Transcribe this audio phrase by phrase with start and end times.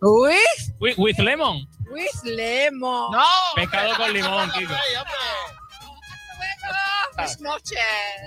[0.00, 0.36] With,
[0.80, 1.66] With, with lemon.
[1.90, 3.10] with lemon.
[3.10, 3.24] ¡No!
[3.56, 4.72] Pescado con limón, Kiko.
[7.16, 7.78] Buenas noches.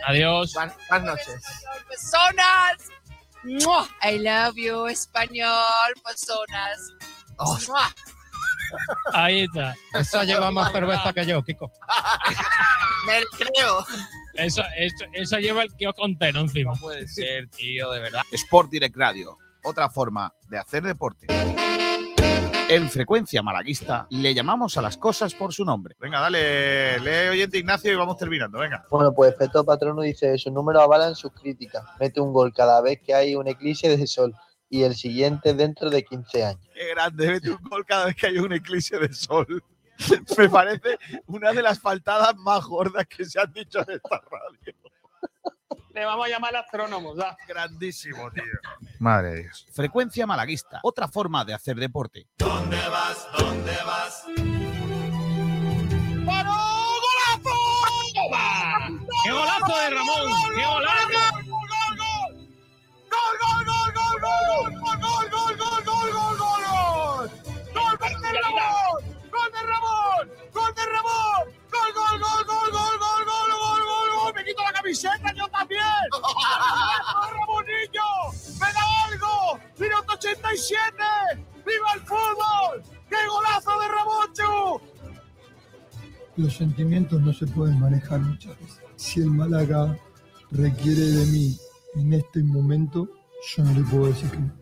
[0.05, 0.53] Adiós.
[0.53, 1.41] Buenas noches.
[1.87, 2.89] Personas.
[4.03, 6.77] I love you, español, personas.
[7.37, 7.57] Oh.
[9.13, 9.73] Ahí está.
[9.93, 11.71] Esa lleva más cerveza que yo, Kiko.
[13.07, 13.85] Me creo.
[14.35, 16.73] Eso, eso, eso lleva el kiosco entero encima.
[16.73, 18.21] No puede ser, tío, de verdad.
[18.31, 21.27] Sport Direct Radio, otra forma de hacer deporte.
[22.71, 25.93] En frecuencia malaguista le llamamos a las cosas por su nombre.
[25.99, 28.85] Venga, dale, lee oyente Ignacio y vamos terminando, venga.
[28.89, 31.83] Bueno, pues Feto Patrono dice, sus números avalan sus críticas.
[31.99, 34.33] Mete un gol cada vez que hay un eclipse de sol
[34.69, 36.69] y el siguiente dentro de 15 años.
[36.73, 39.61] Qué grande, mete un gol cada vez que hay un eclipse de sol.
[40.37, 44.75] Me parece una de las faltadas más gordas que se han dicho en esta radio.
[45.93, 47.19] Le vamos a llamar astrónomos.
[47.19, 47.35] ¿ah?
[47.47, 48.43] Grandísimo, tío.
[48.99, 49.67] Madre de Dios.
[49.71, 52.27] Frecuencia malaguista, otra forma de hacer deporte.
[52.37, 52.45] ¡Qué
[59.31, 60.31] golazo de Ramón!
[60.55, 61.01] ¡Qué golazo!
[61.07, 61.51] ¡Me
[74.51, 75.81] quito la camiseta yo también!
[77.31, 78.09] ¡Ramonillo!
[78.59, 79.59] ¡Me da algo!
[79.79, 80.95] ¡Minuto 87!
[81.65, 82.83] ¡Viva el fútbol!
[83.09, 84.81] ¡Qué golazo de Ramoncho!
[86.37, 88.81] Los sentimientos no se pueden manejar muchas veces.
[88.95, 89.97] Si el Málaga
[90.51, 91.57] requiere de mí
[91.95, 93.07] en este momento,
[93.55, 94.53] yo no le puedo decir que no.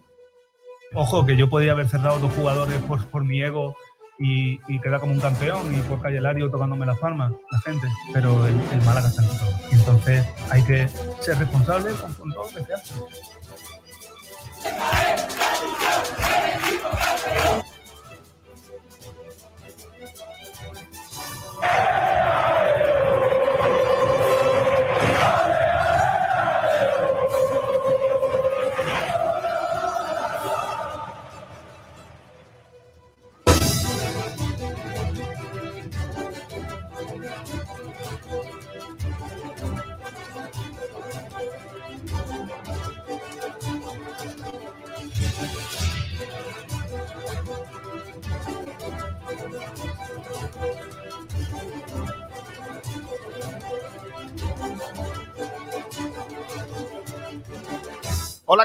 [0.96, 3.76] Ojo, que yo podía haber cerrado dos jugadores por, por mi ego
[4.20, 7.88] y, quedar como un campeón y por Calle Lario tocándome las palmas, la gente.
[8.14, 9.50] Pero el, el Málaga está en todo.
[9.72, 10.88] Entonces hay que
[11.22, 12.94] ser responsable con, con todo lo que se hace.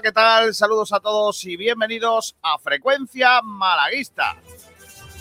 [0.04, 0.52] ¿Qué tal?
[0.52, 4.36] Saludos a todos y bienvenidos a Frecuencia Malaguista.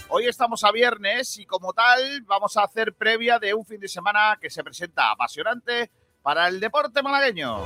[0.09, 3.87] Hoy estamos a viernes y como tal vamos a hacer previa de un fin de
[3.87, 5.89] semana que se presenta apasionante
[6.21, 7.63] para el deporte malagueño.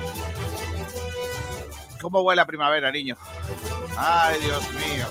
[2.00, 3.18] ¿Cómo huele a primavera, niño?
[3.98, 5.08] Ay, Dios mío.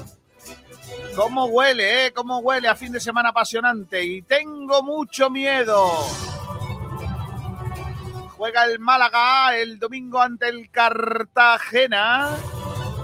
[1.16, 2.12] ¿Cómo huele, eh?
[2.12, 4.05] ¿Cómo huele a fin de semana apasionante?
[4.05, 5.91] Y tengo mucho miedo.
[8.37, 12.37] Juega el Málaga el domingo ante el Cartagena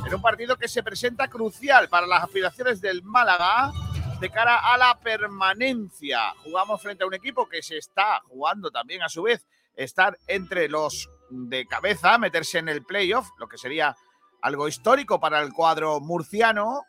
[0.06, 3.72] en un partido que se presenta crucial para las aspiraciones del Málaga
[4.20, 6.34] de cara a la permanencia.
[6.44, 10.68] Jugamos frente a un equipo que se está jugando también a su vez estar entre
[10.68, 13.96] los de cabeza, meterse en el playoff, lo que sería
[14.42, 16.82] algo histórico para el cuadro murciano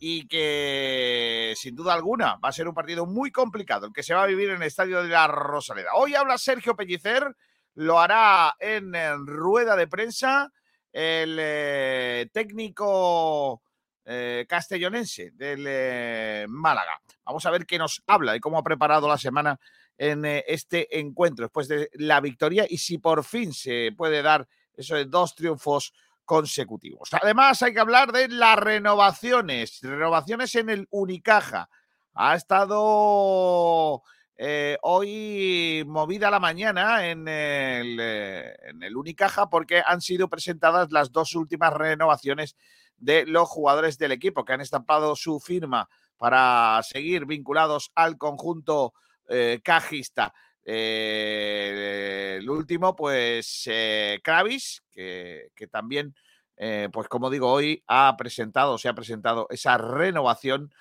[0.00, 4.14] y que sin duda alguna va a ser un partido muy complicado el que se
[4.14, 5.90] va a vivir en el estadio de la Rosaleda.
[5.94, 7.34] Hoy habla Sergio Pellicer,
[7.76, 8.92] lo hará en,
[9.26, 10.52] rueda de prensa
[10.92, 13.62] el eh, técnico
[14.04, 17.00] eh, castellonense del eh, Málaga.
[17.24, 19.58] Vamos a ver qué nos habla y cómo ha preparado la semana
[19.98, 24.94] en este encuentro después de la victoria y si por fin se puede dar eso
[24.94, 25.94] de dos triunfos
[26.24, 27.08] consecutivos.
[27.12, 31.70] Además, hay que hablar de las renovaciones, renovaciones en el Unicaja.
[32.14, 34.02] Ha estado
[34.38, 40.92] eh, hoy movida la mañana en el, eh, en el Unicaja porque han sido presentadas
[40.92, 42.54] las dos últimas renovaciones
[42.98, 45.88] de los jugadores del equipo que han estampado su firma
[46.18, 48.92] para seguir vinculados al conjunto
[49.28, 50.34] eh, cajista.
[50.64, 53.70] El último, pues,
[54.22, 56.12] Kravis, que, también,
[56.92, 60.72] pues como digo, hoy ha presentado, se ha presentado esa renovación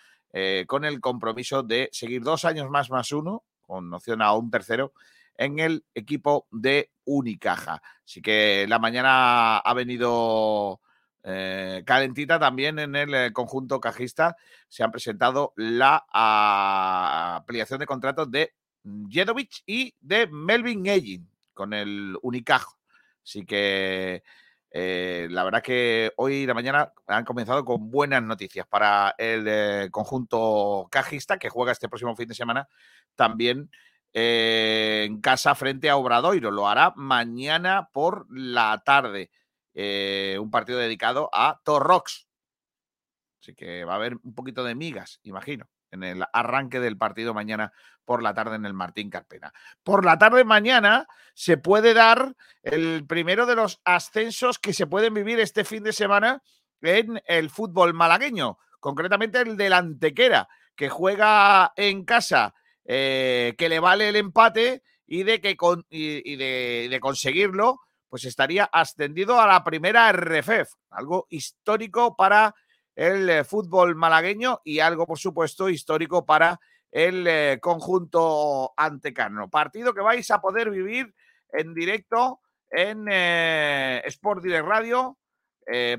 [0.65, 4.93] con el compromiso de seguir dos años más más uno, con opción a un tercero,
[5.37, 7.81] en el equipo de Unicaja.
[8.05, 10.81] Así que la mañana ha venido
[11.23, 14.35] eh, calentita también en el eh, conjunto cajista.
[14.69, 18.53] Se han presentado la ah, ampliación de contratos de
[19.09, 22.77] Jedovic y de Melvin Egin con el Unicaja.
[23.23, 24.23] Así que
[24.77, 29.89] Eh, la verdad que hoy y la mañana han comenzado con buenas noticias para el
[29.89, 32.67] conjunto cajista que juega este próximo fin de semana
[33.15, 33.69] también
[34.13, 36.51] eh, en casa frente a Obradoiro.
[36.51, 39.31] Lo hará mañana por la tarde.
[39.73, 42.27] Eh, un partido dedicado a Torrox.
[43.41, 47.33] Así que va a haber un poquito de migas, imagino, en el arranque del partido
[47.33, 47.73] mañana
[48.05, 49.53] por la tarde en el Martín Carpena.
[49.83, 55.13] Por la tarde mañana se puede dar el primero de los ascensos que se pueden
[55.13, 56.41] vivir este fin de semana
[56.81, 62.53] en el fútbol malagueño, concretamente el del Antequera, que juega en casa,
[62.85, 67.79] eh, que le vale el empate y de, que con- y- de- conseguirlo,
[68.09, 72.55] pues estaría ascendido a la primera RFEF, algo histórico para
[72.95, 76.59] el eh, fútbol malagueño y algo, por supuesto, histórico para
[76.91, 79.49] el eh, conjunto antecano.
[79.49, 81.13] Partido que vais a poder vivir
[81.51, 82.39] en directo
[82.71, 85.17] en Sport Direct Radio,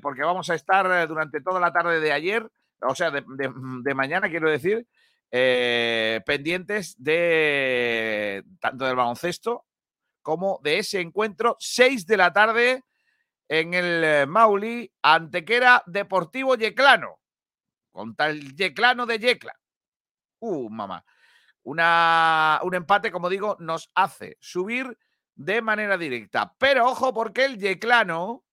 [0.03, 2.47] porque vamos a estar durante toda la tarde de ayer,
[2.83, 4.87] o sea, de mañana, quiero decir,
[5.31, 9.67] eh, pendientes de tanto del baloncesto
[10.23, 12.83] como de ese encuentro, 6 de la tarde
[13.49, 17.21] en el eh, Mauli, Antequera Deportivo Yeclano,
[17.93, 19.55] contra el Yeclano de Yecla.
[20.41, 21.05] Uh, mamá.
[21.63, 24.99] Una, un empate, como digo, nos hace subir
[25.35, 26.55] de manera directa.
[26.59, 28.46] Pero ojo, porque el Yeclano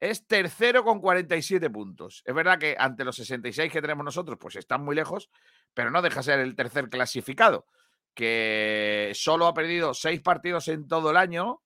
[0.00, 2.22] es tercero con 47 puntos.
[2.24, 5.30] Es verdad que ante los 66 que tenemos nosotros, pues están muy lejos,
[5.74, 7.66] pero no deja ser el tercer clasificado,
[8.14, 11.62] que solo ha perdido seis partidos en todo el año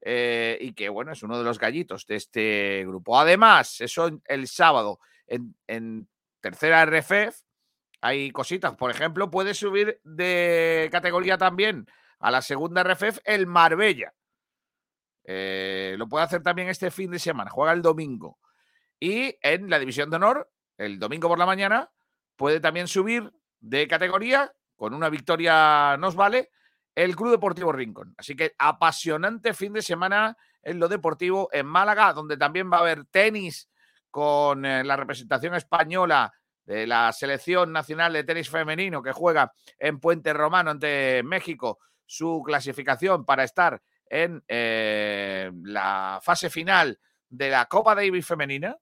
[0.00, 3.18] eh, y que, bueno, es uno de los gallitos de este grupo.
[3.18, 6.08] Además, eso el sábado en, en
[6.40, 7.40] tercera RFF
[8.00, 8.74] hay cositas.
[8.74, 11.86] Por ejemplo, puede subir de categoría también
[12.18, 14.12] a la segunda RFF el Marbella.
[15.24, 18.38] Eh, lo puede hacer también este fin de semana, juega el domingo.
[19.00, 21.90] Y en la división de honor, el domingo por la mañana,
[22.36, 26.50] puede también subir de categoría, con una victoria nos vale,
[26.94, 28.14] el Club Deportivo Rincón.
[28.16, 32.80] Así que apasionante fin de semana en lo deportivo en Málaga, donde también va a
[32.80, 33.68] haber tenis
[34.10, 36.32] con eh, la representación española
[36.64, 42.42] de la selección nacional de tenis femenino que juega en Puente Romano ante México su
[42.44, 46.98] clasificación para estar en eh, la fase final
[47.28, 48.76] de la Copa Davis femenina,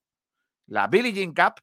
[0.66, 1.62] la Billie Jean Cup.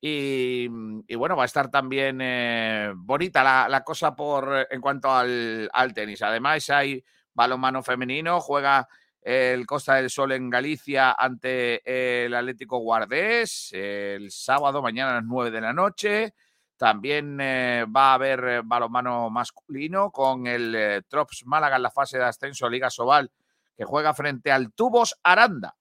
[0.00, 0.68] Y,
[1.08, 5.94] y bueno, va a estar también eh, bonita la, cosa por en cuanto al, al
[5.94, 6.22] tenis.
[6.22, 8.86] Además, hay balonmano femenino, juega
[9.26, 15.24] el Costa del Sol en Galicia ante el Atlético Guardés el sábado, mañana a las
[15.24, 16.34] 9 de la noche.
[16.76, 21.90] También eh, va a haber eh, balonmano masculino con el eh, Trops Málaga en la
[21.90, 23.30] fase de ascenso Liga Sobal,
[23.76, 25.74] que juega frente al Tubos Aranda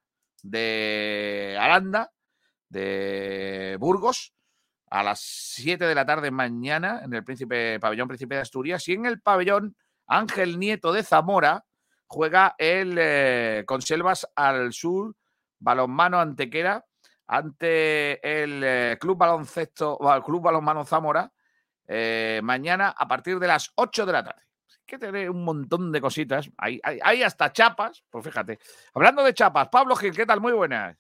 [0.50, 2.12] de Aranda,
[2.70, 4.34] de Burgos,
[4.90, 8.88] a las 7 de la tarde mañana en el Príncipe, pabellón Príncipe de Asturias.
[8.88, 9.76] Y en el pabellón
[10.08, 11.66] Ángel Nieto de Zamora
[12.06, 15.16] juega el eh, Conselvas al Sur,
[15.60, 16.86] balonmano Antequera,
[17.28, 21.32] ante el eh, Club Baloncesto, o al Club Balonmano Zamora,
[21.88, 24.42] eh, mañana a partir de las 8 de la tarde.
[24.70, 26.50] Hay que tener un montón de cositas.
[26.58, 28.60] Hay, hay, hay hasta chapas, pues fíjate.
[28.94, 30.42] Hablando de chapas, Pablo Gil, ¿qué tal?
[30.42, 30.96] Muy buenas.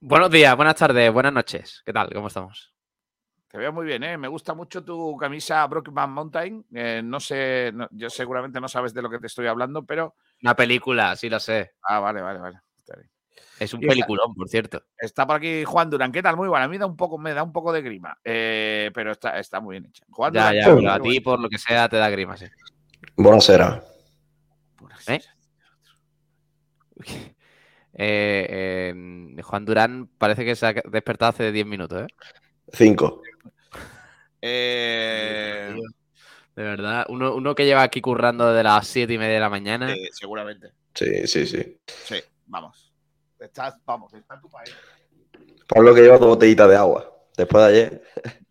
[0.00, 1.82] Buenos días, buenas tardes, buenas noches.
[1.84, 2.12] ¿Qué tal?
[2.12, 2.72] ¿Cómo estamos?
[3.48, 4.16] Te veo muy bien, ¿eh?
[4.16, 6.64] Me gusta mucho tu camisa Brockman Mountain.
[6.74, 10.16] Eh, no sé, no- yo seguramente no sabes de lo que te estoy hablando, pero.
[10.42, 11.72] Una película, sí lo sé.
[11.82, 12.60] Ah, vale, vale, vale.
[12.78, 13.10] Está bien.
[13.58, 14.82] Es un Y peliculón, por cierto.
[14.98, 16.10] Está por aquí Juan Durán.
[16.12, 16.36] ¿Qué tal?
[16.36, 16.64] Muy buena.
[16.64, 19.60] A mí da un poco, me da un poco de grima, eh, pero está, está
[19.60, 20.04] muy bien hecha.
[20.10, 22.46] Juan Ya, Durán, ya, pero a ti, por lo que sea, te da grima, sí.
[23.16, 23.82] Buonasera.
[25.08, 25.20] ¿Eh?
[27.94, 32.06] Eh, eh, Juan Durán parece que se ha despertado hace 10 minutos, ¿eh?
[32.72, 33.20] Cinco.
[34.44, 35.72] Eh,
[36.56, 37.06] De verdad.
[37.08, 39.92] Uno, uno que lleva aquí currando desde las 7 y media de la mañana.
[39.92, 40.72] eh, seguramente.
[40.94, 41.78] Sí, sí, sí.
[41.86, 42.91] Sí, vamos.
[43.42, 44.74] Estás, vamos, está en tu país.
[45.68, 47.10] Pablo que lleva dos botellitas de agua.
[47.36, 48.02] Después de ayer.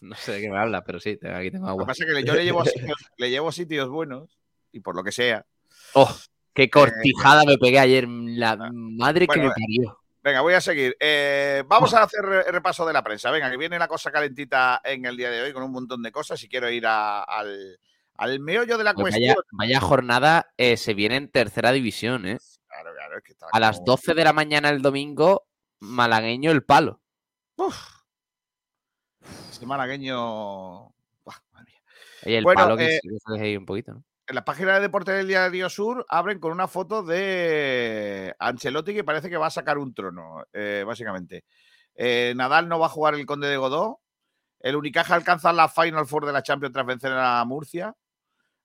[0.00, 1.86] No sé de qué me habla, pero sí, aquí tengo Lo que agua.
[1.86, 4.38] pasa es que yo le llevo, a sitios, le llevo a sitios buenos
[4.70, 5.44] y por lo que sea.
[5.94, 6.08] ¡Oh!
[6.54, 8.06] ¡Qué cortijada me pegué ayer!
[8.08, 9.98] La madre que me eh, parió.
[10.22, 10.96] Venga, voy a seguir.
[11.00, 13.32] Eh, vamos a hacer re- repaso de la prensa.
[13.32, 16.12] Venga, que viene la cosa calentita en el día de hoy con un montón de
[16.12, 17.80] cosas y quiero ir a- al,
[18.18, 19.34] al meollo de la Pues cuestión.
[19.34, 22.38] vaya, vaya jornada eh, se viene en tercera división, ¿eh?
[22.80, 25.48] Claro, claro, es que está A las como- 12 de la mañana el domingo,
[25.80, 27.00] malagueño el palo.
[27.56, 27.76] Uf.
[29.50, 30.16] Ese malagueño.
[31.24, 31.82] Buah, madre mía.
[32.22, 34.04] Y el Bueno, palo que eh, se ahí un poquito, ¿no?
[34.30, 39.02] en la página de Deporte del Diario Sur abren con una foto de Ancelotti que
[39.02, 41.44] parece que va a sacar un trono, eh, básicamente.
[41.94, 44.02] Eh, Nadal no va a jugar el Conde de Godó.
[44.60, 47.94] El Unicaja alcanza la Final Four de la Champions tras vencer a Murcia.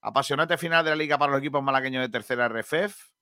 [0.01, 3.12] Apasionante final de la Liga para los equipos malagueños de tercera RFF.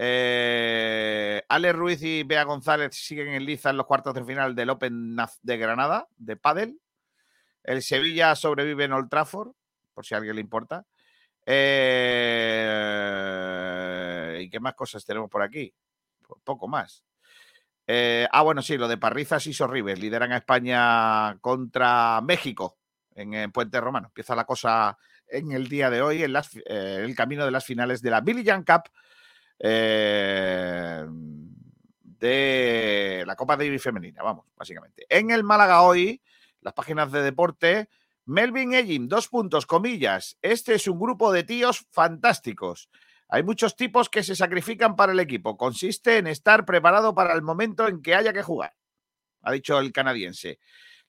[0.00, 4.70] Eh, Ale Ruiz y Bea González siguen en liza en los cuartos de final del
[4.70, 6.80] Open de Granada, de Padel.
[7.64, 9.50] El Sevilla sobrevive en Old Trafford,
[9.92, 10.86] por si a alguien le importa.
[11.44, 11.88] Eh,
[14.40, 15.74] ¿Y qué más cosas tenemos por aquí?
[16.22, 17.02] Pues poco más.
[17.88, 22.78] Eh, ah, bueno, sí, lo de Parrizas y Sorribes lideran a España contra México
[23.16, 24.06] en, eh, Puente Romano.
[24.08, 27.64] Empieza la cosa en el día de hoy, en las eh, el camino de las
[27.64, 28.84] finales de la Billy Jan Cup
[29.58, 31.04] eh,
[32.02, 35.06] de la Copa Davis femenina, vamos, básicamente.
[35.08, 36.22] En el Málaga hoy,
[36.60, 37.88] las páginas de deporte,
[38.24, 40.36] Melvin Ellin, dos puntos, comillas.
[40.42, 42.90] Este es un grupo de tíos fantásticos.
[43.28, 45.56] Hay muchos tipos que se sacrifican para el equipo.
[45.56, 48.74] Consiste en estar preparado para el momento en que haya que jugar,
[49.42, 50.58] ha dicho el canadiense.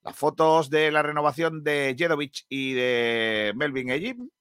[0.02, 4.32] Las fotos de la renovación de Jedovic y de Melvin Ellin.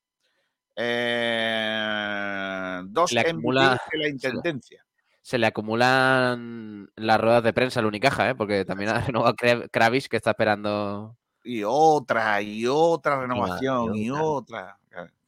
[0.80, 4.85] Eh, dos Le acumula- de la intendencia.
[5.23, 8.35] Se le acumulan las ruedas de prensa al Unicaja, ¿eh?
[8.35, 11.16] porque también ha renovado Kra- Kravis, que está esperando.
[11.44, 14.78] Y otra, y otra renovación, y y otra.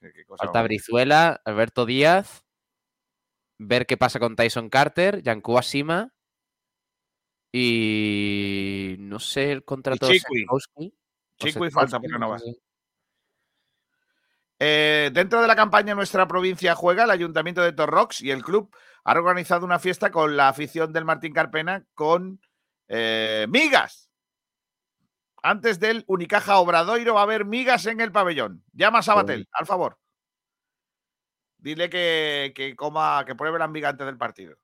[0.01, 2.45] Qué- qué cosa Falta Brizuela, Alberto Díaz.
[3.59, 6.13] Ver qué pasa con Tyson Carter, Yanku Asima.
[7.53, 10.15] Y no sé el contrato de
[11.39, 12.57] Chikwi falta por sé.
[14.63, 18.75] Eh, dentro de la campaña Nuestra provincia juega, el Ayuntamiento de Torrox y el club
[19.05, 22.41] han organizado una fiesta con la afición del Martín Carpena con
[22.87, 24.11] eh, migas.
[25.43, 28.63] Antes del Unicaja Obradoiro va a haber migas en el pabellón.
[28.75, 29.99] Llama a Sabatel, al favor.
[31.57, 34.57] Dile que, que coma, que pruebe la miga antes del partido.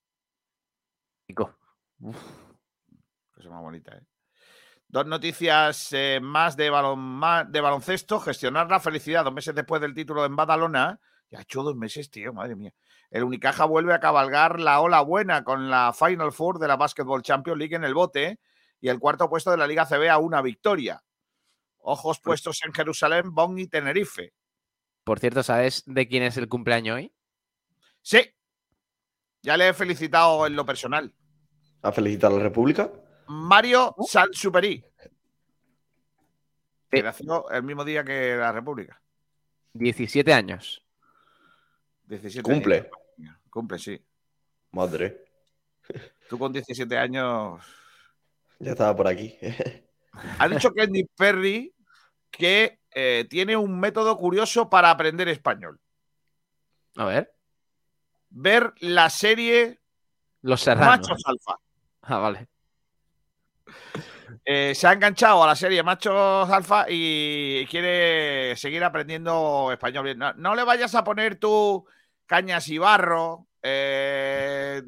[1.27, 1.57] Rico.
[3.35, 4.03] Cosa más bonita, ¿eh?
[4.89, 8.21] Dos noticias eh, más de, balon, de baloncesto.
[8.21, 11.01] Gestionar la felicidad dos meses después del título en Badalona.
[11.31, 12.73] Ya ha hecho dos meses, tío, madre mía.
[13.11, 17.23] El Unicaja vuelve a cabalgar la ola buena con la Final Four de la Basketball
[17.23, 18.39] Champions League en el bote
[18.81, 21.03] y el cuarto puesto de la Liga CB a una victoria.
[21.79, 24.35] Ojos puestos en Jerusalén, Bonn y Tenerife.
[25.05, 27.13] Por cierto, ¿sabes de quién es el cumpleaños hoy?
[28.03, 28.21] Sí,
[29.43, 31.13] ya le he felicitado en lo personal.
[31.83, 32.91] ¿A felicitar a la República?
[33.29, 34.85] Mario Sansuperi.
[36.91, 39.01] Que nació el mismo día que la República.
[39.75, 40.83] 17 años.
[42.07, 42.91] 17 Cumple.
[43.19, 43.37] años.
[43.51, 44.05] Cumple, sí.
[44.73, 45.25] Madre.
[46.29, 47.63] Tú con 17 años.
[48.59, 49.37] Ya estaba por aquí.
[50.39, 51.75] Ha dicho Kenny Perry
[52.31, 55.81] que eh, tiene un método curioso para aprender español.
[56.97, 57.33] A ver.
[58.31, 59.81] Ver la serie
[60.43, 61.09] Los Serranos.
[61.09, 61.59] Machos Alfa.
[62.03, 62.49] Ah, vale.
[64.45, 70.05] Eh, se ha enganchado a la serie Machos Alfa y quiere seguir aprendiendo español.
[70.05, 70.19] bien.
[70.19, 71.87] No, no le vayas a poner tú
[72.27, 74.83] Cañas y Barro, eh,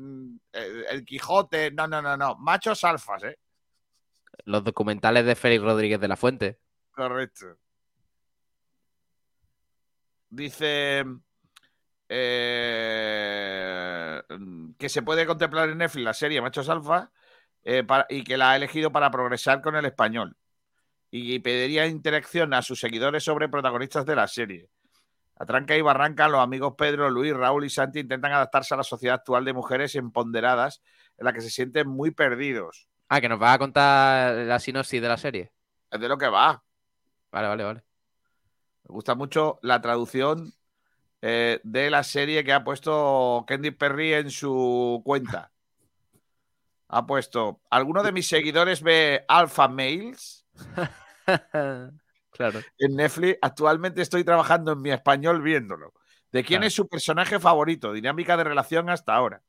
[0.53, 1.71] el, el Quijote.
[1.73, 2.37] No, no, no, no.
[2.37, 3.39] Machos Alfas, ¿eh?
[4.45, 6.59] Los documentales de Félix Rodríguez de la Fuente.
[6.91, 7.59] Correcto.
[10.31, 11.05] Dice
[12.09, 12.63] eh,
[14.79, 17.11] que se puede contemplar en Netflix la serie Machos Alfa
[17.71, 20.35] eh, para- y que la ha elegido para progresar con el español.
[21.11, 24.71] Y pediría interacción a sus seguidores sobre protagonistas de la serie.
[25.37, 28.85] A tranca y barranca, los amigos Pedro, Luis, Raúl y Santi intentan adaptarse a la
[28.85, 30.81] sociedad actual de mujeres empoderadas
[31.19, 32.89] en la que se sienten muy perdidos.
[33.11, 35.53] Ah, que nos va a contar la sinopsis de la serie.
[35.91, 36.63] Es de lo que va.
[37.31, 37.85] Vale, vale, vale.
[38.85, 40.55] Me gusta mucho la traducción
[41.21, 45.51] eh, de la serie que ha puesto Candy Perry en su cuenta.
[46.88, 50.47] Ha puesto, ¿alguno de mis seguidores ve Alpha Males
[52.30, 52.61] claro.
[52.78, 53.38] en Netflix?
[53.42, 55.92] Actualmente estoy trabajando en mi español viéndolo.
[56.33, 56.66] ¿De quién Claro.
[56.68, 57.92] es su personaje favorito?
[57.92, 59.42] Dinámica de relación hasta ahora.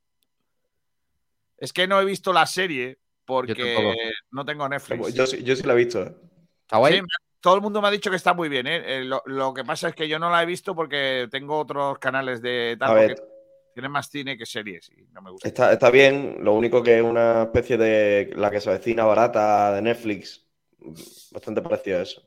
[1.58, 5.14] Es que no he visto la serie porque no tengo Netflix.
[5.14, 6.02] Yo, sí- yo sí la he visto.
[6.02, 6.14] ¿eh?
[6.62, 6.94] ¿Está guay?
[7.00, 7.02] Sí,
[7.40, 8.66] todo el mundo me ha dicho que está muy bien.
[8.66, 8.82] ¿eh?
[8.98, 11.98] Eh, lo, lo que pasa es que yo no la he visto porque tengo otros
[11.98, 13.14] canales de tal, A ver.
[13.16, 13.30] porque
[13.72, 15.48] tiene más cine que series y no me gusta.
[15.48, 19.72] Está, está bien, lo único que es una especie de la que se avecina barata
[19.72, 20.46] de Netflix.
[21.30, 22.22] Bastante parecido a eso.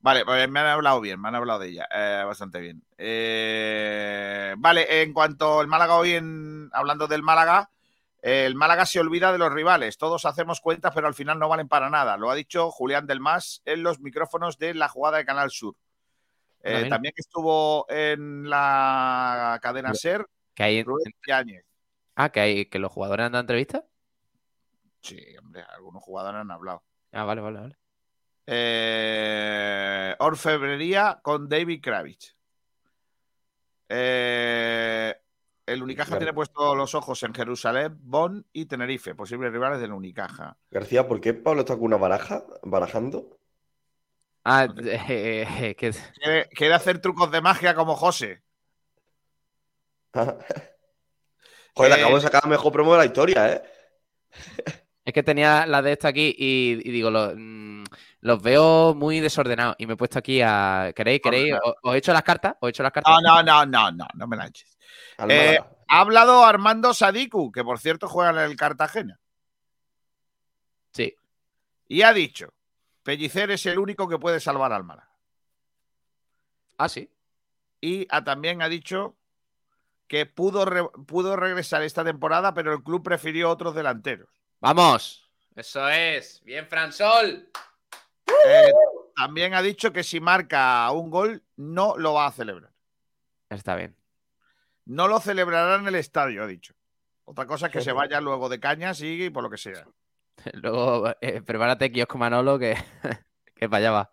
[0.00, 2.84] Vale, pues me han hablado bien, me han hablado de ella eh, bastante bien.
[2.96, 7.70] Eh, vale, en cuanto al Málaga hoy, en, hablando del Málaga,
[8.22, 9.98] eh, el Málaga se olvida de los rivales.
[9.98, 12.16] Todos hacemos cuentas, pero al final no valen para nada.
[12.16, 15.74] Lo ha dicho Julián Delmas en los micrófonos de la jugada de Canal Sur.
[16.62, 20.26] Eh, también estuvo en la cadena SER
[20.58, 21.64] Que hay, Rubén Yáñez.
[22.16, 23.84] ah, que hay que los jugadores han dado entrevistas.
[25.00, 26.82] Sí, hombre, algunos jugadores han hablado.
[27.12, 27.76] Ah, vale, vale, vale.
[28.44, 32.34] Eh, orfebrería con David Kravitz.
[33.88, 35.14] Eh,
[35.64, 40.56] el Unicaja tiene puesto los ojos en Jerusalén, Bonn y Tenerife, posibles rivales del Unicaja.
[40.72, 43.38] García, ¿por qué Pablo está con una baraja barajando?
[44.42, 48.42] Ah, eh, que Quiere, quiere hacer trucos de magia como José.
[51.74, 53.62] Joder, Eh, acabo de sacar la mejor promo de la historia, ¿eh?
[55.04, 57.84] Es que tenía la de esta aquí y, y digo, lo- mm,
[58.20, 59.76] los veo muy desordenados.
[59.78, 60.92] Y me he puesto aquí a.
[60.94, 61.20] ¿Queréis?
[61.22, 61.54] ¿Queréis?
[61.64, 62.56] ¿Os, os he hecho las cartas?
[62.60, 63.14] ¿Os he hecho las cartas?
[63.22, 64.76] No, no, no, no, no, no me la eches.
[65.28, 65.58] Eh,
[65.88, 69.18] ha hablado Armando Sadiku, que por cierto juega en el Cartagena,
[70.92, 71.14] Sí.
[71.86, 72.52] y ha dicho:
[73.02, 75.10] Pellicer es el único que puede salvar al Málaga.
[76.76, 77.10] Ah, sí.
[77.80, 79.16] Y ha- también ha dicho
[80.08, 84.28] que pudo, re- pudo regresar esta temporada, pero el club prefirió otros delanteros.
[84.60, 85.30] ¡Vamos!
[85.54, 86.42] Eso es.
[86.44, 87.48] Bien, Fransol.
[88.46, 88.72] Eh,
[89.14, 92.72] también ha dicho que si marca un gol, no lo va a celebrar.
[93.48, 93.96] Está bien.
[94.86, 96.74] No lo celebrará en el estadio, ha dicho.
[97.24, 99.86] Otra cosa es que se vaya luego de cañas y por lo que sea.
[100.54, 102.76] Luego, eh, prepárate, kiosco Manolo, que,
[103.56, 104.12] que para allá va.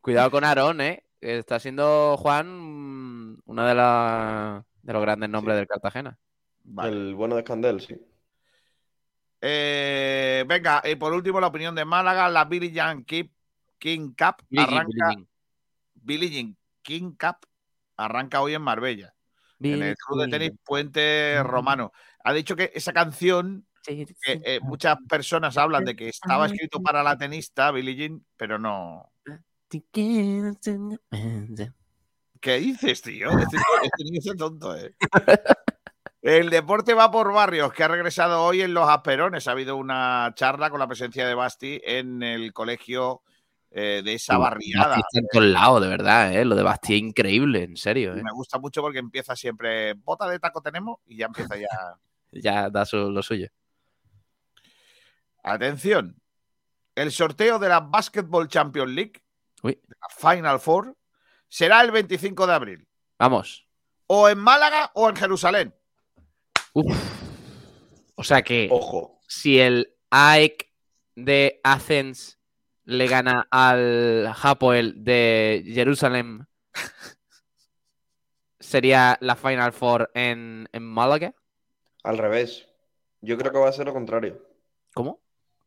[0.00, 1.03] Cuidado con Aarón, ¿eh?
[1.24, 6.18] Está siendo Juan uno de, la- de los grandes nombres del Cartagena.
[6.64, 6.90] Vale.
[6.90, 7.96] El bueno de Escandel, sí.
[9.40, 13.30] Eh, venga, y por último, la opinión de Málaga, la Billie Jean Ki-
[13.78, 14.86] King Cup Billie arranca.
[14.86, 15.28] Billie Jean.
[15.94, 17.46] Billie Jean King Cup
[17.96, 19.14] arranca hoy en Marbella,
[19.60, 20.52] en el club de tenis.
[20.62, 21.92] Puente Romano.
[22.22, 24.06] Ha dicho que esa canción, que
[24.44, 29.10] eh, muchas personas hablan de que estaba escrito para la tenista Billie Jean, pero no.
[32.40, 33.30] ¿Qué dices, tío?
[33.38, 34.94] Este, este niño es tonto, ¿eh?
[36.22, 39.46] El deporte va por barrios, que ha regresado hoy en Los Asperones.
[39.48, 43.22] Ha habido una charla con la presencia de Basti en el colegio
[43.70, 44.96] eh, de esa barriada.
[44.96, 46.44] Está en todos lados, de verdad, ¿eh?
[46.44, 48.22] Lo de Basti es increíble, en serio, ¿eh?
[48.22, 51.66] me gusta mucho porque empieza siempre, bota de taco tenemos y ya empieza ya.
[52.36, 53.46] Ya da su- lo suyo.
[55.42, 56.20] Atención,
[56.94, 59.23] el sorteo de la Basketball Champions League,
[59.64, 59.80] Uy.
[59.82, 60.94] de la Final Four,
[61.48, 62.88] será el 25 de abril.
[63.18, 63.66] Vamos.
[64.06, 65.74] O en Málaga o en Jerusalén.
[66.74, 66.94] Uf.
[68.14, 69.18] O sea que Ojo.
[69.26, 70.70] si el AEK
[71.16, 72.38] de Athens
[72.84, 76.46] le gana al Hapoel de Jerusalén,
[78.60, 81.34] ¿sería la Final Four en, en Málaga?
[82.02, 82.68] Al revés.
[83.22, 84.46] Yo creo que va a ser lo contrario.
[84.92, 85.23] ¿Cómo?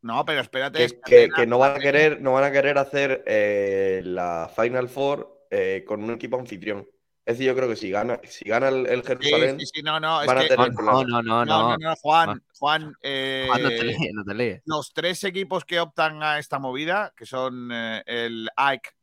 [0.08, 0.88] No, pero espérate.
[1.06, 5.84] Que, no van a querer, no van a querer hacer eh, la Final Four eh,
[5.86, 6.88] con un equipo anfitrión.
[7.26, 10.22] Es decir, yo creo que si gana, si gana el, Jerusalén, sí, sí, no, no,
[10.22, 11.08] es van a que- tener No, problemas.
[11.10, 11.96] no, no, no, no.
[11.98, 14.62] Juan, Juan, eh, Juan, no te no te líes.
[14.64, 18.96] los tres equipos que optan a esta movida, que son eh, el AEK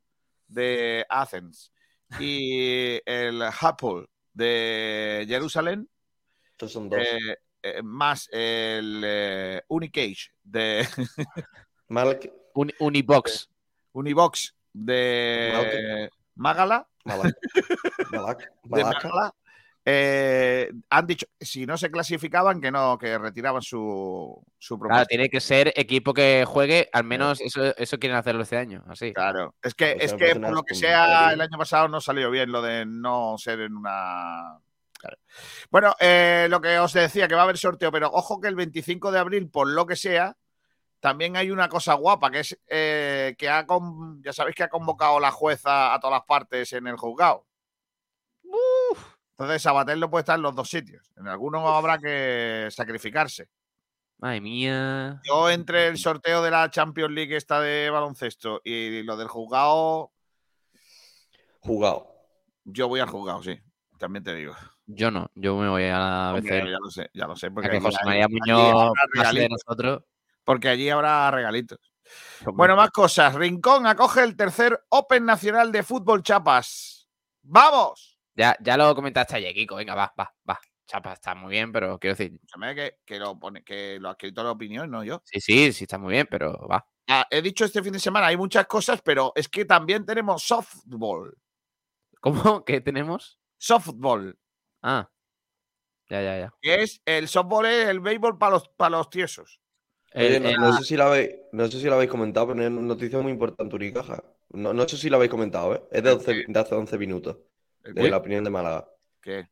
[0.47, 1.71] de Athens
[2.19, 5.87] y el Hapoel de Jerusalén,
[6.49, 6.99] Estos son dos.
[6.99, 10.87] eh, eh, más el eh, Unicage de
[11.89, 13.49] Malak, Un- Unibox.
[13.93, 17.35] Unibox de Mágala, Malak,
[18.11, 19.07] Malak, de Malaca.
[19.07, 19.35] Mágala,
[19.87, 25.05] eh, han dicho si no se clasificaban que no, que retiraban su, su Claro, propuesta.
[25.05, 29.13] tiene que ser equipo que juegue, al menos eso, eso quieren hacerlo este año, así.
[29.13, 32.29] Claro, es que, Pues es que por lo que sea, el año pasado no salió
[32.31, 34.59] bien lo de no ser en una.
[35.05, 35.17] Claro.
[35.69, 38.55] Bueno, eh, lo que os decía, que va a haber sorteo, pero ojo que el
[38.55, 40.35] 25 de abril, por lo que sea,
[40.99, 44.69] también hay una cosa guapa, que es eh, que ha con- ya sabéis que ha
[44.69, 47.45] convocado la jueza a todas las partes en el juzgado.
[49.37, 51.11] Entonces, Sabater no puede estar en los dos sitios.
[51.17, 53.49] En algunos habrá que sacrificarse.
[54.17, 55.19] Madre mía.
[55.25, 60.13] Yo entre el sorteo de la Champions League esta de baloncesto y lo del juzgado,
[61.59, 62.07] Jugado.
[62.63, 63.59] yo voy al juzgado, sí.
[63.99, 64.55] También te digo.
[64.87, 66.71] Yo no, yo me voy a la Hombre, BCL.
[66.71, 67.51] ya lo sé, ya lo sé.
[67.51, 70.03] Porque que José María Muñoz de regalitos, nosotros.
[70.43, 71.79] porque allí habrá regalitos.
[72.41, 72.53] Hombre.
[72.55, 73.33] Bueno, más cosas.
[73.33, 77.09] Rincón acoge el tercer Open Nacional de Fútbol Chapas.
[77.41, 78.19] ¡Vamos!
[78.35, 79.75] Ya, ya lo comentaste ayer, Kiko.
[79.75, 80.59] Venga, va, va, va.
[80.85, 82.39] Chapa, está muy bien, pero quiero decir,
[82.75, 85.19] que, que lo, pone, que lo ha escrito la opinión, no yo.
[85.25, 86.87] sí, sí, sí está muy bien, pero va.
[87.07, 90.43] Ah, he dicho este fin de semana, hay muchas cosas, pero es que también tenemos
[90.43, 91.35] softball.
[92.19, 92.63] ¿Cómo?
[92.65, 93.39] ¿Qué tenemos?
[93.57, 94.37] Softball.
[94.87, 95.09] Ah,
[96.11, 96.53] ya, ya, ya.
[96.61, 99.59] Es el softball es el béisbol para los, para los tiesos.
[100.13, 102.61] Oye, no, el- no sé si lo habéis, no sé si lo habéis comentado, pero
[102.61, 104.23] es una noticia muy importante Unicaja.
[104.49, 105.83] No, no sé si lo habéis comentado, ¿eh?
[105.91, 107.37] Es de, 11 de hace 11 minutos.
[107.83, 108.09] ¿El De qué?
[108.11, 108.87] la opinión de Málaga.
[109.21, 109.49] ¿Qué?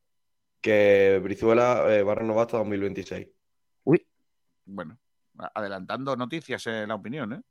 [0.62, 3.28] Que Brizuela eh, va a renovar hasta 2026.
[4.66, 4.98] Bueno,
[5.40, 7.42] a- adelantando noticias en la opinión, ¿eh?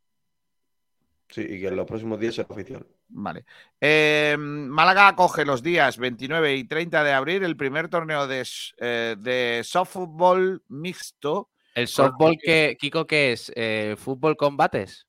[1.33, 2.87] Sí, y que en los próximos días será oficial.
[3.09, 3.45] Vale.
[3.81, 8.47] Eh, Málaga acoge los días 29 y 30 de abril el primer torneo de,
[8.79, 11.51] eh, de softball mixto.
[11.75, 15.07] El softball que, Kiko, que es Eh, fútbol con bates.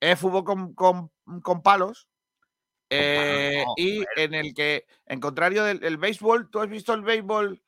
[0.00, 1.10] Es fútbol con, con-
[1.42, 2.08] con palos.
[2.90, 7.02] eh, no, y en el que, en contrario del el béisbol, ¿tú has visto el
[7.02, 7.60] béisbol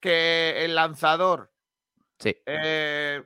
[0.00, 1.52] que el lanzador
[2.18, 3.22] Sí, eh,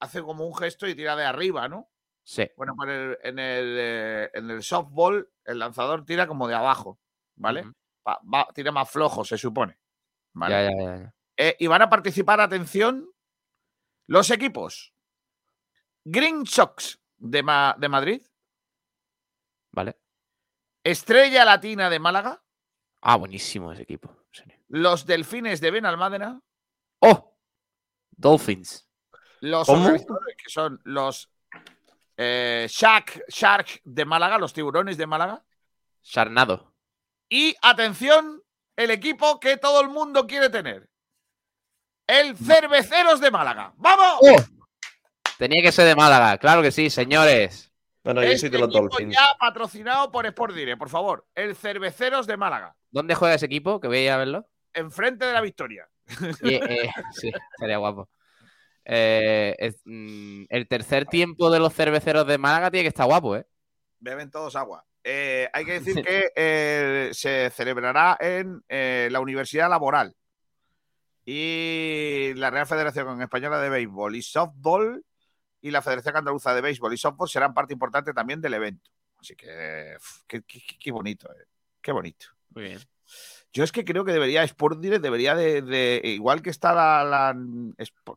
[0.00, 1.88] hace como un gesto y tira de arriba, ¿no?
[2.28, 2.46] Sí.
[2.56, 6.54] Bueno, pues en el, en el, eh, en el softball el lanzador tira como de
[6.54, 6.98] abajo,
[7.36, 7.62] ¿vale?
[7.62, 7.72] Ujú.
[8.06, 9.78] Va- va- tira más flojo, se supone.
[10.34, 10.54] ¿vale?
[10.54, 11.14] Ya, ya, ya.
[11.38, 13.08] Eh, y van a participar, atención,
[14.06, 14.92] los equipos
[16.04, 18.26] Green Sox de, Ma- de Madrid,
[19.72, 19.96] Vale.
[20.84, 22.42] Estrella Latina de Málaga,
[23.00, 24.14] Ah, buenísimo ese equipo.
[24.68, 26.40] los Delfines de Benalmádena,
[27.00, 27.36] ¡Oh!
[28.10, 28.88] Dolphins.
[29.40, 31.30] los que son los
[32.18, 35.42] eh, Shark, Shark de Málaga, los tiburones de Málaga,
[36.02, 36.74] Charnado.
[37.28, 38.42] y atención,
[38.76, 40.88] el equipo que todo el mundo quiere tener.
[42.06, 43.72] El Cerveceros de Málaga.
[43.76, 44.18] ¡Vamos!
[44.22, 44.36] ¡Oh!
[45.38, 47.70] Tenía que ser de Málaga, claro que sí, señores.
[48.02, 49.14] No, no, yo soy de los Dolphins.
[49.14, 51.26] ya patrocinado por Sport Direct, por favor.
[51.34, 52.74] El Cerveceros de Málaga.
[52.90, 53.80] ¿Dónde juega ese equipo?
[53.80, 54.48] Que voy a ir a verlo.
[54.72, 55.88] Enfrente de la victoria.
[56.42, 58.08] Y, eh, sí, estaría guapo.
[58.90, 63.36] Eh, es, mm, el tercer tiempo de los cerveceros de Málaga tiene que estar guapo,
[63.36, 63.46] ¿eh?
[64.00, 64.84] Beben todos agua.
[65.04, 70.16] Eh, hay que decir que eh, se celebrará en la Universidad Laboral
[71.24, 75.04] y la Real Federación Española de Béisbol y Softball
[75.60, 78.90] y la Federación Andaluza de Béisbol y Softball serán parte importante también del evento.
[79.18, 81.44] Así que, qué, bonito, eh.
[81.82, 82.28] qué bonito.
[82.50, 82.78] Muy bien.
[83.52, 87.02] Yo es que creo que debería, Sport Direct debería de, de- igual que está la,
[87.02, 87.36] la,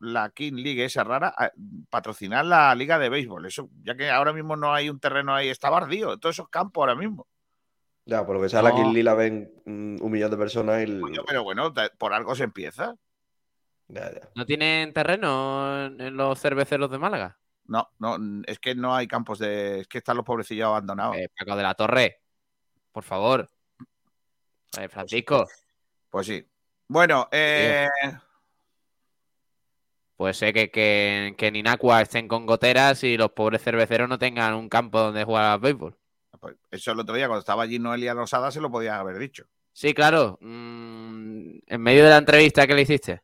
[0.00, 1.50] la King League esa rara, a-
[1.88, 3.46] patrocinar la Liga de Béisbol.
[3.46, 6.82] Eso, ya que ahora mismo no hay un terreno ahí, está bardío, todos esos campos
[6.82, 7.26] ahora mismo.
[8.04, 8.92] Ya, por lo que sea, la No.
[8.92, 11.00] Kill la ven mm, un millón de personas y.
[11.00, 12.96] Coño, pero bueno, por algo se empieza.
[13.88, 14.28] Ya, ya.
[14.34, 17.38] ¿No tienen terreno en, en los cerveceros de Málaga?
[17.64, 18.16] No, no,
[18.46, 19.80] es que no hay campos de.
[19.80, 21.16] Es que están los pobrecillos abandonados.
[21.16, 22.20] Eh, Paco de la Torre,
[22.90, 23.48] por favor.
[24.78, 25.46] Eh, Francisco,
[26.10, 26.44] Pues sí.
[26.88, 27.88] Bueno, eh,
[30.16, 34.18] puede ser que, que, que en Inacua estén con goteras y los pobres cerveceros no
[34.18, 35.96] tengan un campo donde jugar al béisbol.
[36.38, 39.44] pues eso el otro día, cuando estaba allí Noelia Rosada, se lo podía haber dicho.
[39.72, 40.38] Sí, claro.
[40.40, 43.22] mm, en medio de la entrevista que le hiciste.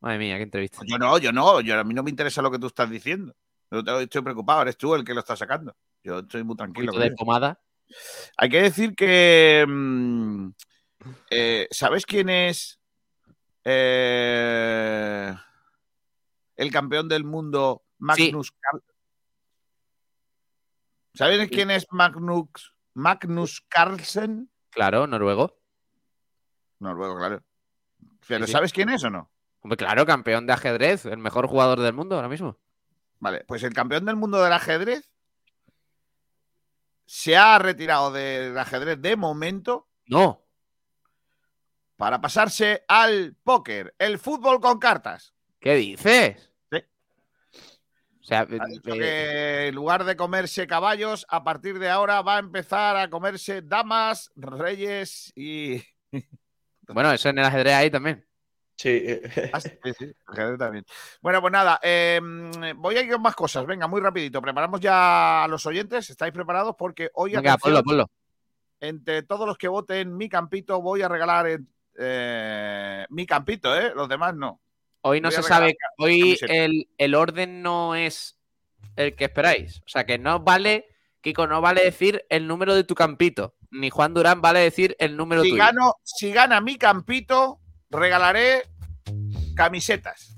[0.00, 0.80] Madre mía, qué entrevista.
[0.86, 3.34] Yo no, yo no, yo, a mí no me interesa lo que tú estás diciendo.
[3.70, 5.74] Yo te- estoy preocupado, eres tú el que lo está sacando.
[6.02, 6.92] Yo estoy muy tranquilo.
[6.92, 7.60] con de pomada.
[8.36, 9.64] Hay que decir que.
[9.66, 10.48] mm,
[11.30, 12.80] eh, ¿Sabes quién es
[13.64, 15.34] eh,
[16.56, 18.82] el campeón del mundo, Magnus Carl-
[21.14, 24.50] ¿Sabes quién es Magnus, Magnus Carlsen?
[24.70, 25.60] Claro, noruego.
[26.80, 27.42] Noruego, claro.
[28.26, 28.52] ¿Pero Sí, sí.
[28.52, 29.30] sabes quién es o no?
[29.60, 32.58] Hombre, claro, campeón de ajedrez, el mejor jugador del mundo ahora mismo.
[33.20, 35.08] Vale, pues el campeón del mundo del ajedrez
[37.06, 40.43] se ha retirado del ajedrez de momento No.
[41.96, 45.34] Para pasarse al póker, el fútbol con cartas.
[45.60, 46.50] ¿Qué dices?
[46.70, 46.78] Sí.
[48.20, 52.22] O sea, Ha dicho eh, que en lugar de comerse caballos, a partir de ahora
[52.22, 55.82] va a empezar a comerse damas, reyes y.
[56.88, 58.26] bueno, eso en el ajedrez ahí también.
[58.76, 59.20] Sí.
[59.52, 60.84] Ah, sí, sí, ajedrez también.
[61.22, 62.20] Bueno, pues nada, eh,
[62.76, 63.64] voy a ir con más cosas.
[63.66, 64.42] Venga, muy rapidito.
[64.42, 66.10] Preparamos ya a los oyentes.
[66.10, 66.74] ¿Estáis preparados?
[66.76, 68.10] Porque hoy, Venga, atención, ponlo, ponlo.
[68.80, 71.46] entre todos los que voten mi campito, voy a regalar
[71.98, 73.92] eh, mi campito, ¿eh?
[73.94, 74.60] Los demás no.
[75.02, 78.38] Hoy no Voy se sabe, hoy el, el orden no es
[78.96, 79.80] el que esperáis.
[79.80, 80.86] O sea, que no vale,
[81.20, 83.54] Kiko, no vale decir el número de tu campito.
[83.70, 85.62] Ni Juan Durán vale decir el número Si, tuyo.
[85.62, 88.62] gano, si gana mi campito, regalaré
[89.54, 90.36] camisetas.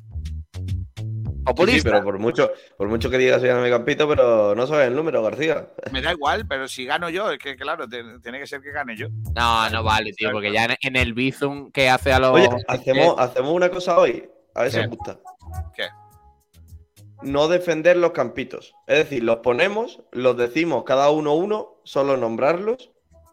[1.46, 1.90] Sí, sí, Populista.
[1.90, 5.68] pero por mucho, por mucho que digas campito, pero no sabes el número, García.
[5.92, 8.72] Me da igual, pero si gano yo, es que claro, te- tiene que ser que
[8.72, 9.08] gane yo.
[9.34, 12.30] No, no vale, tío, porque ya en, en el Bizum que hace a los.
[12.32, 14.28] Oye, hacemos, hacemos una cosa hoy.
[14.54, 15.18] A ver si os gusta.
[15.76, 15.84] ¿Qué?
[17.22, 18.74] No defender los campitos.
[18.86, 22.90] Es decir, los ponemos, los decimos cada uno uno, solo nombrarlos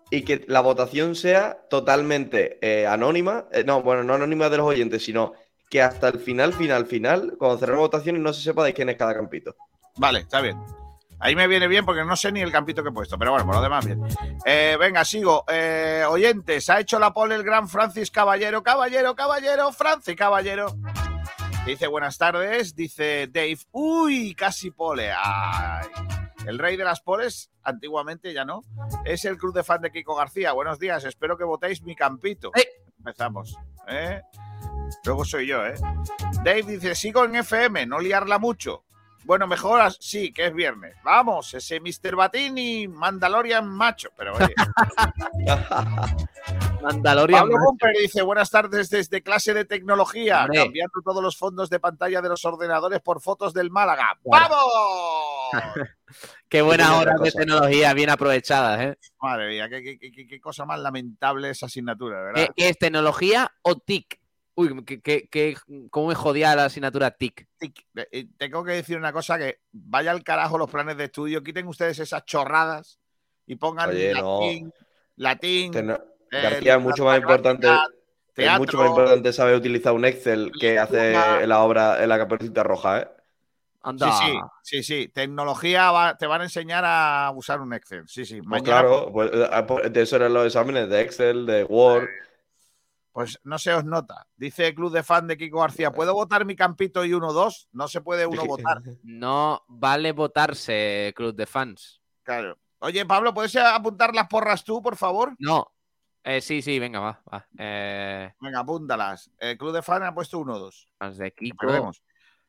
[0.09, 3.47] y que la votación sea totalmente eh, anónima.
[3.51, 5.33] Eh, no, bueno, no anónima de los oyentes, sino
[5.73, 8.95] que hasta el final, final, final, cuando cerremos votaciones no se sepa de quién es
[8.95, 9.55] cada campito.
[9.97, 10.55] Vale, está bien.
[11.19, 13.47] Ahí me viene bien porque no sé ni el campito que he puesto, pero bueno,
[13.47, 13.99] por lo demás bien.
[14.45, 15.45] Eh, venga, sigo.
[15.47, 18.61] Eh, oyentes, ha hecho la pole el gran Francis Caballero.
[18.61, 20.67] Caballero, caballero, Francis Caballero.
[21.65, 23.57] Dice buenas tardes, dice Dave.
[23.71, 25.11] Uy, casi pole.
[25.11, 25.87] Ay.
[26.45, 28.61] El rey de las poles, antiguamente ya no,
[29.05, 30.51] es el club de fan de Kiko García.
[30.51, 32.51] Buenos días, espero que votéis mi campito.
[33.03, 33.57] Empezamos.
[33.89, 34.21] ¿eh?
[35.03, 35.75] Luego soy yo, ¿eh?
[36.43, 38.85] Dave dice, sigo en FM, no liarla mucho.
[39.25, 40.95] Bueno, mejor sí, que es viernes.
[41.03, 42.15] Vamos, ese Mr.
[42.15, 44.09] Batini, Mandalorian macho.
[44.17, 44.53] Pero oye,
[46.81, 47.41] Mandalorian.
[47.41, 47.57] Pablo.
[47.65, 50.59] Bumper dice, buenas tardes desde clase de tecnología, Hombre.
[50.63, 54.17] cambiando todos los fondos de pantalla de los ordenadores por fotos del Málaga.
[54.23, 54.55] Claro.
[55.51, 55.89] ¡Vamos!
[56.49, 57.39] Qué buenas Qué horas de cosa.
[57.39, 58.97] tecnología bien aprovechadas, ¿eh?
[59.21, 62.53] Madre mía, qué, qué- qué- qué cosa más lamentable esa asignatura, ¿Qué, ¿verdad?
[62.55, 64.19] qué es tecnología o TIC?
[64.55, 65.57] Uy, que,
[65.89, 67.47] cómo me jodía la asignatura TIC.
[67.57, 67.85] Tic.
[67.95, 71.41] Eh, eh, Tengo que decir una cosa que vaya al carajo los planes de estudio,
[71.41, 72.99] quiten ustedes esas chorradas
[73.47, 74.39] y pongan Oye, no.
[74.41, 74.73] latín,
[75.15, 75.97] latín, eh,
[76.31, 77.67] García, es mucho más importante.
[77.67, 77.73] Es
[78.35, 81.13] teatro, mucho más importante saber utilizar un Excel que hace
[81.47, 83.07] la obra en la caperucita roja, ¿eh?
[83.83, 84.11] Anda.
[84.17, 84.25] Sí,
[84.63, 85.07] sí, sí, sí.
[85.09, 88.07] Tecnología va- te van a enseñar a usar un Excel.
[88.07, 88.37] Sí, sí.
[88.41, 92.07] Pues Mañana, claro, pues, eh, pues, de eso eran los exámenes de Excel, de Word.
[93.11, 94.25] Pues no se os nota.
[94.35, 97.67] Dice el club de fan de Kiko García, ¿puedo votar mi campito y 1-2?
[97.71, 98.81] No se puede uno votar.
[99.03, 102.01] No vale votarse, club de fans.
[102.23, 102.57] Claro.
[102.79, 105.35] Oye, Pablo, ¿puedes apuntar las porras tú, por favor?
[105.39, 105.67] No.
[106.23, 107.21] Eh, sí, sí, venga, va.
[107.31, 107.45] va.
[107.57, 109.29] Eh, Venga, apúntalas.
[109.37, 110.87] El club de fan ha puesto 1-2.
[110.97, 111.57] fans de Kiko.
[111.57, 112.01] Perdemos.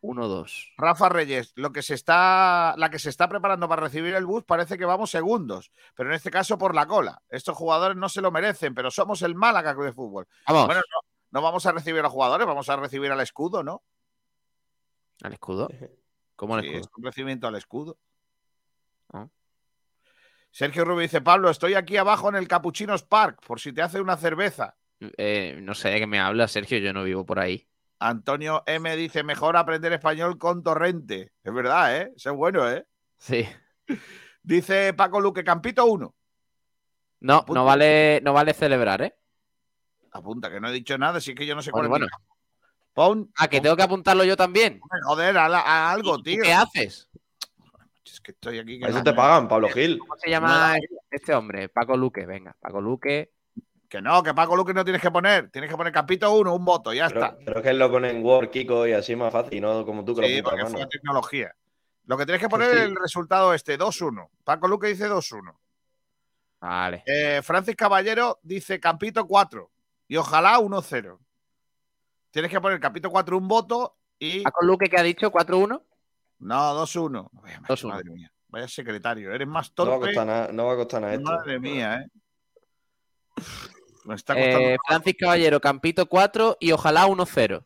[0.04, 0.74] 1-2.
[0.76, 4.44] Rafa Reyes, lo que se está, la que se está preparando para recibir el bus
[4.44, 7.22] parece que vamos segundos, pero en este caso por la cola.
[7.30, 10.28] Estos jugadores no se lo merecen, pero somos el Málaga Club de Fútbol.
[10.46, 10.66] Vamos.
[10.66, 13.82] Bueno, no, no vamos a recibir a los jugadores, vamos a recibir al escudo, ¿no?
[15.22, 15.68] ¿Al escudo?
[16.36, 16.80] ¿Cómo el Sí, escudo?
[16.82, 17.96] es un recibimiento al escudo.
[19.12, 19.26] Ah.
[20.50, 24.00] Sergio Rubio dice, Pablo, estoy aquí abajo en el Capuchinos Park, por si te hace
[24.00, 24.76] una cerveza.
[25.16, 27.66] Eh, no sé de qué me habla, Sergio, yo no vivo por ahí.
[28.08, 31.32] Antonio M dice, mejor aprender español con torrente.
[31.42, 32.12] Es verdad, ¿eh?
[32.16, 32.86] Eso es bueno, ¿eh?
[33.16, 33.46] Sí.
[34.42, 36.14] Dice Paco Luque, Campito 1.
[37.20, 37.58] No, Apunta.
[37.60, 39.14] no vale, no vale celebrar, ¿eh?
[40.12, 42.06] Apunta, que no he dicho nada, así que yo no sé Bueno, cuál bueno.
[42.06, 42.24] es
[42.92, 44.78] Pon, Ah, que tengo que apuntarlo yo también.
[45.06, 46.42] joder, a, la- a algo, ¿Y tío.
[46.44, 47.08] ¿Qué haces?
[48.04, 48.78] Es que estoy aquí.
[48.78, 49.98] que eso no te me- pagan, Pablo Gil.
[49.98, 50.76] ¿Cómo se llama
[51.10, 51.68] este hombre?
[51.70, 53.32] Paco Luque, venga, Paco Luque.
[53.94, 55.52] Que no, que Paco Luque no tienes que poner.
[55.52, 57.36] Tienes que poner Campito 1, un voto, ya Pero, está.
[57.44, 59.86] pero es que él lo pone en Word, Kiko, y así es más fácil, no
[59.86, 61.54] como tú que Sí, lo porque fue tecnología.
[62.06, 62.76] Lo que tienes que poner Sí.
[62.78, 64.30] es el resultado este, 2-1.
[64.42, 65.56] Paco Luque dice 2-1.
[66.60, 67.04] Vale.
[67.06, 69.70] Eh, Francis Caballero dice Campito 4.
[70.08, 71.16] Y ojalá 1-0.
[72.32, 74.42] Tienes que poner Campito 4 un voto y.
[74.42, 75.80] Paco Luque que ha dicho 4-1.
[76.40, 77.28] No, 2-1.
[77.30, 77.88] Vaya, macho, 2-1.
[77.90, 78.32] Madre mía.
[78.48, 79.32] Vaya secretario.
[79.32, 80.06] Eres más No va, a torpe.
[80.08, 81.30] costar nada, no va a costar nada esto.
[81.30, 82.08] Madre mía, ¿eh?
[84.04, 84.60] Me está costando.
[84.60, 87.64] Eh, Francis Caballero, Campito 4 y ojalá 1-0.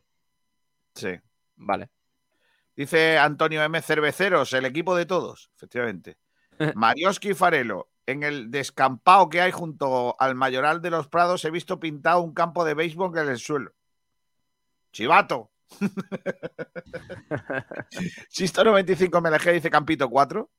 [0.95, 1.19] Sí.
[1.57, 1.89] Vale.
[2.75, 3.81] Dice Antonio M.
[3.81, 6.17] Cerveceros, el equipo de todos, efectivamente.
[6.75, 11.79] Marioski Farelo, en el descampado que hay junto al Mayoral de los Prados he visto
[11.79, 13.73] pintado un campo de béisbol en el suelo.
[14.91, 15.51] Chivato.
[18.29, 20.49] Sisto 95 MLG dice Campito 4.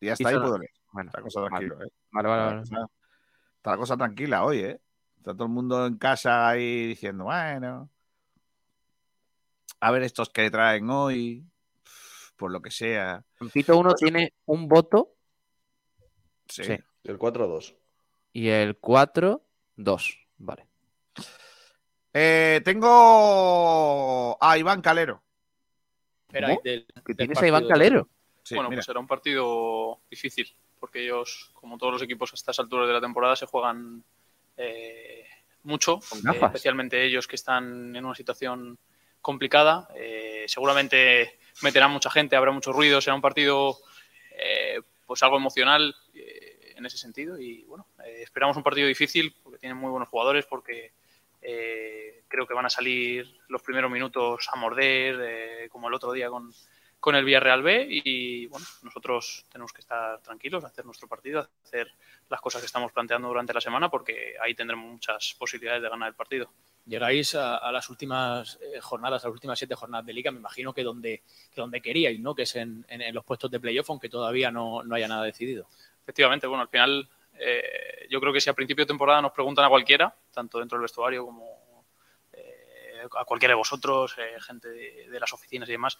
[0.00, 0.70] Y hasta ahí puedo leer.
[0.92, 1.88] Bueno, Está cosa tranquilo, ¿eh?
[2.12, 2.86] vale, vale, vale.
[3.64, 4.80] Está, la cosa tranquila hoy, ¿eh?
[5.16, 7.88] Está todo el mundo en casa ahí diciendo, bueno,
[9.80, 11.46] a ver estos que traen hoy,
[12.36, 13.24] por lo que sea.
[13.38, 15.14] Campito 1 tiene un voto
[16.46, 16.62] Sí.
[16.62, 16.76] Sí.
[17.04, 17.74] El 4-2.
[18.34, 19.42] y el 4,
[19.76, 20.18] 2.
[20.36, 20.66] Vale.
[22.12, 25.22] Eh, tengo a Iván Calero.
[26.28, 27.66] Espera, ¿Que del tienes a Iván.
[27.66, 28.10] Calero?
[28.42, 28.80] Sí, bueno, mira.
[28.80, 32.92] pues será un partido difícil, porque ellos, como todos los equipos a estas alturas de
[32.92, 34.04] la temporada, se juegan
[34.58, 35.24] eh,
[35.62, 38.78] mucho, eh, especialmente ellos que están en una situación
[39.22, 39.88] complicada.
[39.96, 43.78] Eh, seguramente meterán mucha gente, habrá mucho ruido, será un partido
[44.36, 49.58] eh, pues algo emocional eh, en ese sentido y bueno, esperamos un partido difícil porque
[49.58, 50.92] tienen muy buenos jugadores, porque
[52.28, 56.28] creo que van a salir los primeros minutos a morder, eh, como el otro día
[56.28, 56.52] con,
[57.04, 61.92] con el Villarreal B y bueno, nosotros tenemos que estar tranquilos, hacer nuestro partido, hacer
[62.30, 66.08] las cosas que estamos planteando durante la semana porque ahí tendremos muchas posibilidades de ganar
[66.08, 66.50] el partido.
[66.86, 70.38] Llegáis a, a las últimas eh, jornadas, a las últimas siete jornadas de liga, me
[70.38, 71.22] imagino que donde,
[71.54, 72.34] que donde queríais, ¿no?
[72.34, 75.24] Que es en, en- en los puestos de playoff, aunque todavía no, no haya nada
[75.24, 75.66] decidido.
[76.04, 79.66] Efectivamente, bueno, al final eh, yo creo que si a principio de temporada nos preguntan
[79.66, 81.84] a cualquiera, tanto dentro del vestuario como
[82.32, 85.98] eh, a cualquiera de vosotros, eh, gente de, de las oficinas y demás,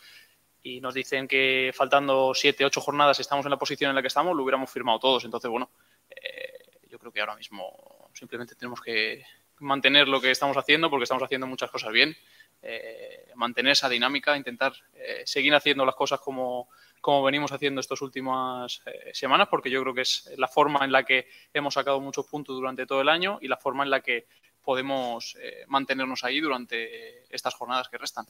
[0.65, 4.09] y nos dicen que faltando siete, ocho jornadas estamos en la posición en la que
[4.09, 5.23] estamos, lo hubiéramos firmado todos.
[5.27, 5.71] Entonces, bueno,
[6.09, 9.23] eh, yo creo que ahora mismo simplemente tenemos que
[9.61, 12.17] mantener lo que estamos haciendo porque estamos haciendo muchas cosas bien.
[12.63, 16.71] eh, mantener esa dinámica, intentar eh, seguir haciendo las cosas como,
[17.03, 18.81] como venimos haciendo estas últimas
[19.13, 22.57] semanas, porque yo creo que es la forma en la que hemos sacado muchos puntos
[22.57, 24.27] durante todo el año y la forma en la que
[24.63, 28.25] podemos mantenernos ahí durante estas jornadas que restan.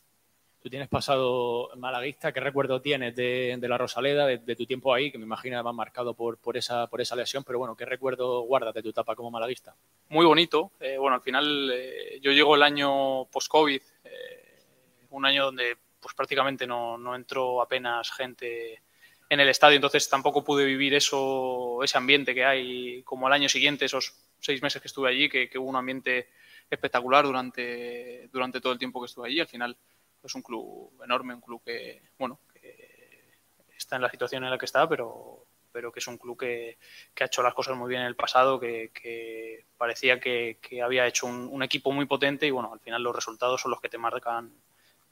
[0.64, 4.94] Tú tienes pasado malaguista, ¿qué recuerdo tienes de, de la Rosaleda, de, de tu tiempo
[4.94, 7.84] ahí, que me imagino además marcado por, por, esa, por esa lesión, pero bueno, ¿qué
[7.84, 9.76] recuerdo guardas de tu etapa como malaguista?
[10.08, 10.72] Muy bonito.
[10.80, 14.62] Eh, bueno, al final eh, yo llego el año post-COVID, eh,
[15.10, 18.80] un año donde pues prácticamente no, no entró apenas gente
[19.28, 23.50] en el estadio, entonces tampoco pude vivir eso, ese ambiente que hay como al año
[23.50, 26.28] siguiente, esos seis meses que estuve allí, que, que hubo un ambiente
[26.70, 29.40] espectacular durante, durante todo el tiempo que estuve allí.
[29.40, 29.76] Al final
[30.26, 33.34] es un club enorme, un club que, bueno, que
[33.76, 36.78] está en la situación en la que está, pero, pero que es un club que,
[37.14, 40.82] que ha hecho las cosas muy bien en el pasado, que, que parecía que, que
[40.82, 43.80] había hecho un, un, equipo muy potente y bueno, al final los resultados son los
[43.80, 44.52] que te marcan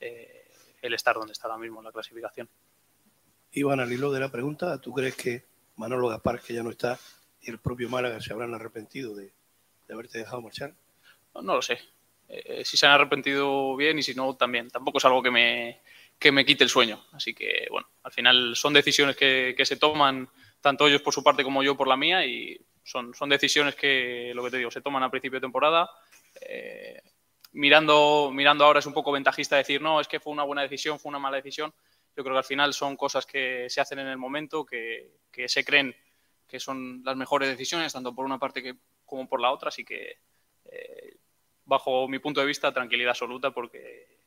[0.00, 0.48] eh,
[0.80, 2.48] el estar donde está ahora mismo en la clasificación.
[3.52, 5.44] Iván, al hilo de la pregunta, ¿tú crees que
[5.76, 6.98] Manolo Gaspar, que ya no está,
[7.40, 9.32] y el propio Málaga se habrán arrepentido de,
[9.88, 10.74] de haberte dejado marchar?
[11.34, 11.78] No, no lo sé.
[12.34, 14.70] Eh, si se han arrepentido bien y si no, también.
[14.70, 15.82] Tampoco es algo que me,
[16.18, 17.04] que me quite el sueño.
[17.12, 20.28] Así que, bueno, al final son decisiones que, que, se toman
[20.62, 24.32] tanto ellos por su parte como yo por la mía y son, son decisiones que,
[24.34, 25.90] lo que te digo, se toman a principio de temporada.
[26.40, 27.02] Eh,
[27.52, 30.98] mirando, mirando ahora es un poco ventajista decir, no, es que fue una buena decisión,
[30.98, 31.74] fue una mala decisión.
[32.16, 35.48] Yo creo que al final son cosas que se hacen en el momento, que, que
[35.48, 35.94] se creen
[36.46, 38.74] que son las mejores decisiones, tanto por una parte que,
[39.06, 39.68] como por la otra.
[39.68, 40.18] Así que,
[40.66, 41.11] eh,
[41.64, 44.18] bajo mi punto de vista, tranquilidad absoluta porque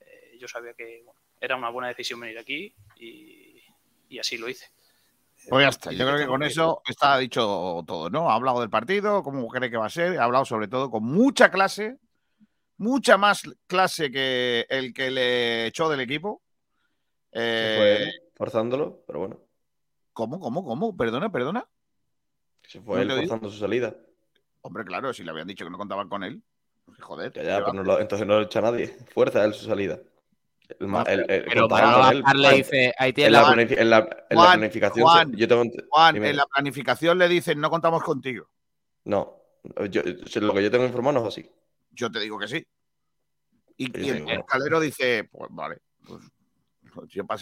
[0.00, 3.62] eh, yo sabía que bueno, era una buena decisión venir aquí y,
[4.08, 4.66] y, así lo hice.
[5.48, 8.30] Pues ya está, yo creo que con eso está dicho todo, ¿no?
[8.30, 11.02] Ha hablado del partido, cómo cree que va a ser, ha hablado sobre todo con
[11.02, 11.98] mucha clase,
[12.76, 16.42] mucha más clase que el que le echó del equipo.
[17.32, 19.40] Eh, forzándolo, pero bueno.
[20.12, 20.96] ¿Cómo, cómo, cómo?
[20.96, 21.66] Perdona, perdona.
[22.66, 23.96] Se fue ¿No él forzando su salida.
[24.60, 26.42] Hombre, claro, si le habían dicho que no contaban con él.
[26.98, 27.32] Joder.
[27.32, 28.96] Ya, ya, pero no lo, entonces no lo echa nadie.
[29.12, 30.00] Fuerza él su salida.
[30.78, 33.98] El, el, el, pero para él, le dice, ahí tiene en la, la, en la,
[34.30, 35.04] en Juan, la planificación.
[35.04, 38.48] Juan, yo tengo, Juan en la planificación le dicen no contamos contigo.
[39.04, 39.42] No,
[39.90, 41.50] yo, lo que yo tengo informado no es así.
[41.90, 42.64] Yo te digo que sí.
[43.76, 46.20] Y, y el, Calero dice, pues vale, pues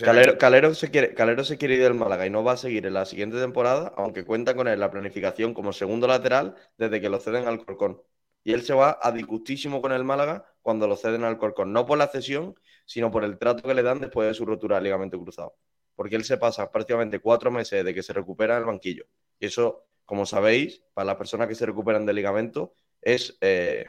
[0.02, 2.86] Calero, Calero, se quiere, Calero se quiere ir del Málaga y no va a seguir
[2.86, 7.08] en la siguiente temporada, aunque cuenta con él la planificación como segundo lateral desde que
[7.08, 8.02] lo ceden al Corcón.
[8.48, 11.70] Y él se va a disgustísimo con el Málaga cuando lo ceden al Corcón.
[11.70, 14.76] No por la cesión, sino por el trato que le dan después de su rotura
[14.76, 15.54] de ligamento cruzado.
[15.94, 19.04] Porque él se pasa prácticamente cuatro meses de que se recupera en el banquillo.
[19.38, 23.84] Y eso, como sabéis, para las personas que se recuperan del ligamento, es eh,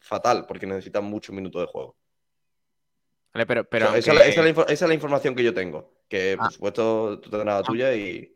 [0.00, 1.96] fatal porque necesitan muchos minutos de juego.
[3.32, 4.10] Vale, pero, pero o sea, aunque...
[4.10, 5.94] esa, esa, es la, esa, es la, información que yo tengo.
[6.10, 6.50] Que por ah.
[6.50, 8.35] supuesto tú tendrás la tuya y.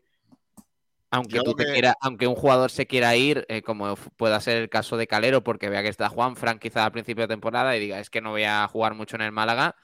[1.13, 1.73] Aunque, tú te que...
[1.73, 5.43] quiera, aunque un jugador se quiera ir, eh, como pueda ser el caso de Calero,
[5.43, 8.21] porque vea que está Juan Frank quizá al principio de temporada y diga es que
[8.21, 9.75] no voy a jugar mucho en el Málaga.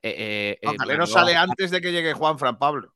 [0.00, 1.06] Eh, no, Calero Manolo...
[1.06, 2.94] sale antes de que llegue Juan Fran Pablo.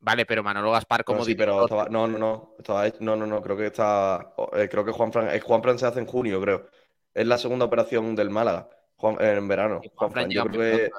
[0.00, 3.26] Vale, pero Manolo Gaspar como no, sí, pero estaba, no, no, no, estaba, no, no,
[3.26, 6.40] no, creo que está, eh, creo que Juan Fran, Juan Fran se hace en junio,
[6.40, 6.66] creo.
[7.14, 9.82] Es la segunda operación del Málaga, Juan, en verano.
[9.94, 10.90] Juan Fran, yo creo que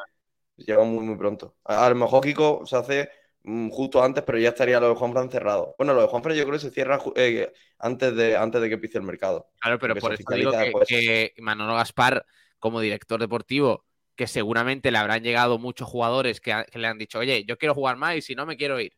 [0.55, 1.55] llega muy, muy pronto.
[1.65, 3.09] A, a, lo mejor Kiko se hace
[3.43, 5.75] justo antes, pero ya estaría lo de Juan Fran cerrado.
[5.77, 8.69] Bueno, lo de Juan Fran yo creo que se cierra eh, antes, de, antes de
[8.69, 9.49] que pise el mercado.
[9.59, 12.25] Claro, pero por eso digo que, que, Manolo Gaspar,
[12.59, 17.19] como director deportivo, que seguramente le habrán llegado muchos jugadores que, que le han dicho,
[17.19, 18.93] oye, yo quiero jugar más y si no me quiero ir.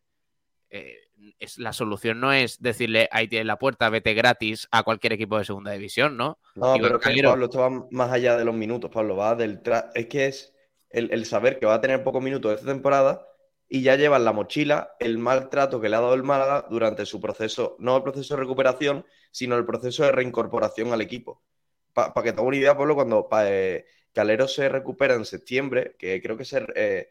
[0.68, 0.98] Eh,
[1.38, 5.38] es, la solución no es decirle ahí tienes la puerta, vete gratis a cualquier equipo
[5.38, 6.38] de segunda división, ¿no?
[6.54, 9.62] No, pero que, Pablo, esto va más allá de los minutos, Pablo, va del
[9.94, 10.54] es que es
[10.90, 13.26] el, el, saber que va a tener pocos minutos esta temporada
[13.74, 17.04] y ya lleva en la mochila el maltrato que le ha dado el Málaga durante
[17.06, 21.42] su proceso, no el proceso de recuperación, sino el proceso de reincorporación al equipo.
[21.92, 26.22] Para pa que te una idea, Pablo, cuando eh, Calero se recupera en septiembre, que
[26.22, 27.10] creo que se eh,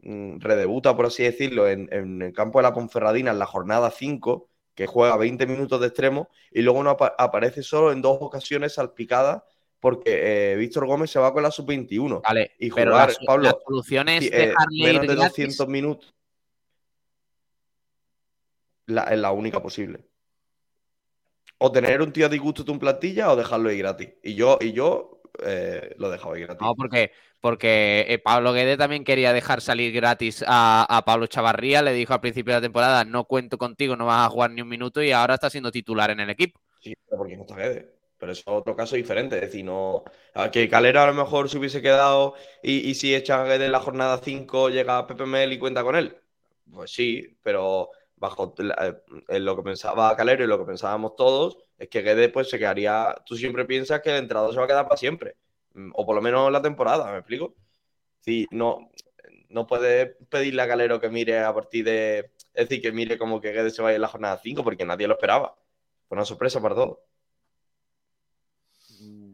[0.00, 4.88] redebuta, por así decirlo, en, el campo de la Ponferradina en la jornada 5, que
[4.88, 9.44] juega 20 minutos de extremo, y luego no ap aparece solo en dos ocasiones salpicadas
[9.80, 12.20] porque eh, Víctor Gómez se va con la sub-21.
[12.22, 15.30] Vale, y jugar, la, Pablo, la solución es eh, dejarle menos de gratis.
[15.56, 16.14] 200 minutos.
[18.86, 20.04] La, es la única posible.
[21.58, 24.10] O tener un tío a disgusto de tu plantilla o dejarlo ir gratis.
[24.22, 26.60] Y yo, y yo eh, lo dejaba ahí gratis.
[26.60, 31.82] No, porque, porque eh, Pablo Guede también quería dejar salir gratis a, a Pablo Chavarría.
[31.82, 34.62] Le dijo al principio de la temporada: No cuento contigo, no vas a jugar ni
[34.62, 35.02] un minuto.
[35.02, 36.60] Y ahora está siendo titular en el equipo.
[36.80, 37.99] Sí, pero porque no está Guede.
[38.20, 39.36] Pero eso es otro caso diferente.
[39.36, 40.04] Es decir, no.
[40.34, 43.80] a Que Calero a lo mejor se hubiese quedado y, y si echa en la
[43.80, 46.16] jornada 5, llega Pepe Mel y cuenta con él.
[46.72, 48.54] Pues sí, pero bajo
[49.28, 52.58] eh, lo que pensaba Calero y lo que pensábamos todos, es que Guede pues se
[52.58, 53.14] quedaría.
[53.26, 55.36] Tú siempre piensas que el entrenador se va a quedar para siempre.
[55.74, 57.54] Mm, O por lo menos la temporada, ¿me explico?
[58.20, 58.90] Sí, no,
[59.48, 62.32] no puedes pedirle a Calero que mire a partir de.
[62.54, 65.08] Es decir, que mire como que Guede se vaya en la jornada 5, porque nadie
[65.08, 65.56] lo esperaba.
[66.08, 66.98] Fue una sorpresa para todos.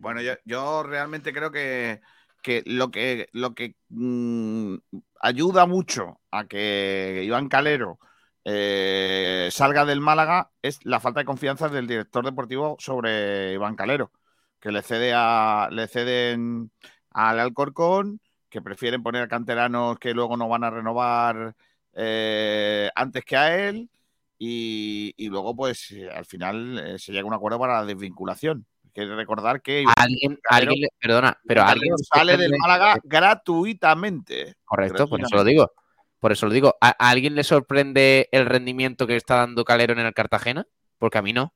[0.07, 2.01] Bueno, yo, yo realmente creo que,
[2.67, 4.77] lo que, lo que mm,
[5.21, 7.99] ayuda mucho a que Iván Calero
[8.45, 14.13] eh, salga del Málaga es la falta de confianza del director deportivo sobre Iván Calero,
[14.61, 16.71] que le cede a, le ceden
[17.11, 21.57] al Alcorcón, que prefieren poner a canteranos que luego no van a renovar
[21.95, 23.91] eh, antes que a él.
[24.39, 27.87] Y, y luego, pues, eh, al final eh, se llega a un acuerdo para la
[27.87, 28.67] desvinculación.
[28.97, 31.93] Que recordar que Alguien, alguien le- perdona, pero alguien.
[31.99, 34.57] Sale del Málaga gratuitamente.
[34.65, 35.71] Correcto, por eso lo digo.
[36.19, 36.75] Por eso lo digo.
[36.81, 40.67] ¿A, a alguien le sorprende el rendimiento que está dando Calero en el Cartagena?
[40.97, 41.53] Porque a mí no.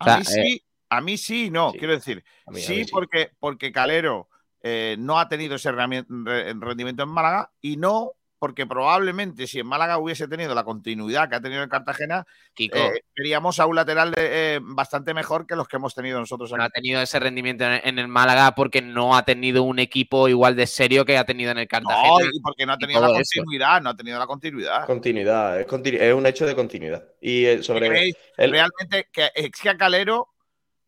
[0.00, 3.30] O sea, A mí eh, sí, a mí sí, no, quiero decir, mí- sí, porque,
[3.38, 4.28] porque Calero
[4.62, 9.98] eh, no ha tenido ese rendimiento en Málaga y no porque probablemente si en Málaga
[9.98, 12.24] hubiese tenido la continuidad que ha tenido en Cartagena,
[12.54, 12.78] Kiko.
[12.78, 16.50] eh, veríamos a un lateral de- eh, bastante mejor que los que hemos tenido nosotros
[16.50, 16.64] no aquí.
[16.64, 20.66] ha tenido ese rendimiento en, el Málaga porque no ha tenido un equipo igual de
[20.66, 22.08] serio que ha tenido en el Cartagena.
[22.08, 23.30] No, y porque no ha tenido la eso.
[23.40, 24.86] continuidad, no ha tenido la continuidad.
[24.86, 27.04] Continuidad, es, continu- es un hecho de continuidad.
[27.20, 30.28] Y eh, sobre ¿Creéis el- realmente que es que a Calero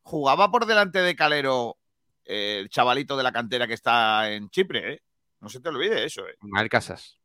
[0.01, 1.77] jugaba por delante de Calero
[2.25, 5.03] eh, el chavalito de la cantera que está en Chipre, ¿eh?
[5.41, 6.37] No se te olvide eso, ¿eh?
[6.41, 7.19] Mal Casas.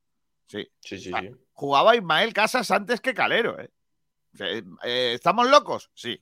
[0.48, 0.68] Sí.
[0.80, 1.32] Sí, sí, sí.
[1.54, 3.70] Jugaba Ismael Casas antes que Calero, ¿eh?
[4.34, 4.48] O sea,
[4.84, 5.89] eh, ¿Estamos locos?
[5.93, 6.22] Sí.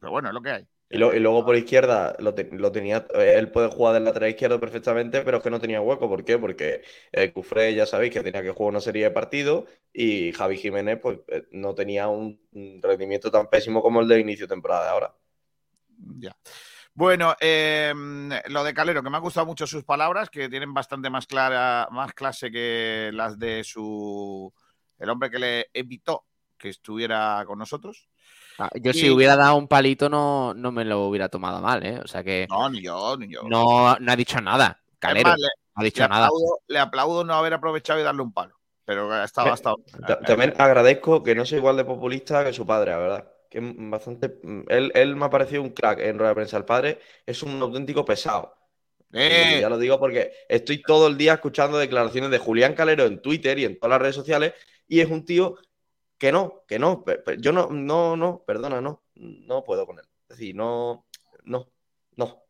[0.00, 0.66] Pero bueno, es lo que hay.
[0.90, 4.04] Y, lo- y luego por izquierda lo, te- lo tenía, eh, él puede jugar del
[4.04, 6.08] lateral izquierdo perfectamente, pero es que no tenía hueco.
[6.08, 6.38] ¿Por qué?
[6.38, 10.58] Porque eh, Cufré ya sabéis que tenía que jugar una serie de partidos y Javi
[10.58, 14.54] Jiménez pues eh, no tenía un, un rendimiento tan pésimo como el de inicio de
[14.54, 15.14] temporada de ahora.
[16.18, 16.36] Ya.
[16.94, 17.92] Bueno, eh,
[18.48, 21.88] lo de Calero, que me han gustado mucho sus palabras, que tienen bastante más clara,
[21.90, 24.52] más clase que las de su
[24.98, 26.26] el hombre que le evitó
[26.58, 28.08] que estuviera con nosotros.
[28.58, 31.84] Ah, Yo Y- si hubiera dado un palito no, no me lo hubiera tomado mal,
[31.84, 31.98] ¿eh?
[31.98, 33.42] O sea que No, ni yo, ni yo.
[33.44, 34.78] no, no ha dicho nada.
[34.98, 36.26] Calero más, le- no ha dicho le nada.
[36.26, 38.54] aplaudo, le aplaudo no haber aprovechado y darle un palo.
[38.84, 39.76] Pero ha estado, ha estado-
[40.06, 43.31] Ta- También agradezco que no sea igual de populista que su padre, la verdad.
[43.52, 44.40] Que bastante.
[44.68, 46.56] Él, él me ha parecido un crack en rueda de prensa.
[46.56, 48.54] El padre es un auténtico pesado.
[49.12, 49.58] Eh.
[49.60, 53.58] Ya lo digo porque estoy todo el día escuchando declaraciones de Julián Calero en Twitter
[53.58, 54.54] y en todas las redes sociales.
[54.88, 55.58] Y es un tío
[56.16, 57.04] que no, que no.
[57.38, 59.02] Yo no, no, no, perdona, no.
[59.16, 60.04] No puedo con él.
[60.30, 61.06] Es decir, no,
[61.44, 61.70] no,
[62.16, 62.42] no.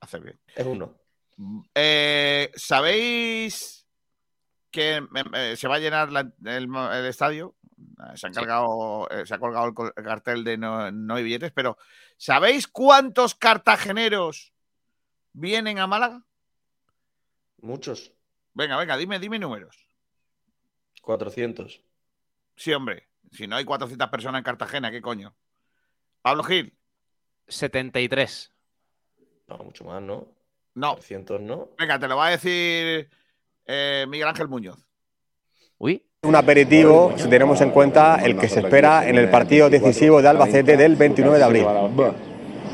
[0.00, 0.40] Hace bien.
[0.56, 0.98] Es un no.
[1.72, 3.86] Eh, ¿Sabéis
[4.72, 5.00] que
[5.56, 7.54] se va a llenar la- el, mo- el estadio?
[7.78, 11.52] Eh, Se, han cargado, eh, se ha colgado el, cartel de no, no hay billetes,
[11.52, 11.76] pero
[12.16, 14.52] ¿sabéis cuántos cartageneros
[15.32, 16.24] vienen a Málaga?
[17.60, 18.12] Muchos.
[18.54, 19.88] Venga, venga, dime, dime números.
[21.02, 21.80] 400.
[22.56, 23.08] Sí, hombre.
[23.32, 25.34] Si no hay 400 personas en Cartagena, ¿qué coño?
[26.22, 26.76] Pablo Gil.
[27.46, 28.52] 73.
[29.48, 30.28] No, mucho más, ¿no?
[30.74, 30.94] No.
[30.94, 31.70] 300, ¿no?
[31.78, 33.10] Venga, te lo va a decir
[33.64, 34.87] eh, Miguel Ángel Muñoz.
[35.78, 36.04] Uy.
[36.22, 40.28] Un aperitivo si tenemos en cuenta el que se espera en el partido decisivo de
[40.28, 41.64] Albacete del 29 de abril.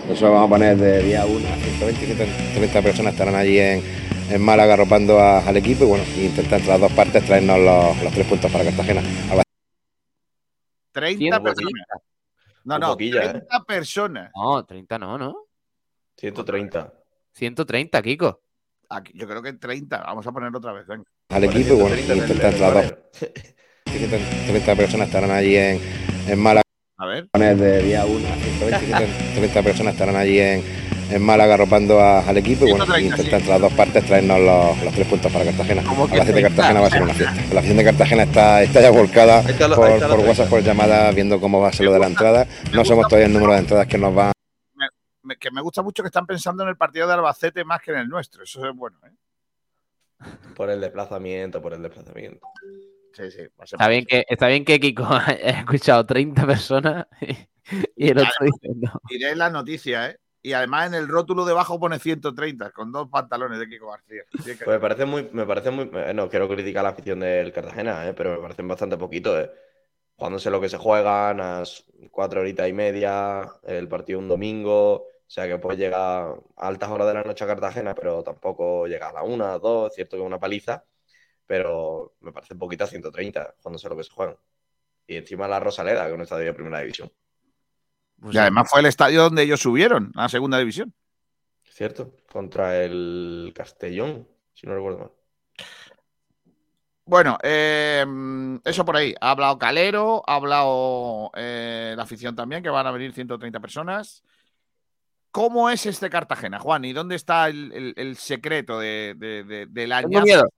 [0.08, 1.48] Eso vamos a poner de día a una.
[1.56, 3.82] 120, 130 personas estarán allí en,
[4.30, 8.02] en Málaga arropando a- al equipo y bueno, intentar entre las dos partes traernos los,
[8.02, 9.00] los tres puntos para Cartagena.
[9.00, 9.44] Albacete
[10.92, 11.72] 30 personas.
[12.64, 13.28] No, no, poquilla, ¿eh?
[13.30, 14.32] 30 personas.
[14.34, 15.34] No, 30 no, ¿no?
[16.16, 16.92] 130.
[17.32, 18.40] 130, Kiko.
[18.88, 19.98] Aquí, yo creo que 30.
[20.02, 20.86] Vamos a ponerlo otra vez.
[20.86, 21.04] Venga.
[21.30, 22.94] Al equipo y bueno, intentar dos
[23.86, 25.80] 130 personas estarán allí en,
[26.28, 26.62] en Málaga.
[26.98, 27.28] A ver.
[27.56, 28.28] De día a una.
[28.36, 30.62] 120, 130 personas estarán allí en,
[31.10, 34.40] en Málaga arropando a- al equipo y bueno, 130, intentar entre las dos partes traernos
[34.40, 35.82] los, los tres puntos para Cartagena.
[35.84, 36.48] ¿Cómo que Albacete 30?
[36.56, 37.34] Cartagena va a ser una fiesta.
[37.52, 40.16] La afición de Cartagena está, está ya volcada Ahí está lo- por, por 30.
[40.28, 42.46] WhatsApp, por llamadas, viendo cómo va a ser lo de la entrada.
[42.72, 44.32] No somos todavía el número de entradas que nos van
[44.74, 44.88] Me-
[45.22, 47.90] me- que me gusta mucho que están pensando en el partido de Albacete más que
[47.92, 48.44] en el nuestro.
[48.44, 49.10] Eso es bueno, ¿eh?
[50.54, 52.46] Por el desplazamiento, por el desplazamiento.
[53.12, 53.42] Sí, sí.
[53.62, 57.06] Está bien que, está bien que Kiko haya escuchado 30 personas
[57.96, 59.00] y el otro Además, diciendo.
[59.08, 60.18] Diré la noticia, ¿eh?
[60.42, 64.24] Y además en el rótulo debajo pone 130, con dos pantalones de Kiko García.
[64.30, 68.06] Pues me parece muy, me parece muy, eh, no quiero criticar la afición del Cartagena,
[68.06, 69.50] eh, pero me parecen bastante poquito, eh.
[70.16, 75.06] Jugándose lo que se juegan, a las cuatro horitas y media, el partido un domingo,
[75.26, 78.86] o sea que puedes llegar a altas horas de la noche a Cartagena, pero tampoco
[78.86, 80.84] llega a la una, dos, es cierto que es una paliza,
[81.46, 84.36] pero me parece poquita 130, jugándose lo que se juegan.
[85.06, 87.10] Y encima la Rosaleda, que es un estadio de primera división.
[88.30, 90.94] y además fue el estadio donde ellos subieron a la segunda división.
[91.64, 92.16] ¿Cierto?
[92.30, 95.10] Contra el Castellón, si no recuerdo mal.
[97.06, 98.04] Bueno, eh,
[98.64, 99.14] eso por ahí.
[99.20, 104.22] Ha hablado Calero, ha hablado eh, la afición también, que van a venir 130 personas.
[105.34, 106.84] ¿Cómo es este Cartagena, Juan?
[106.84, 110.08] ¿Y dónde está el, el- el secreto de, de- de- del año?
[110.08, 110.48] Tengo miedo.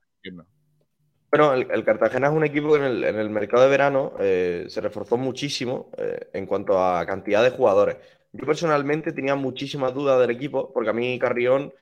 [1.31, 4.65] Bueno, el, el Cartagena es un equipo que en el, en mercado de verano eh,
[4.69, 7.97] se reforzó muchísimo eh, en cuanto a cantidad de jugadores.
[8.31, 11.73] Yo personalmente tenía muchísimas dudas del equipo, porque a mí Carrión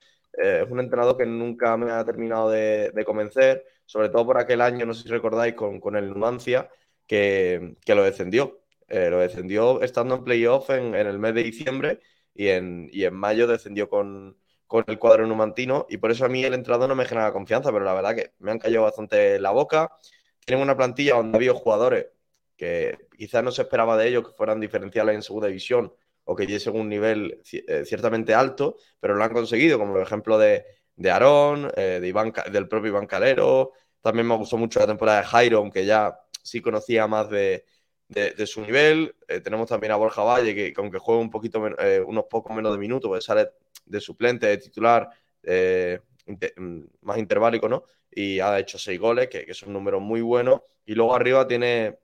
[0.41, 4.37] eh, es un entrenador que nunca me ha terminado de, de convencer, sobre todo por
[4.37, 6.69] aquel año, no sé si recordáis, con, con el Numancia,
[7.05, 8.61] que, que lo descendió.
[8.87, 11.99] Lo descendió estando en playoff en, en el mes de diciembre
[12.35, 16.29] y en, y en mayo descendió con, con el cuadro numantino y por eso a
[16.29, 19.39] mí el entrenador no me genera confianza, pero la verdad que me han callado bastante
[19.39, 19.91] la boca.
[20.45, 22.07] Tienen una plantilla donde había jugadores
[22.57, 25.93] que quizás no se esperaba de ellos que fueran diferenciales en segunda división
[26.25, 30.37] o que diesen un nivel eh, ciertamente alto, pero lo han conseguido, como el ejemplo
[30.37, 30.65] de,
[30.95, 33.73] de Aarón, eh, de del propio Iván Calero.
[34.01, 37.65] También me gustó mucho la temporada de Jairo, aunque ya sí conocía más de,
[38.07, 39.15] de- su nivel.
[39.27, 42.55] Eh, tenemos también a Borja Valle, que, que aunque juegue un poquito eh, unos pocos
[42.55, 43.49] menos de minutos, pues sale
[43.85, 45.09] de suplente, de titular,
[45.43, 45.99] eh,
[46.57, 47.83] mm, más interválico, ¿no?
[48.11, 50.61] Y ha hecho seis goles, que, que son números muy buenos.
[50.85, 51.97] Y luego arriba tiene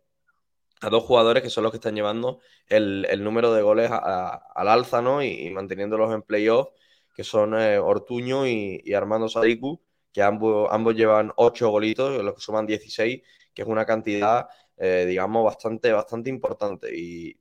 [0.81, 4.41] a dos jugadores que son los que están llevando el, el número de goles a-
[4.55, 5.23] al alza, ¿no?
[5.23, 6.69] Y, y manteniéndolos en playoff,
[7.15, 9.81] que son Ortuño y, y Armando Sadiku,
[10.11, 13.21] que ambos, ambos llevan ocho golitos, los que suman 16,
[13.53, 14.47] que es una cantidad,
[14.81, 16.89] eh, digamos, bastante, bastante importante.
[16.97, 17.37] Y,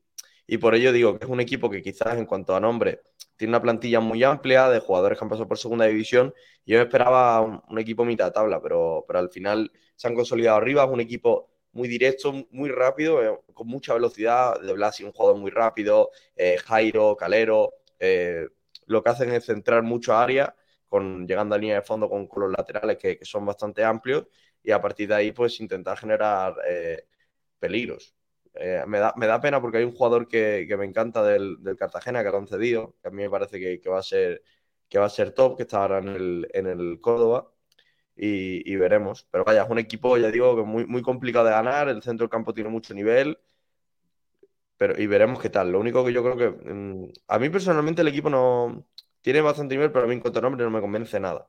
[0.46, 3.00] y por ello digo que es un equipo que quizás en cuanto a nombre
[3.36, 6.34] tiene una plantilla muy amplia de jugadores que han pasado por segunda división.
[6.66, 10.58] Yo esperaba un, un equipo mitad de tabla, pero, pero al final se han consolidado
[10.58, 10.84] arriba.
[10.84, 14.60] Es un equipo muy directo, muy rápido, eh, con mucha velocidad.
[14.60, 16.10] De Blasi, un jugador muy rápido.
[16.36, 17.72] eh, Jairo, Calero.
[17.98, 18.46] eh,
[18.86, 20.54] lo que hacen es centrar mucho área,
[20.88, 24.26] con, llegando a línea de fondo con, con los laterales que, que son bastante amplios.
[24.62, 27.06] Y a partir de ahí, pues intentar generar eh,
[27.60, 28.14] peligros.
[28.54, 31.62] Eh, me, da, me da pena porque hay un jugador que, que me encanta del,
[31.62, 34.02] del Cartagena que lo han cedido, que a mí me parece que, que va a
[34.02, 34.42] ser
[34.90, 37.52] que va a ser top, que está ahora en el, en el Córdoba
[38.16, 39.26] y, veremos.
[39.30, 42.24] Pero vaya, es un equipo, ya digo, que muy, muy complicado de ganar, el centro
[42.24, 43.38] del campo tiene mucho nivel,
[44.76, 45.70] pero y veremos qué tal.
[45.72, 48.86] Lo único que yo creo que mm, a mí personalmente el equipo no
[49.20, 51.48] tiene bastante nivel, pero a mí en cuanto a nombre no me convence nada.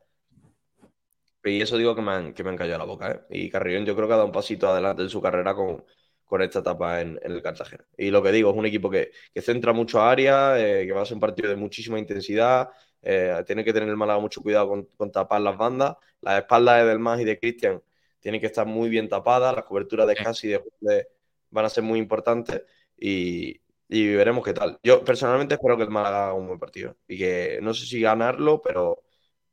[1.44, 3.22] Y eso digo que me han, que me han la boca, ¿eh?
[3.30, 5.84] Y Carrión yo creo que ha dado un pasito adelante en su carrera con,
[6.32, 7.86] con esta etapa en, en el Cartagena.
[7.98, 11.02] Y lo que digo, es un equipo que, que centra mucho área, eh, que va
[11.02, 12.70] a ser un partido de muchísima intensidad,
[13.02, 16.80] eh, tiene que tener el Málaga mucho cuidado con, con tapar las bandas, las espaldas
[16.82, 17.82] de Delmas y de Cristian
[18.20, 21.08] tienen que estar muy bien tapadas, las coberturas de Casi y de Jude
[21.50, 22.64] van a ser muy importantes
[22.98, 23.60] y,
[23.90, 24.80] y veremos qué tal.
[24.84, 28.00] Yo personalmente espero que el Málaga haga un buen partido y que no sé si
[28.02, 29.04] ganarlo, pero,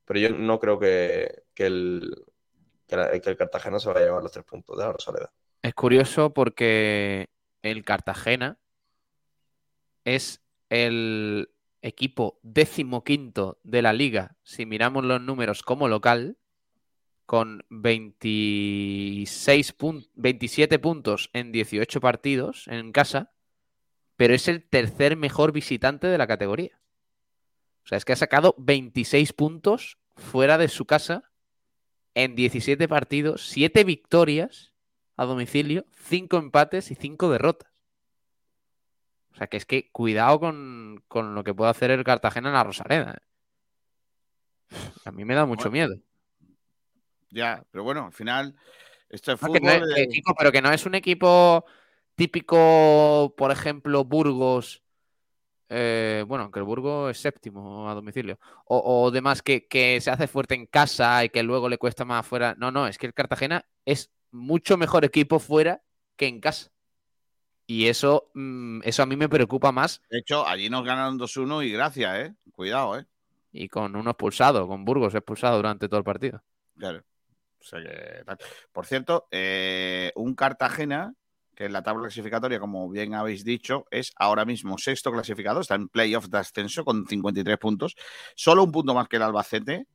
[0.04, 2.24] pero yo no creo que, que el,
[2.86, 5.32] que, la- que el Cartagena se vaya a llevar los tres puntos de la Rosaleda.
[5.62, 7.28] Es curioso porque
[7.62, 8.58] el Cartagena
[10.04, 10.40] es
[10.70, 11.50] el
[11.82, 16.36] equipo decimoquinto de la liga, si miramos los números como local,
[17.26, 23.32] con 26 pun- 27 puntos en 18 partidos en casa,
[24.16, 26.80] pero es el tercer mejor visitante de la categoría.
[27.84, 31.30] O sea, es que ha sacado 26 puntos fuera de su casa
[32.14, 34.72] en 17 partidos, 7 victorias
[35.18, 37.70] a domicilio, 5 empates y 5 derrotas.
[39.32, 42.54] O sea, que es que cuidado con, con lo que puede hacer el Cartagena en
[42.54, 43.18] la Rosaleda.
[44.72, 44.76] ¿eh?
[45.04, 45.94] A mí me da mucho miedo.
[47.30, 48.54] Ya, pero bueno, al final,
[49.10, 49.60] esto es No, fútbol.
[49.60, 51.64] que no es- eh, pero que no es un equipo
[52.14, 54.82] típico, por ejemplo, Burgos.
[55.70, 58.38] eh, bueno, aunque el Burgos es séptimo a domicilio.
[58.64, 62.06] O, o demás que, que se hace fuerte en casa y que luego le cuesta
[62.06, 62.54] más fuera.
[62.56, 65.82] No, no, es que el Cartagena es mucho mejor equipo fuera
[66.16, 66.70] que en casa.
[67.66, 70.00] Y eso, mm, eso a mí me preocupa más.
[70.10, 72.34] De hecho, allí nos ganaron 2-1 y gracias, ¿eh?
[72.52, 73.06] Cuidado, ¿eh?
[73.52, 76.42] Y con uno expulsado, con Burgos expulsado durante todo el partido.
[76.76, 77.04] Claro.
[77.60, 78.38] O sea que tal.
[78.72, 81.14] Por cierto, eh, un Cartagena
[81.58, 85.74] que en la tabla clasificatoria, como bien habéis dicho, es ahora mismo sexto clasificado, está
[85.74, 87.96] en playoff de ascenso con 53 puntos,
[88.36, 89.88] solo un punto más que el Albacete.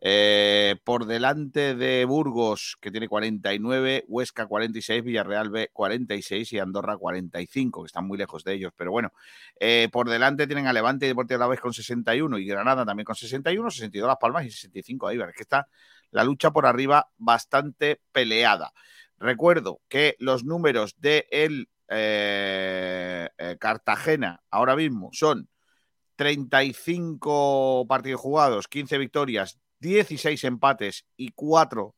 [0.00, 6.96] Eh, por delante de Burgos, que tiene 49, Huesca 46, Villarreal B 46 y Andorra
[6.96, 8.72] 45, que están muy lejos de ellos.
[8.76, 9.12] Pero bueno,
[9.58, 13.16] eh, por delante tienen a Levante y Deportivo Alavés con 61 y Granada también con
[13.16, 15.18] 61, 62 Las Palmas y 65 ahí.
[15.20, 15.68] Es que está
[16.10, 18.72] la lucha por arriba bastante peleada.
[19.18, 25.48] Recuerdo que los números de el eh, eh, Cartagena ahora mismo son
[26.16, 31.94] 35 partidos jugados, 15 victorias, 16 empates y 4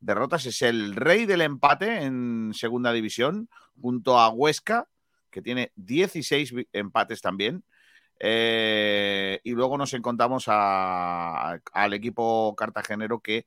[0.00, 0.46] derrotas.
[0.46, 3.48] Es el rey del empate en segunda división,
[3.80, 4.88] junto a Huesca,
[5.30, 7.64] que tiene 16 vi- empates también.
[8.20, 13.46] Eh, y luego nos encontramos a- al equipo cartagenero que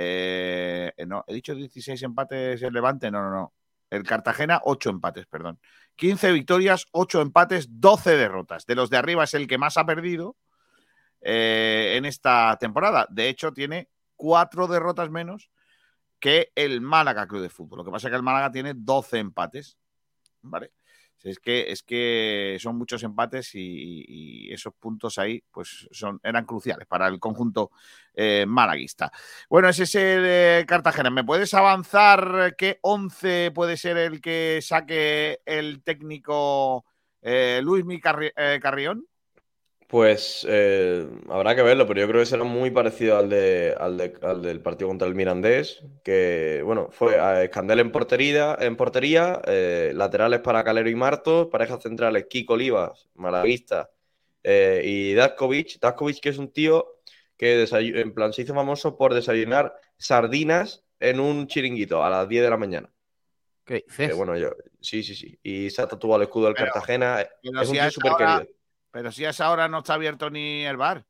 [0.00, 3.52] eh, no, he dicho 16 empates el Levante, no, no, no.
[3.90, 5.58] El Cartagena, 8 empates, perdón.
[5.96, 8.64] 15 victorias, 8 empates, 12 derrotas.
[8.66, 10.36] De los de arriba es el que más ha perdido
[11.20, 13.06] eh, en esta temporada.
[13.10, 15.50] De hecho, tiene 4 derrotas menos
[16.18, 17.78] que el Málaga Club de Fútbol.
[17.78, 19.78] Lo que pasa es que el Málaga tiene 12 empates.
[20.42, 20.72] ¿Vale?
[21.24, 26.86] Es que, es que son muchos empates y, esos puntos ahí pues son, eran cruciales
[26.86, 27.70] para el conjunto
[28.14, 29.10] eh, malaguista.
[29.50, 31.10] Bueno, ese es el eh, Cartagena.
[31.10, 36.84] ¿Me puedes avanzar qué 11 puede ser el que saque el técnico
[37.20, 39.04] eh, Luis Mi Carri- Carrión?
[39.88, 43.96] Pues eh, habrá que verlo, pero yo creo que será muy parecido al, de, al,
[43.96, 48.76] de- al del partido contra el Mirandés, que bueno, fue a Escandel en portería, en
[48.76, 53.88] portería eh, laterales para Calero y Martos, parejas centrales Kiko Olivas, Malavista
[54.42, 55.80] eh, y Daskovic.
[55.80, 56.86] Daskovic que es un tío
[57.38, 62.42] que en plan se hizo famoso por desayunar sardinas en un chiringuito a las 10
[62.44, 62.90] de la mañana.
[63.64, 63.84] ¿Qué
[64.14, 65.38] bueno, yo, sí, sí, sí.
[65.42, 67.26] Y se ha tatuado el escudo del Pero- Cartagena.
[67.42, 68.46] Pero es un si tío súper querido.
[68.90, 71.04] Pero si a esa hora no está abierto ni el bar.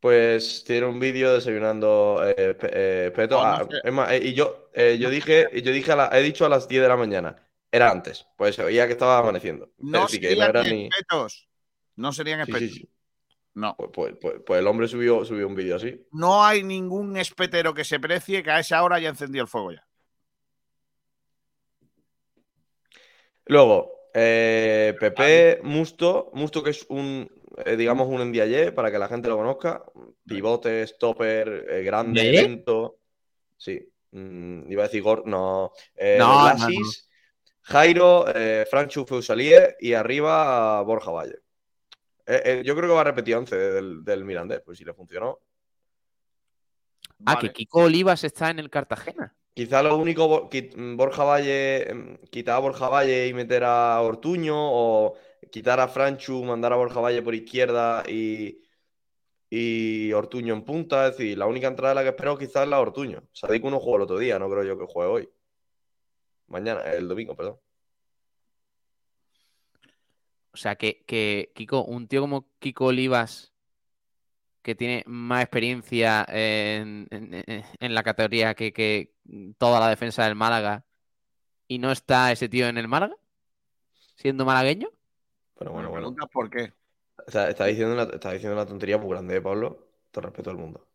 [0.00, 2.70] Pues tiene un vídeo desayunando eh, pe-
[3.06, 3.38] eh, peto.
[3.38, 3.76] Oh, no Ah, sé.
[3.84, 6.48] es más, eh, y yo, eh, yo dije, yo dije a la- he dicho a
[6.48, 7.36] las 10 de la mañana.
[7.70, 9.70] Era antes, pues se oía que estaba amaneciendo.
[9.78, 10.88] No decir, que no serían ni.
[11.96, 12.76] No serían Sí, sí, espetos.
[12.76, 12.90] sí.
[13.54, 13.76] No.
[13.76, 16.06] Pues, pues- pues- pues el hombre subió, subió un vídeo así.
[16.12, 19.72] No hay ningún espetero que se precie que a esa hora haya encendido el fuego
[19.72, 19.86] ya.
[23.46, 27.30] Luego, eh, Pepe Musto, Musto que es un,
[27.64, 29.84] eh, digamos, un endiaye, para que la gente lo conozca.
[30.26, 32.98] Pivote, stopper, eh, grande, lento.
[33.56, 33.86] Sí.
[34.12, 35.72] Mm, iba a decir Gor, no.
[36.18, 36.52] No,
[37.62, 38.24] Jairo,
[38.68, 41.38] Franchu Fusalier y arriba Borja Valle.
[42.64, 45.40] Yo creo que va a repetir 11 del, del Mirandés, pues si le funcionó.
[47.26, 49.34] Ah, que Kiko Olivas está en el Cartagena.
[49.60, 54.54] Quizá lo único, mm, Borja Valle, em, quitar a Borja Valle y meter a Ortuño,
[54.56, 55.18] o
[55.52, 58.62] quitar a Franchu, mandar a Borja Valle por izquierda y,
[59.50, 61.08] y Ortuño en punta.
[61.08, 63.22] Es decir, la única entrada de la que espero quizás es la Ortuño.
[63.34, 65.28] Sadik uno jugó el otro día, no creo yo que juegue hoy.
[66.46, 67.58] Mañana, el domingo, perdón.
[70.52, 73.52] O sea, que, que Kiko, un tío como Kiko Olivas,
[74.62, 79.14] que tiene más experiencia en, en- en- en la categoría que, que
[79.58, 80.84] toda la defensa del Málaga,
[81.68, 83.14] y no está ese tío en el Málaga,
[84.16, 84.88] siendo malagueño.
[85.58, 86.14] Pero bueno, bueno.
[86.32, 86.72] por qué.
[87.26, 89.86] Está, está diciendo una, está diciendo una tontería muy grande, ¿eh, Pablo.
[90.10, 90.86] Todo respeto al mundo.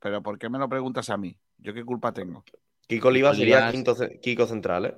[0.00, 1.36] Pero ¿por qué me lo preguntas a mí?
[1.58, 2.44] ¿Yo qué culpa tengo?
[2.86, 4.96] Kiko Olivas Kiko sería Olivas- quinto, Kiko central, ¿eh?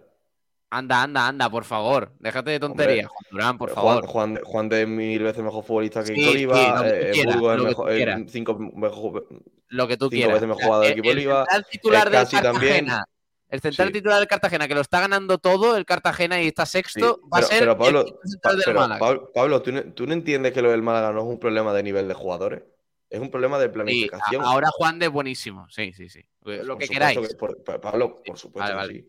[0.70, 2.12] Anda, anda, anda, por favor.
[2.18, 4.06] Déjate de tonterías, Juan Durán, por Eh, favor.
[4.06, 6.56] Juan, Juan, de- de mil veces mejor futbolista que Sí, sí, Oliva.
[6.74, 9.26] lo tú eh, quieras, Burgos es lo que tú mejor, eh, cinco, mejor-
[9.68, 10.34] Lo que tú cinco quieras.
[10.34, 11.38] veces mejor O sea, jugador de el- Equipo el Oliva.
[11.44, 12.52] central titular del también.
[12.86, 13.04] Cartagena.
[13.48, 13.92] El central Sí.
[13.94, 17.38] titular del Cartagena, que lo está ganando todo, el Cartagena y está Sí, sexto, va
[17.38, 19.00] a ser pero Pablo, el central del pero, Málaga.
[19.00, 21.72] Pablo, Pablo, ¿tú, no, tú no entiendes que lo del Málaga no es un problema
[21.72, 22.62] de nivel de jugadores?
[23.08, 24.44] Es un problema de Sí, planificación.
[24.44, 25.66] ahora Juan de es buenísimo.
[25.70, 26.20] Sí, sí, sí.
[26.42, 27.18] Lo Por que queráis.
[27.18, 28.92] que- por- pa- Pablo, por supuesto vale.
[28.92, 29.08] sí.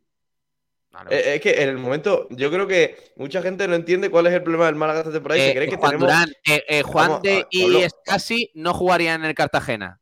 [0.92, 4.28] Vale, Eh, Es que en el momento, yo creo que mucha gente no entiende cuál
[4.28, 6.08] es el problema del Málaga esta temporada y se cree que Juan tenemos.
[6.10, 10.02] Durán, eh, eh, Juan Vamos, de a- y Escasi no jugarían en el Cartagena.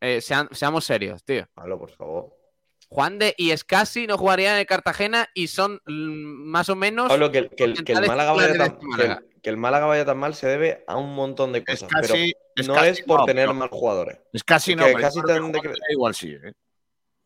[0.00, 1.46] Eh, sean- seamos serios, tío.
[1.54, 2.34] Pablo, por favor.
[2.90, 7.08] Juan de y Escasi no jugarían en el Cartagena y son mm, más o menos.
[7.08, 9.18] Pablo, que el, que el- que el centrales Málaga vaya tan, este Málaga.
[9.18, 11.88] que el- que el Málaga vaya tan mal se debe a un montón de cosas.
[12.00, 14.18] pero es no es por no, tener mal jugadores.
[14.32, 15.60] Es casi Es no, pero casi tan de
[15.90, 16.52] igual sí, ¿eh?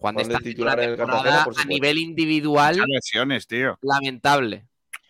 [0.03, 3.47] Juan de Juan de está titular en el Cartagena, por a nivel individual Muchas lesiones,
[3.47, 3.79] tío.
[3.81, 4.67] lamentable.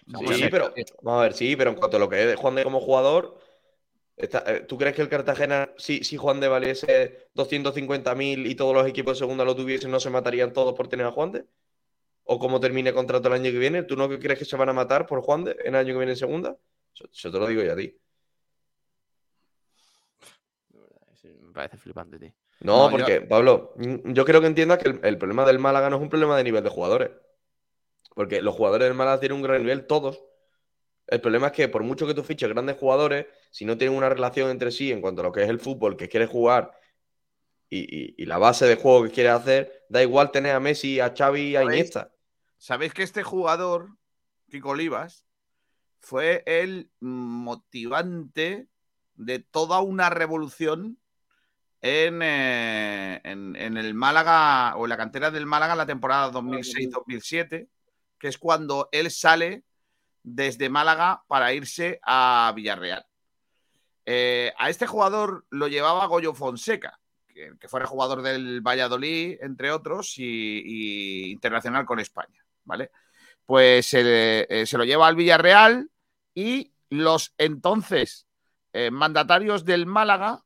[0.07, 0.73] Sí, pero
[1.03, 2.81] vamos a ver, sí, pero en cuanto a lo que es de Juan de como
[2.81, 3.39] jugador,
[4.17, 8.75] está- eh, ¿tú crees que el Cartagena, si, si Juan de valiese 250.000 y todos
[8.75, 11.45] los equipos de segunda lo tuviesen, no se matarían todos por tener a Juan de?
[12.25, 14.73] o cómo termine contrato el año que viene, ¿tú no crees que se van a
[14.73, 16.57] matar por Juan de en el año que viene en segunda?
[16.95, 17.97] Eso, eso te lo digo yo a ti.
[21.25, 22.33] Me parece flipante, tío.
[22.65, 25.59] No, No, yo- porque, Pablo, mm, yo creo que entiendas que el, el problema del
[25.59, 27.11] Málaga no es un problema de nivel de jugadores.
[28.15, 30.23] Porque los jugadores del Málaga tienen un gran nivel, todos.
[31.07, 34.09] El problema es que por mucho que tú fiches grandes jugadores, si no tienen una
[34.09, 36.73] relación entre sí en cuanto a lo que es el fútbol que quieres jugar
[37.69, 41.01] y, y- y la base de juego que quieres hacer, da igual tener a Messi,
[41.01, 41.63] a Xavi y a.
[41.65, 42.13] Iniesta.
[42.59, 43.89] ¿Sabéis que este jugador,
[44.51, 45.25] Kiko Olivas,
[46.01, 48.69] fue el motivante
[49.15, 50.99] de toda una revolución
[51.83, 56.31] en, eh, en- en el Málaga o en la cantera del Málaga en la temporada
[56.31, 57.69] 2006-2007,
[58.19, 59.65] que es cuando él sale
[60.23, 63.05] desde Málaga para irse a Villarreal.
[64.07, 69.73] Eh, a este jugador lo llevaba Goyo Fonseca, que, que fuera jugador del Valladolid, entre
[69.73, 72.93] otros, y, y internacional con España, ¿vale?
[73.45, 75.91] Pues se, eh, se lo lleva al Villarreal
[76.35, 78.27] y los entonces
[78.91, 80.43] mandatarios del Málaga,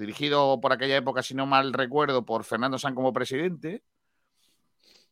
[0.00, 3.84] dirigido por aquella época, si no mal recuerdo, por Fernando San como presidente,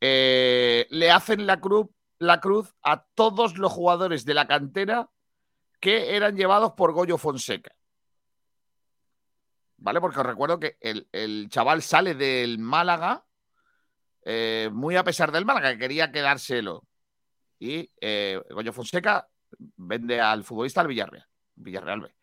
[0.00, 5.10] eh, le hacen la cruz, la cruz a todos los jugadores de la cantera
[5.78, 7.70] que eran llevados por Goyo Fonseca.
[9.76, 10.00] ¿Vale?
[10.00, 13.24] Porque os recuerdo que el, el chaval sale del Málaga,
[14.24, 16.82] eh, muy a pesar del Málaga, que quería quedárselo.
[17.60, 19.28] Y eh, Goyo Fonseca
[19.76, 21.26] vende al futbolista al Villarreal.
[21.54, 22.17] Villarreal B.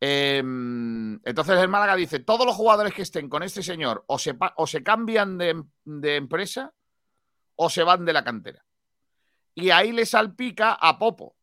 [0.00, 4.36] Eh, entonces el Málaga dice: todos los jugadores que estén con este señor o se,
[4.56, 6.72] o se cambian de, de empresa
[7.56, 8.64] o se van de la cantera.
[9.54, 11.34] Y ahí le salpica a Popo,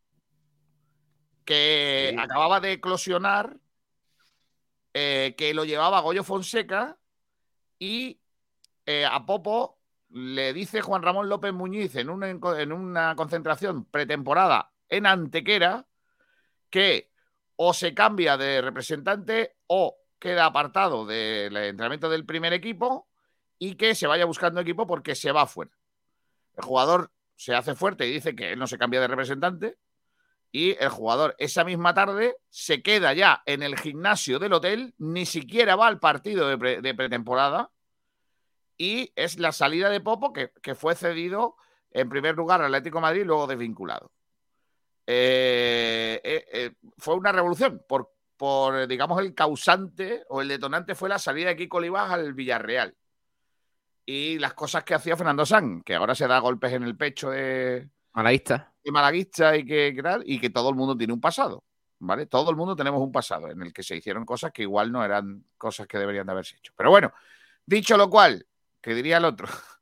[1.43, 2.19] que Sí.
[2.19, 3.57] acababa de eclosionar,
[4.93, 6.97] eh, que lo llevaba Goyo Fonseca
[7.77, 8.21] y
[8.85, 14.71] eh, a Popo le dice Juan Ramón López Muñiz en una, en una concentración pretemporada
[14.87, 15.85] en Antequera
[16.69, 17.11] que
[17.55, 23.07] o se cambia de representante o queda apartado del entrenamiento del primer equipo
[23.59, 25.71] y que se vaya buscando equipo porque se va fuera.
[26.55, 29.77] El jugador se hace fuerte y dice que él no se cambia de representante
[30.51, 35.25] y el jugador esa misma tarde se queda ya en el gimnasio del hotel, ni
[35.25, 37.71] siquiera va al partido de, pre- de pretemporada
[38.77, 41.55] y es la salida de Popo que, fue cedido
[41.91, 44.11] en primer lugar al Atlético Madrid luego desvinculado.
[45.07, 51.09] Eh, eh, eh, fue una revolución por, por, digamos, el causante o el detonante fue
[51.09, 52.95] la salida de Kiko Olivas al Villarreal.
[54.05, 57.31] Y las cosas que hacía Fernando San, que ahora se da golpes en el pecho
[57.31, 58.71] de, Malaguista.
[58.83, 61.63] de malaguista y que, que tal, y que todo el mundo tiene un pasado,
[61.99, 62.27] ¿vale?
[62.27, 65.03] Todo el mundo tenemos un pasado en el que se hicieron cosas que igual no
[65.03, 66.71] eran cosas que deberían de haberse hecho.
[66.77, 67.13] Pero bueno,
[67.65, 68.45] dicho lo cual,
[68.79, 69.47] que diría el otro,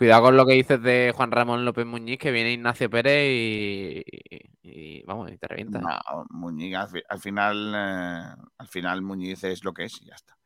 [0.00, 4.02] Cuidado con lo que dices de Juan Ramón López Muñiz, que viene Ignacio Pérez y,
[4.06, 5.78] y- y, vamos, y te revienta.
[5.78, 10.06] No, Muñiz, al, fi- al final, eh, al final Muñiz es lo que es y
[10.06, 10.38] ya está.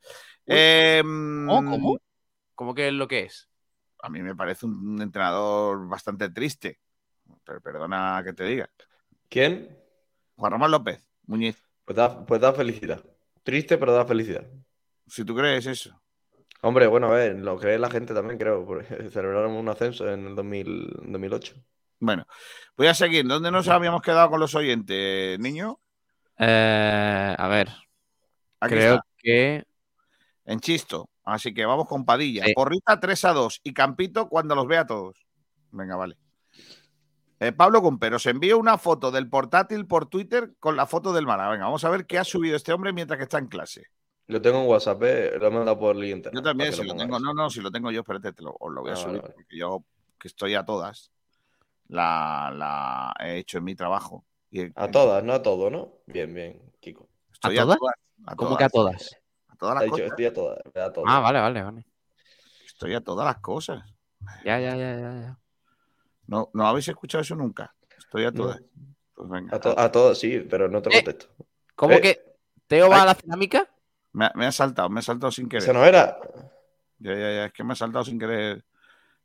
[0.44, 1.70] Em, ¿Cómo?
[1.70, 1.98] ¿Cómo?
[2.56, 3.48] ¿Cómo que es lo que es?
[4.02, 6.80] A mí me parece un entrenador bastante triste.
[7.44, 8.68] Pero perdona que te diga.
[9.28, 9.78] ¿Quién?
[10.34, 11.62] Juan Ramón López, Muñiz.
[11.84, 13.04] Pues da, pues da felicidad.
[13.44, 14.50] Triste, pero da felicidad.
[15.06, 16.02] Si tú crees eso.
[16.64, 20.28] Hombre, bueno, a ver, lo cree la gente también, creo, porque celebraron un ascenso en
[20.28, 21.54] el 2000 2008.
[22.00, 22.26] Bueno,
[22.76, 23.26] voy a seguir.
[23.26, 25.78] ¿Dónde nos habíamos quedado con los oyentes, niño?
[26.38, 27.68] Eh, a ver.
[28.60, 29.06] Aquí creo está.
[29.18, 29.64] que.
[30.46, 31.10] En Chisto.
[31.22, 32.44] Así que vamos con Padilla.
[32.44, 32.54] Sí.
[32.54, 35.26] Porrita 3 a 2 y Campito cuando los vea a todos.
[35.70, 36.16] Venga, vale.
[37.40, 41.50] Eh, Pablo Compero, envío una foto del portátil por Twitter con la foto del Málaga.
[41.50, 43.84] Venga, vamos a ver qué ha subido este hombre mientras que está en clase.
[44.26, 45.32] Lo tengo en WhatsApp, ¿eh?
[45.38, 46.32] lo he mandado por internet.
[46.34, 47.18] Yo también, si lo tengo.
[47.18, 49.08] No, no, si lo tengo yo, espérate, te lo, os lo voy a Ah, subir.
[49.16, 49.34] vale, vale.
[49.34, 49.84] Porque yo,
[50.18, 51.10] que estoy a todas,
[51.88, 54.24] la, la he hecho en mi trabajo.
[54.50, 55.98] Y, A todas, no a todo, ¿no?
[56.06, 57.08] Bien, bien, Kiko.
[57.32, 57.78] Estoy ¿A a todas?
[57.78, 57.94] todas.
[58.26, 59.16] a ¿Cómo que a todas.
[59.48, 60.06] A todas las dicho, cosas.
[60.10, 61.12] estoy a todas, a todas.
[61.14, 61.86] Ah, vale, vale, vale.
[62.66, 63.84] Estoy a todas las cosas.
[64.44, 65.12] Ya, ya, ya, ya.
[65.20, 65.38] ya.
[66.26, 67.74] No, no habéis escuchado eso nunca.
[67.98, 68.44] Estoy a No.
[68.44, 68.62] todas.
[69.14, 69.54] Pues venga.
[69.56, 71.34] A, to- a todas, sí, pero en otro Eh, contexto.
[71.76, 72.00] ¿Cómo Eh.
[72.00, 73.02] que Teo va Ay.
[73.02, 73.68] a la cerámica?
[74.14, 75.64] Me, ha- me ha saltado, me ha saltado sin querer.
[75.64, 76.16] Esa no era.
[76.98, 78.64] Ya, ya, ya, es que me ha saltado sin querer,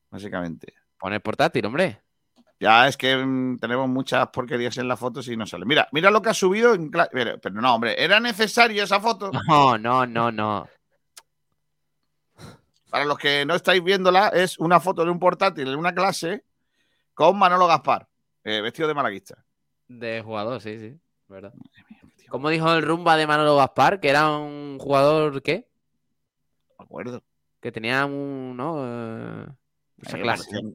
[0.09, 0.73] básicamente.
[0.97, 2.01] Pon el portátil, hombre.
[2.59, 5.65] Ya es que mm, tenemos muchas porquerías en las fotos y no sale.
[5.65, 9.31] Mira, mira lo que ha subido en Pero, pero no, hombre, ¿era necesario esa foto?
[9.47, 10.67] No, no, no, no.
[12.89, 16.43] Para los que no estáis viéndola, es una foto de un portátil en una clase
[17.13, 18.07] con Manolo Gaspar,
[18.43, 19.45] eh, vestido de malaguista.
[19.87, 20.99] De jugador, sí, sí.
[21.27, 21.53] ¿Verdad?
[22.29, 23.99] ¿Cómo dijo el rumba de Manolo Gaspar?
[23.99, 25.67] Que era un jugador, ¿qué?
[26.77, 27.23] Me acuerdo.
[27.61, 28.77] Que tenía un, ¿no?
[28.85, 29.47] Eh,
[30.01, 30.43] esa Eh, clase.
[30.51, 30.69] parecía,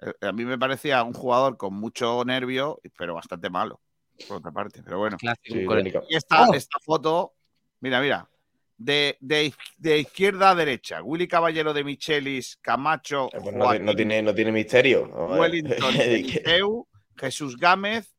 [0.00, 3.80] Eh, A mí me parecía un jugador con mucho nervio, pero bastante malo,
[4.28, 4.80] por otra parte.
[4.84, 5.16] Pero bueno.
[5.42, 5.66] Sí.
[6.08, 6.54] Y esta, Oh.
[6.54, 7.34] esta foto,
[7.80, 8.28] mira, mira.
[8.76, 11.02] De, de iz- de izquierda a derecha.
[11.02, 15.06] Willy Caballero de Michelis, Camacho, Pues no, no tiene, no tiene misterio.
[15.12, 15.36] A.
[15.36, 16.86] Wellington, Eliseu,
[17.16, 18.14] Jesús Gámez,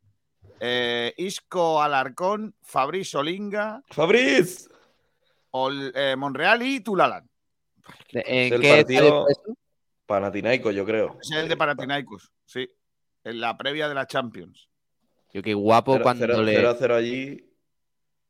[0.59, 4.69] eh, Isco Alarcón, Fabriz Olinga, Fabriz.
[5.51, 7.29] Ol- eh, Monreal y Tulalán.
[8.11, 9.25] ¿En Es el qué partido?
[10.05, 11.17] Panathinaikos, yo creo.
[11.21, 12.67] Es el de Panathinaikos, sí.
[13.23, 14.69] En la previa de la Champions.
[15.33, 17.45] Yo qué guapo Cero- cuando cero- le cero a cero allí.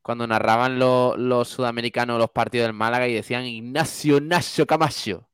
[0.01, 5.30] cuando narraban lo- los sudamericanos los partidos del Málaga y decían Ignacio Nacho Camacho.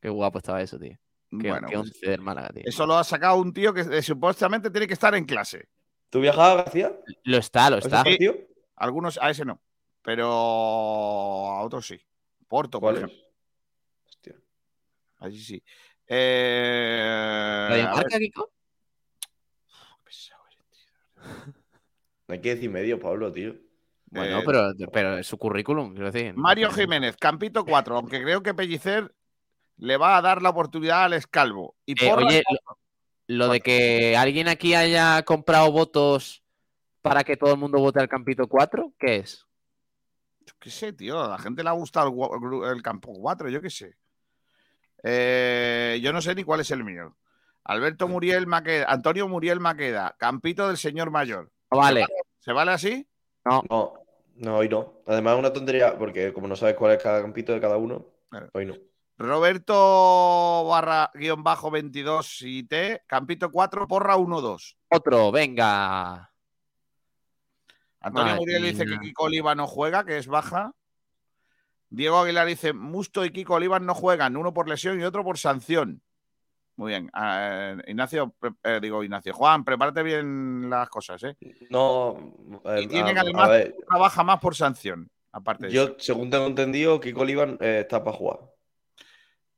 [0.00, 0.98] Qué guapo estaba eso, tío.
[1.30, 2.62] Qué, Bueno, qué pues, once del Málaga, tío.
[2.66, 5.68] Eso lo ha sacado un tío que eh, supuestamente tiene que estar en clase.
[6.10, 6.98] ¿Tú viajabas, García?
[7.24, 8.04] Lo está, lo ¿A ese está.
[8.04, 8.34] partido?
[8.76, 9.60] Algunos, a ese no.
[10.02, 12.00] Pero a otros sí.
[12.46, 13.16] Porto, por ¿Cuál ejemplo.
[13.18, 13.24] es?
[14.06, 14.34] Hostia.
[15.18, 15.62] Allí sí.
[16.06, 18.50] Eh, ¿Radio a ver, Marca, Kiko?
[22.26, 23.54] No hay que decir medio, Pablo, tío.
[24.06, 26.34] Bueno, Eh, pero, pero es su currículum, quiero decir.
[26.34, 29.14] Mario Jiménez, Campito 4, aunque creo que Pellicer
[29.76, 31.76] le va a dar la oportunidad al Escalvo.
[31.84, 32.42] Y Eh, oye,
[33.26, 36.42] lo de que alguien aquí haya comprado votos
[37.02, 39.46] para que todo el mundo vote al Campito 4, ¿qué es?
[40.46, 42.12] yo qué sé, tío, a la gente le ha gustado
[42.70, 43.96] el, campo 4, yo qué sé.
[45.02, 47.16] Eh, yo no sé ni cuál es el mío.
[47.64, 51.50] Alberto Muriel Maqueda, Antonio Muriel Maqueda, Campito del señor mayor.
[51.70, 52.06] No vale.
[52.38, 53.06] ¿Se vale así?
[53.44, 53.62] No.
[53.70, 53.94] No,
[54.36, 55.00] no, hoy no.
[55.06, 58.06] Además es una tontería, porque como no sabes cuál es cada campito de cada uno,
[58.28, 58.48] Claro.
[58.52, 58.74] hoy no.
[59.16, 64.76] Roberto barra guion bajo 22 y T, Campito 4, porra 1-2.
[64.90, 66.30] Otro, venga.
[68.00, 68.98] Antonio Madre Muriel dice que.
[69.00, 70.72] Kiko Oliva no juega, que es baja.
[71.88, 75.38] Diego Aguilar dice, Musto y Kiko Oliva no juegan, uno por lesión y otro por
[75.38, 76.02] sanción.
[76.76, 77.08] Muy bien.
[77.14, 81.36] Ah, Ignacio, pre- eh, digo Ignacio, Juan, prepárate bien las cosas, ¿eh?
[81.70, 82.34] No,
[82.64, 85.86] eh, Y tienen a- además a una baja más por sanción, aparte de eso.
[85.90, 88.40] yo, según tengo entendido, Kiko Olivan eh, está para jugar.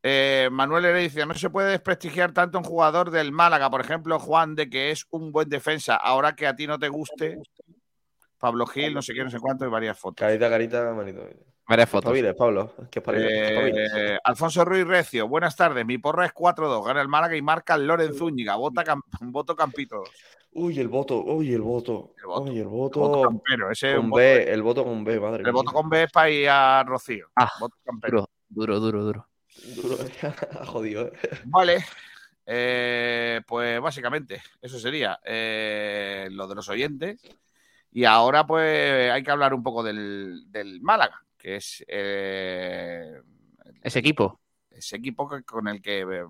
[0.09, 4.55] Eh, Manuel Heredia, no se puede desprestigiar tanto un jugador del Málaga, por ejemplo, Juan,
[4.55, 5.97] de que es un buen defensa.
[5.97, 7.39] Ahora que a ti no te guste,
[8.39, 10.21] Pablo Gil, no sé qué, no sé cuánto, y varias fotos.
[10.25, 11.23] Carita, carita, manito.
[11.69, 12.13] Varias fotos.
[12.39, 12.73] Pablo.
[13.17, 15.85] Eh, Alfonso Ruiz Recio, buenas tardes.
[15.85, 16.85] Mi porra es 4-2.
[16.87, 18.55] Gana el Málaga y marca el Loren Zúñiga.
[18.55, 20.05] Vota cam- voto Campito.
[20.53, 22.15] Uy, el voto, uy, el voto.
[22.21, 22.43] El voto.
[22.43, 23.23] Uy, el El voto voto.
[23.23, 23.71] campero.
[23.73, 25.53] Ese es un voto- B, el voto con B, madre el mía.
[25.53, 27.27] voto con B es para ir a Rocío.
[27.35, 28.29] Ah, Voto campero.
[28.49, 29.29] Duro, duro, duro, duro.
[29.65, 29.97] Duro,
[30.67, 31.13] jodido, eh.
[31.45, 31.85] Vale.
[32.49, 37.21] Eh, pues básicamente, eso sería eh, lo de los oyentes.
[37.91, 43.21] Y ahora, pues, hay que hablar un poco del, del Málaga, que es eh,
[43.83, 44.41] Ese equipo.
[44.71, 46.25] ese equipo que- con el que eh,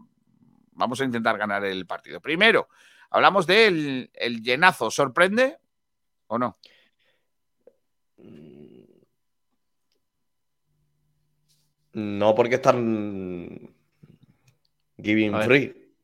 [0.73, 2.21] vamos a intentar ganar el partido.
[2.21, 2.69] Primero,
[3.11, 4.91] hablamos del el llenazo.
[4.91, 5.59] ¿Sorprende
[6.29, 6.57] o no?
[11.97, 13.75] No porque están
[15.03, 15.95] giving free.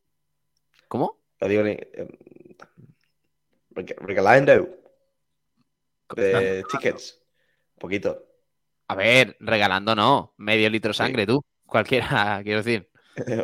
[0.88, 1.20] ¿Cómo?
[1.38, 1.76] Lo digo ni-
[3.74, 4.68] reg- Regalando
[6.16, 7.22] de tickets.
[7.74, 8.26] Un poquito.
[8.88, 10.32] A ver, regalando no.
[10.38, 11.44] Medio litro de sangre, tú.
[11.66, 12.90] Cualquiera, quiero decir.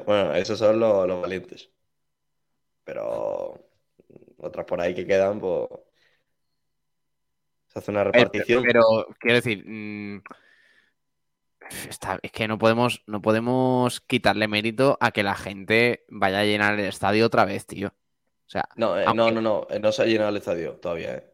[0.07, 1.71] Bueno, esos son los, los valientes.
[2.83, 3.63] Pero
[4.39, 5.69] otras por ahí que quedan, pues.
[7.67, 8.63] Se hace una repartición.
[8.63, 10.23] Pero, quiero decir, mm,
[11.89, 16.45] está- es que no podemos, no podemos quitarle mérito a que la gente vaya a
[16.45, 17.89] llenar el estadio otra vez, tío.
[17.89, 19.67] O sea, No, eh, aunque- no, no, no.
[19.71, 21.25] eh, No se ha llenado el estadio todavía, ¿eh?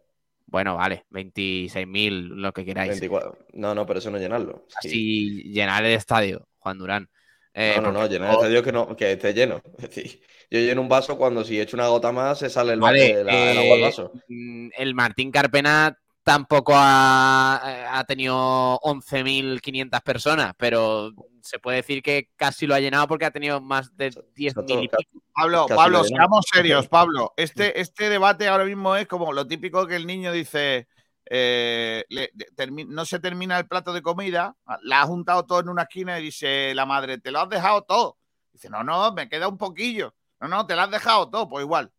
[0.47, 2.91] bueno, vale, 26.000, lo que queráis.
[2.91, 3.39] 24.
[3.55, 4.67] No, no, pero eso no llenarlo.
[4.83, 4.89] Sí.
[4.89, 7.09] Así llenar el estadio, Juan Durán.
[7.53, 9.63] Eh, No, no, no, llenar el estadio que, no, que esté lleno.
[9.79, 10.21] Es decir,
[10.51, 13.29] yo lleno un vaso cuando si echo una gota más se sale el, el- el
[13.59, 14.13] agua del vaso.
[14.29, 21.13] mm, el Martín Carpena tampoco ha, ha tenido 11.500 personas, pero
[21.43, 24.89] se puede decir que casi lo ha llenado porque ha tenido más de 10.000 y
[24.89, 25.21] pico.
[25.35, 27.35] Pablo, Casi Pablo, seamos serios, Pablo.
[27.37, 30.89] Este, este debate ahora mismo es como lo típico que el niño dice,
[31.29, 35.61] eh, le- de- termi- no se termina el plato de comida, la ha juntado todo
[35.61, 38.17] en una esquina y dice la madre, ¿te lo has dejado todo?
[38.53, 40.15] Dice, no, no, me queda un poquillo.
[40.41, 41.93] No, no, te lo has dejado todo, pues igual,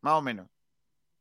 [0.00, 0.46] más o menos.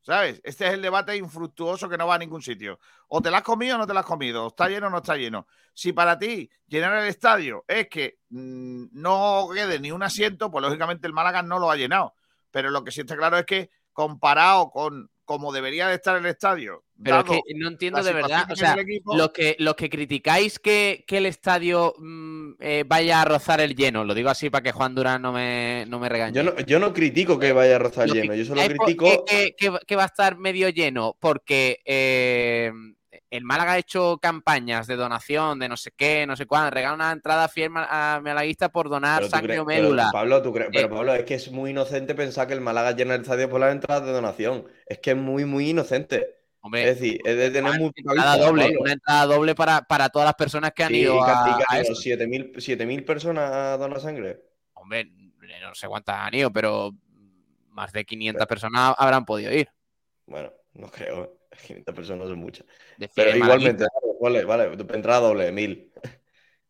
[0.03, 0.41] ¿Sabes?
[0.43, 2.77] Este es el debate infructuoso que no va a ningún sitio.
[3.07, 4.47] O te la has comido o no te la has comido.
[4.47, 5.47] ¿Está lleno o no está lleno?
[5.73, 10.61] Si para ti llenar el estadio es que mm, no quede ni un asiento, pues
[10.61, 12.15] lógicamente el Málaga no lo ha llenado.
[12.51, 16.25] Pero lo que sí está claro es que comparado con como debería de estar el
[16.25, 19.89] estadio Pero es que no entiendo de verdad, o sea, el los que, los que
[19.89, 24.49] criticáis que, que el estadio mm, eh, vaya a rozar el lleno, lo digo así
[24.49, 26.35] para que Juan Durán no me, no me regañe.
[26.35, 29.25] Yo no, yo no critico que vaya a rozar Lo lleno, yo solo critico.
[29.25, 32.71] que, que- que va a estar medio lleno porque eh,
[33.29, 36.93] el Málaga ha hecho campañas de donación de no sé qué, no sé cuándo, regala
[36.95, 40.11] una entrada fiel ma- a malaguista por donar sangre o pero, médula.
[40.11, 42.91] Pablo, tú crees- pero Eh, Pablo, es que es muy inocente pensar que el Málaga
[42.91, 44.65] llena el estadio por las entradas de donación.
[44.85, 46.42] Es que es muy, muy inocente.
[46.65, 50.09] Hombre, es decir, es de tener poca entrada vista, doble, una entrada doble para, para
[50.09, 52.01] todas las personas que han Sí, ido a, a han ido eso.
[52.01, 54.41] 7.000 7.000 personas a donar sangre.
[54.73, 55.05] Hombre,
[55.61, 56.91] no sé cuántas han ido, pero
[57.69, 59.67] más de 500 personas habrán podido ir.
[60.25, 61.37] Bueno, no creo.
[61.67, 62.65] 500 personas son muchas.
[63.13, 63.85] Pero igualmente,
[64.21, 65.91] vale, vale, entrada doble, 1.000.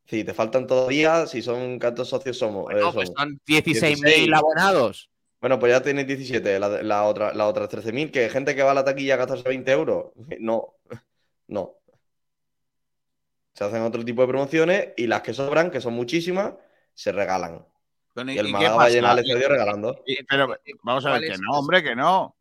[0.06, 2.64] Si te faltan todavía, si son cuántos socios somos.
[2.64, 4.34] Bueno, Eh, pues son 16.000 16.
[4.34, 5.10] abonados.
[5.44, 8.72] Bueno, pues ya tienes 17, la, la otra, las otras 13.000, que gente que va
[8.72, 10.06] a la taquilla a gastarse 20 euros.
[10.40, 10.76] No,
[11.48, 11.74] no.
[13.54, 16.54] Se hacen otro tipo de promociones y las que sobran, que son muchísimas,
[16.94, 17.66] se regalan.
[18.16, 20.02] Bueno, Y el Málaga va a llenar el estadio regalando.
[20.30, 20.48] Pero
[20.82, 22.38] vamos a ver ¿Cuál que no, hombre, que no.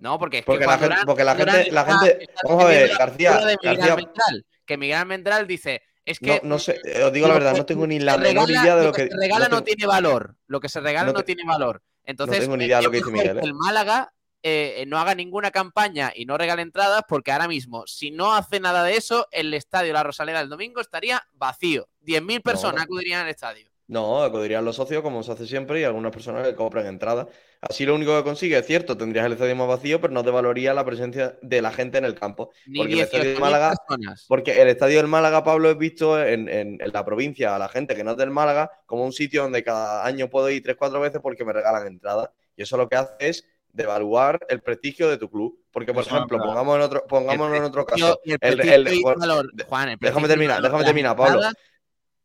[0.00, 2.68] No, porque es Porque que la gente- porque la gente- la gente- está vamos a
[2.68, 6.58] ver, García, postura de Miguel García- Mendral, que Miguel Mendral dice, es que No, no
[6.58, 8.88] sé, eh, os digo la verdad, no tengo ni la menor regala- idea de lo
[8.88, 9.08] lo que.
[9.08, 10.36] se regala no, tengo- tiene valor.
[10.46, 11.80] Lo que se regala no tiene valor.
[12.04, 13.48] Entonces, tengo ni idea de lo que es dice mejor Miguel, que ¿eh?
[13.48, 18.10] el Málaga eh, no haga ninguna campaña y no regale entradas, porque ahora mismo, si
[18.10, 21.88] no hace nada de eso, el estadio La Rosaleda el domingo estaría vacío.
[22.04, 22.82] 10.000 personas no.
[22.82, 23.73] acudirían al estadio.
[23.86, 27.26] No, acudirían los socios como se hace siempre y algunas personas que compran entradas.
[27.60, 30.72] Así lo único que consigue, es cierto, tendrías el estadio más vacío, pero no devaluaría
[30.72, 32.50] la presencia de la gente en el campo.
[32.66, 34.24] Ni Porque el estadio del 18.000 Málaga, personas.
[34.26, 37.68] porque el estadio del Málaga, Pablo, es visto en, en- en la provincia, a la
[37.68, 40.76] gente que no es del Málaga, como un sitio donde cada año puedo ir tres,
[40.78, 42.30] cuatro veces porque me regalan entradas.
[42.56, 45.58] Y eso lo que hace es devaluar el prestigio de tu club.
[45.72, 48.20] Porque, por Eso ejemplo, pongamos en otro, pongámonos en otro caso.
[48.24, 51.40] el el- el- Juan, el déjame terminar, déjame terminar, Pablo.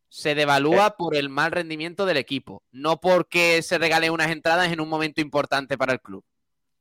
[0.10, 4.82] Se devalúa por el mal rendimiento del equipo, no porque se regalen unas entradas en
[4.82, 6.24] un momento importante para el club.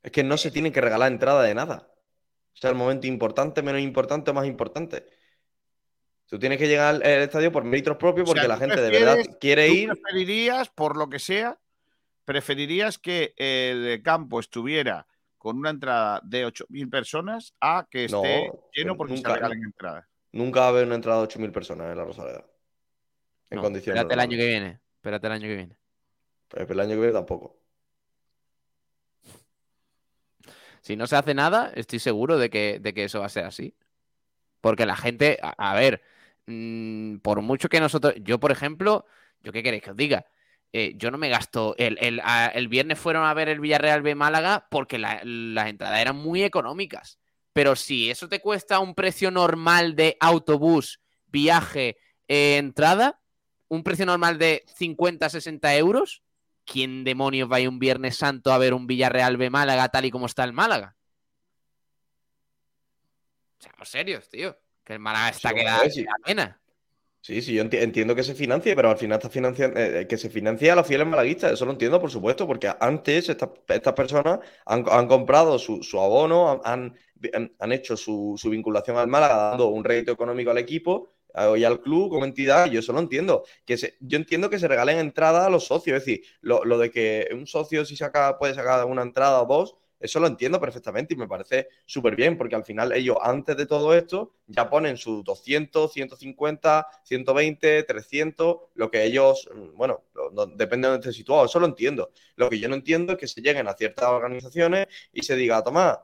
[0.01, 1.91] Es que no se tiene que regalar entrada de nada.
[2.53, 5.05] O sea, el momento importante, menos importante o más importante.
[6.27, 8.59] Tú tienes que llegar al al estadio por méritos propios O sea, porque la ¿tú
[8.59, 9.87] gente de verdad quiere tú ir.
[9.87, 11.59] preferirías, por lo que sea,
[12.25, 15.07] preferirías que el campo estuviera
[15.37, 19.33] con una entrada de 8.000 personas a que No, esté lleno pues porque nunca, se
[19.35, 20.05] regalen entradas.
[20.31, 22.45] Nunca va a haber una entrada de 8.000 personas en la Rosaleda.
[23.49, 24.01] En No, condiciones.
[24.01, 24.79] espérate el año que viene.
[24.95, 25.77] Espérate el año que viene.
[26.47, 27.57] Pues el año que viene tampoco.
[30.81, 33.45] Si no se hace nada, estoy seguro de que, de que eso va a ser
[33.45, 33.75] así.
[34.61, 36.01] Porque la gente, a, a ver,
[36.47, 39.05] mm, por mucho que nosotros, yo por ejemplo,
[39.41, 40.25] yo qué queréis que os diga,
[40.71, 44.03] Eh, yo no me gasto, el, el- a- el viernes fueron a ver el Villarreal
[44.03, 47.17] B Málaga porque la- las entradas eran muy económicas.
[47.53, 51.97] Pero si eso te cuesta un precio normal de autobús, viaje,
[52.27, 53.18] eh, entrada,
[53.69, 56.21] un precio normal de 50, 60 euros,
[56.65, 60.05] ¿quién demonios va a ir un Viernes Santo a ver un Villarreal B Málaga tal
[60.05, 60.95] y como está el Málaga?
[63.57, 64.57] Seamos serios, tío.
[64.83, 66.05] Que el Málaga está Sí, que hombre, da, sí.
[66.25, 66.61] pena.
[67.21, 70.17] Sí, sí, yo enti- entiendo que se financie, pero al final está financiando, eh, que
[70.17, 71.51] se financie a los fieles malaguistas.
[71.51, 73.49] Eso lo entiendo, por supuesto, porque antes estas,
[73.93, 76.95] personas han, han comprado su, su abono, han,
[77.33, 81.53] han- han hecho su, su vinculación al Málaga, dando un rédito económico al equipo eh,
[81.59, 82.67] y al club como entidad.
[82.69, 83.43] Yo eso lo entiendo.
[83.65, 85.97] Que yo entiendo que se regalen entradas a los socios.
[85.97, 89.75] Es decir, lo, de que un socio si saca, puede sacar una entrada o dos,
[89.99, 93.65] eso lo entiendo perfectamente y me parece súper bien, porque al final ellos, antes de
[93.65, 100.45] todo esto, ya ponen sus 200, 150, 120, 300, lo que ellos, mm, bueno, lo-
[100.47, 102.11] depende de donde esté situado, eso lo entiendo.
[102.37, 105.61] Lo que yo no entiendo es que se lleguen a ciertas organizaciones y se diga,
[105.63, 106.01] toma,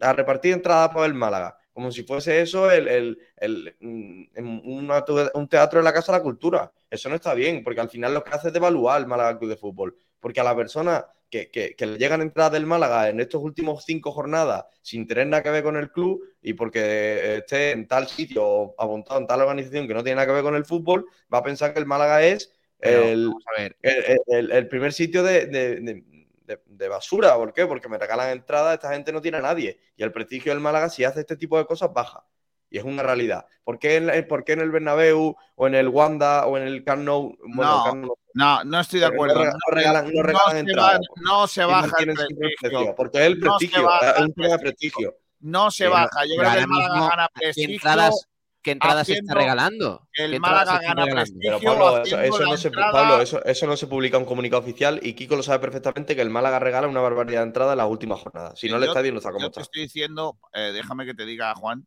[0.00, 5.04] a repartir entradas por el Málaga, como si fuese eso el, el- el- mm, una
[5.34, 6.72] un teatro de la Casa de la Cultura.
[6.90, 9.50] Eso no está bien, porque al final lo que hace es devaluar el Málaga Club
[9.50, 9.94] de Fútbol.
[10.20, 13.84] Porque a la persona que, que- que le llegan entradas del Málaga en estos últimos
[13.84, 18.08] cinco jornadas sin tener nada que ver con el club y porque esté en tal
[18.08, 21.04] sitio o apuntado en tal organización que no tiene nada que ver con el fútbol,
[21.32, 23.76] va a pensar que el Málaga es Pero, el, ver.
[23.82, 26.04] el, primer sitio de, de- de-
[26.46, 27.34] de- de basura.
[27.36, 27.66] ¿Por qué?
[27.66, 29.78] Porque me regalan entradas, esta gente no tiene a nadie.
[29.96, 32.24] Y el prestigio del Málaga, si hace este tipo de cosas, baja.
[32.68, 33.46] Y es una realidad.
[33.62, 36.64] ¿Por qué en, la- por qué en el Bernabéu o en el Wanda o en
[36.64, 37.36] el Camp Nou?
[37.54, 39.34] Bueno, No, el Camp Nou- No, no estoy de acuerdo.
[39.36, 41.00] no rega- no regalan- no regalan se entradas.
[41.00, 42.94] va- no se baja el prestigio.
[42.96, 45.16] porque es el No se prestigio, baja es el un tema de prestigio.
[45.40, 46.24] No se Sí, baja.
[46.26, 47.74] Yo creo que el Málaga gana ¿qué prestigio.
[47.76, 48.28] entradas,
[48.66, 50.08] ¿Qué entradas se está regalando?
[50.14, 51.38] el ¿Qué entradas Málaga gana regalando?
[51.40, 54.24] Pero prestigio Pablo, eso, eso no se, entrada- Pablo eso, eso no se publica en
[54.24, 57.46] un comunicado oficial y Kiko lo sabe perfectamente que el Málaga regala una barbaridad de
[57.46, 58.58] entradas en las últimas jornadas.
[58.58, 59.62] Si no, el Yo- estadio no está como yo te está.
[59.62, 61.86] estoy diciendo, eh, déjame que te diga, Juan,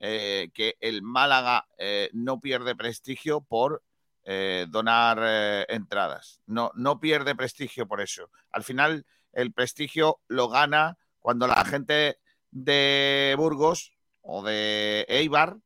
[0.00, 3.82] eh, que el Málaga eh, no pierde prestigio por
[4.24, 6.40] eh, donar eh, entradas.
[6.46, 8.30] No, no pierde prestigio por eso.
[8.50, 9.04] Al final,
[9.34, 12.16] el prestigio lo gana cuando la gente
[12.50, 15.56] de Burgos o de Eibar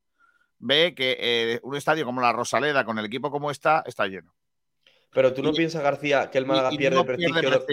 [0.59, 4.33] ve que eh, un estadio como la Rosaleda, con el equipo como está, está lleno.
[5.11, 7.65] Pero tú no piensas, García, que el Málaga y pierde no prestigio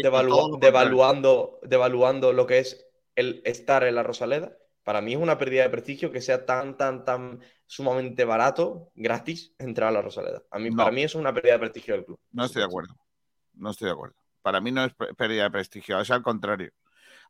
[0.59, 4.57] devaluando, devaluando lo que es el estar en la Rosaleda.
[4.82, 9.53] Para mí es una pérdida de prestigio que sea tan, tan, tan sumamente barato, gratis,
[9.59, 10.43] entrar a la Rosaleda.
[10.51, 10.76] A mí, No.
[10.76, 12.20] Para mí es una pérdida de prestigio del club.
[12.30, 12.97] No estoy de acuerdo.
[13.55, 14.14] No estoy de acuerdo.
[14.43, 16.70] Para mí no es pérdida de prestigio, es al contrario.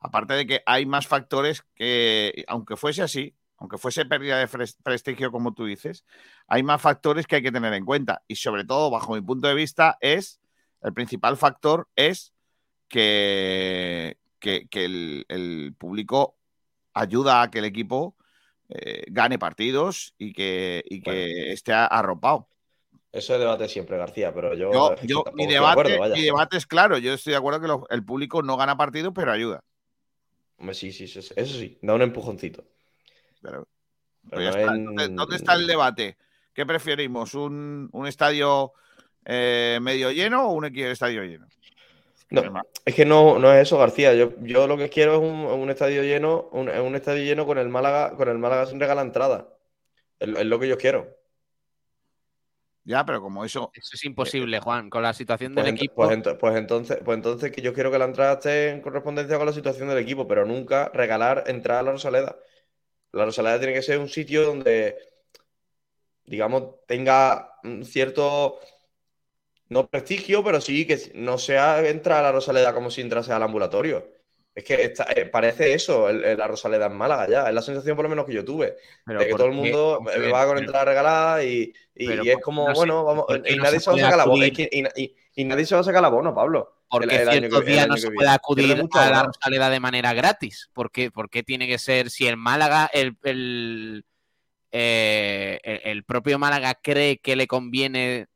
[0.00, 4.48] Aparte de que hay más factores que, aunque fuese así, aunque fuese pérdida de
[4.82, 6.04] prestigio, como tú dices,
[6.46, 8.22] hay más factores que hay que tener en cuenta.
[8.28, 10.40] Y sobre todo, bajo mi punto de vista, es
[10.82, 12.32] el principal factor es
[12.88, 16.36] que, que, que el, el público
[16.94, 18.16] ayuda a que el equipo
[18.68, 22.48] eh, gane partidos y que, y que esté arropado.
[23.12, 26.66] Eso es debate siempre, García, pero yo, Yo, mi, de debate, acuerdo, mi debate es
[26.66, 26.98] claro.
[26.98, 29.62] Yo estoy de acuerdo que lo- el público no gana partidos, pero ayuda.
[30.59, 32.64] Hombre, sí, sí, sí, eso sí, da un empujoncito.
[33.47, 33.68] Pero,
[34.30, 34.74] Pero ya no está.
[34.74, 36.16] en- Entonces, ¿Dónde está el debate?
[36.53, 37.34] ¿Qué preferimos?
[37.34, 38.72] ¿Un, un estadio
[39.24, 41.47] eh, medio lleno o un estadio lleno?
[42.30, 42.42] No,
[42.84, 44.12] es que no, no es eso, García.
[44.14, 47.57] Yo, yo lo que quiero es un, un estadio lleno, un, un estadio lleno con
[47.59, 49.49] el Málaga, con el Málaga sin regalar entrada.
[50.18, 51.07] Es, es lo que yo quiero.
[52.84, 53.70] Ya, pero como eso.
[53.74, 54.90] Eso es imposible, Juan.
[54.90, 55.94] Con la situación Pues, del ent- equipo.
[55.97, 59.36] pues ent- pues entonces, pues entonces que yo quiero que la entrada esté en correspondencia
[59.36, 62.36] con la situación del equipo, pero nunca regalar entrada a la Rosaleda.
[63.16, 64.96] La Rosaleda tiene que ser un sitio donde,
[66.24, 68.58] digamos, tenga un cierto,
[69.68, 73.42] no prestigio, pero sí que no sea entrar a la Rosaleda como si entrase al
[73.42, 74.06] ambulatorio.
[74.54, 77.48] Es que está- eh, parece eso, el- el- la Rosaleda en Málaga ya.
[77.48, 78.76] Es la sensación por lo menos que yo tuve.
[79.04, 79.58] Pero de que ¿por todo el qué?
[79.62, 83.04] mundo ver, va con entrada regalada y, y- es ¿por qué como, no se- bueno,
[83.04, 84.44] vamos, qué y no nadie se se va a puede sacar la bono.
[84.44, 84.52] acudir?
[84.56, 86.75] y, y- y nadie se va a sacar la bono, Pablo.
[86.89, 89.22] Porque el- ciertos que- días no se puede acudir mucho a la.
[89.24, 90.70] Rosaleda de manera gratis.
[90.72, 91.11] ¿Por qué?
[91.11, 94.05] ¿Por qué tiene que ser si el Málaga, el, el,
[94.70, 98.26] eh, el- propio Málaga cree que le conviene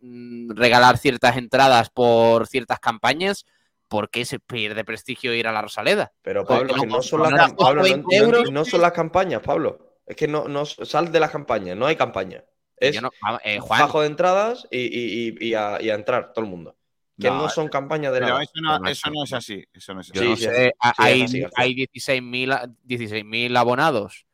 [0.00, 3.44] mm, regalar ciertas entradas por ciertas campañas?
[3.88, 6.12] ¿Por qué se pierde prestigio ir a la Rosaleda?
[6.22, 8.92] Pero Porque Pablo, que no son, las, Pablo, no- 20 no- euros- no son las
[8.92, 9.98] campañas, Pablo.
[10.06, 12.44] Es que no, no sal de las campañas, no hay campaña.
[12.76, 13.10] Es no-
[13.44, 16.50] eh, Juan, bajo de entradas y, y- y- y a, y a entrar todo el
[16.50, 16.76] mundo.
[17.18, 18.42] Que no, No, son campañas de Pero nada.
[18.42, 19.64] eso no, eso no es así.
[19.72, 20.18] Eso no es así.
[20.24, 24.26] no sí, sé, sí, sí, hay, hay 16.000 a- 16.000 abonados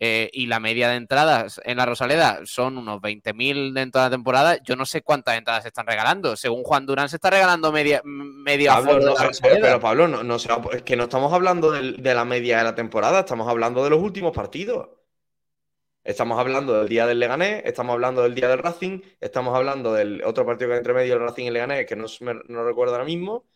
[0.00, 4.06] eh, y la media de entradas en la Rosaleda son unos 20.000 de en toda
[4.06, 4.58] la temporada.
[4.64, 6.34] Yo no sé cuántas entradas se están regalando.
[6.36, 9.58] Según Juan Durán, se está regalando media, Pablo, de la pero, Rosaleda.
[9.60, 13.48] pero, Pablo, no, es que no estamos hablando de la media de la temporada, estamos
[13.48, 14.88] hablando de los últimos partidos.
[16.04, 20.22] Estamos hablando del día del Leganés, estamos hablando del día del Racing, estamos hablando del
[20.24, 22.06] otro partido que hay entre medio, el Racing y el Leganés, que no,
[22.64, 23.46] recuerdo ahora mismo,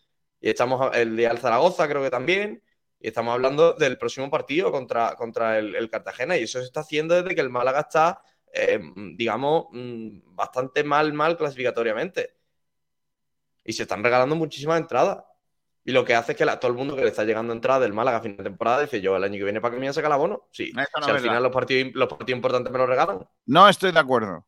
[0.40, 2.62] y estamos el día del Zaragoza, creo que también,
[3.00, 6.80] y estamos hablando del próximo partido contra, contra el, el Cartagena, y eso se está
[6.80, 8.22] haciendo desde que el Málaga está,
[8.54, 8.80] eh,
[9.14, 12.34] digamos, mm, bastante mal, mal clasificatoriamente.
[13.64, 15.22] Y se están regalando muchísimas entradas.
[15.88, 17.80] Y lo que hace es que la- todo el mundo que le está llegando entrada
[17.80, 19.86] del Málaga a fin de temporada dice yo el año que viene para que me
[19.86, 20.42] voy a sacar el abono.
[20.52, 20.70] Sí.
[20.74, 21.22] No si al verdad.
[21.22, 23.26] final los partidos, los partidos importantes me los regalan.
[23.46, 24.46] No estoy de acuerdo.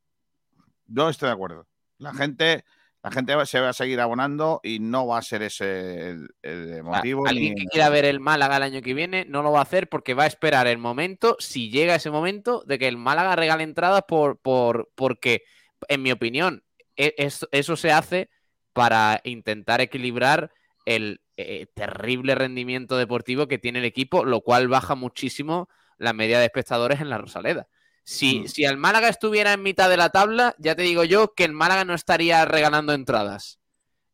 [0.86, 1.66] No estoy de acuerdo.
[1.96, 2.64] La gente,
[3.02, 6.82] la gente se va a seguir abonando y no va a ser ese el, el
[6.82, 7.26] motivo.
[7.26, 9.62] Alguien ni- que quiera ver el Málaga el año que viene no lo va a
[9.62, 13.34] hacer porque va a esperar el momento, si llega ese momento, de que el Málaga
[13.34, 15.44] regale entradas por, por, porque,
[15.88, 16.64] en mi opinión,
[16.96, 18.28] e- es- eso se hace
[18.74, 20.52] para intentar equilibrar
[20.86, 25.68] el eh, terrible rendimiento deportivo que tiene el equipo, lo cual baja muchísimo
[25.98, 27.68] la media de espectadores en la Rosaleda.
[28.04, 28.46] Si, Mm.
[28.48, 31.52] si el Málaga estuviera en mitad de la tabla, ya te digo yo que el
[31.52, 33.60] Málaga no estaría regalando entradas.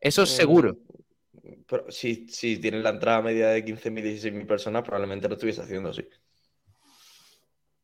[0.01, 0.77] Eso es Eh, seguro.
[1.69, 5.91] Pero si, si tienen la entrada media de 15.000, 16.000 personas, probablemente lo estuviese haciendo
[5.91, 6.05] así.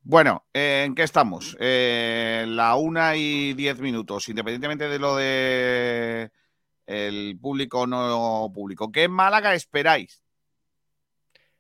[0.05, 1.57] Bueno, eh, ¿en qué estamos?
[1.61, 6.33] Eh, la una y diez minutos, independientemente de lo de
[6.87, 8.91] el público o no público.
[8.91, 10.23] ¿Qué Málaga esperáis?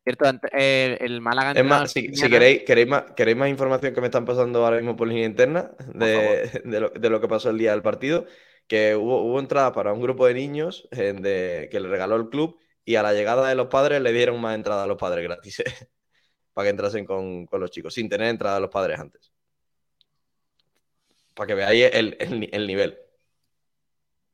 [0.04, 4.08] Cierto, eh, el Málaga Es más, si, queréis, queréis, más, queréis más información que me
[4.08, 7.58] están pasando ahora mismo por línea interna de, de lo, de lo que pasó el
[7.58, 8.26] día del partido,
[8.66, 12.28] que hubo, hubo entrada para un grupo de niños eh, de- que le regaló el
[12.30, 15.22] club y a la llegada de los padres le dieron más entrada a los padres
[15.22, 15.62] gratis
[16.52, 19.32] para que entrasen con, con los chicos, sin tener entrada a los padres antes.
[21.34, 22.98] para que veáis el, el ni- el nivel.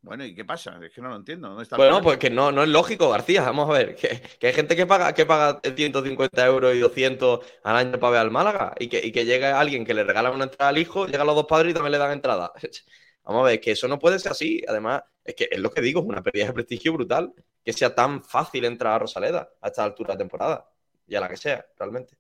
[0.08, 0.80] Bueno, ¿y qué pasa?
[0.82, 1.48] Es que no lo entiendo.
[1.48, 3.42] ¿Dónde está Bueno, pues que no, no es lógico, García.
[3.42, 7.40] Vamos a ver, que, que hay gente que paga, que paga 150 euros y 200
[7.62, 10.30] al año para ver al Málaga y que, y que llega alguien que le regala
[10.30, 12.52] una entrada al hijo, llegan los dos padres y también le dan entrada.
[13.24, 14.62] Vamos a ver, que eso no puede ser así.
[14.66, 17.94] Además, es que es lo que digo, es una pérdida de prestigio brutal que sea
[17.94, 20.70] tan fácil entrar a Rosaleda a esta altura de temporada
[21.06, 22.16] y a la que sea, realmente.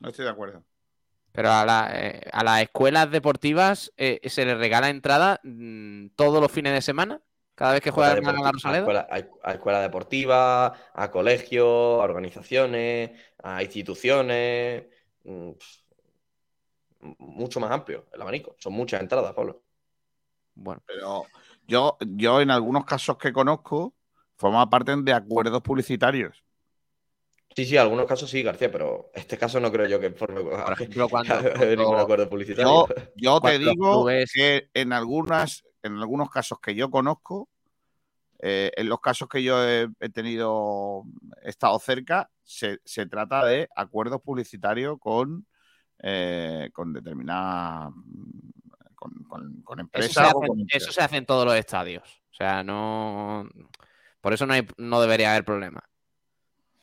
[0.00, 0.64] No estoy de acuerdo.
[1.32, 6.40] Pero a, la- eh, a las escuelas deportivas eh, se les regala entrada mm, todos
[6.40, 7.20] los fines de semana,
[7.54, 8.78] cada vez que juega el la Rosaleda.
[8.80, 14.84] escuela, a- a escuela deportiva, a colegios, a organizaciones, a instituciones.
[15.24, 15.50] mm,
[17.18, 18.54] Mucho más amplio el abanico.
[18.58, 19.62] Son muchas entradas, Pablo.
[20.54, 20.82] Bueno.
[20.86, 21.24] Pero
[21.66, 23.94] yo, yo en algunos casos que conozco,
[24.36, 26.44] forma parte de acuerdos publicitarios.
[27.54, 30.54] Sí, sí, algunos casos sí, García, pero este caso no creo yo que forme Por
[30.72, 32.86] ejemplo, cuando, ningún cuando- acuerdo publicitario.
[32.88, 37.48] Yo, yo te digo que en algunas, en algunos casos que yo conozco,
[38.40, 41.04] eh, en los casos que yo he, he tenido,
[41.42, 45.46] he estado cerca, se, se trata de acuerdos publicitarios con,
[46.02, 47.92] eh, con determinadas
[48.96, 50.12] con, con- con Eso empresas.
[50.14, 52.02] se, hace, con eso se hace en todos los estadios.
[52.30, 53.46] O sea, no.
[54.20, 55.84] Por eso no, hay- no debería haber problema.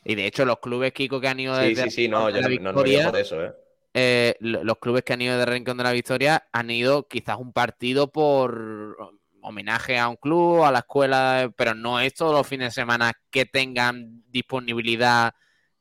[0.03, 2.34] Y de hecho, los clubes, Kiko, que han ido Sí, desde sí, sí, no, Rincón
[2.34, 3.53] de yo la no, no, no de eso, ¿eh?
[3.93, 7.38] eh, lo- los clubes que han ido de Rincón de la Victoria han ido quizás
[7.38, 8.97] un partido por
[9.41, 13.13] homenaje a un club, a la escuela, pero no es todos los fines de semana
[13.30, 15.34] que tengan disponibilidad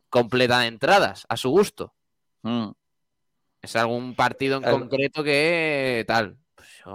[0.08, 1.94] completa de entradas a su gusto.
[2.42, 2.70] Mm.
[3.60, 6.38] Es algún partido en El- concreto que tal.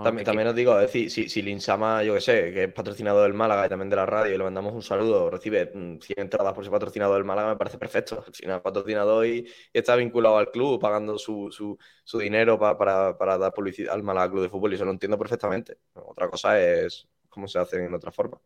[0.02, 2.74] También, que- también os digo, es decir, si, si Linsama, yo que sé, que es
[2.74, 5.99] patrocinador del Málaga y también de la radio, y le mandamos un saludo, recibe mm,
[6.02, 8.22] 100 entradas por ser patrocinador del Málaga, me parece perfecto.
[8.28, 12.78] Al final, patrocinador y, y está vinculado al club, pagando su, su, su dinero pa-
[12.78, 15.78] para, para dar publicidad al Málaga Club de Fútbol, y eso lo entiendo perfectamente.
[15.94, 18.40] Otra cosa es cómo se hace en otra forma.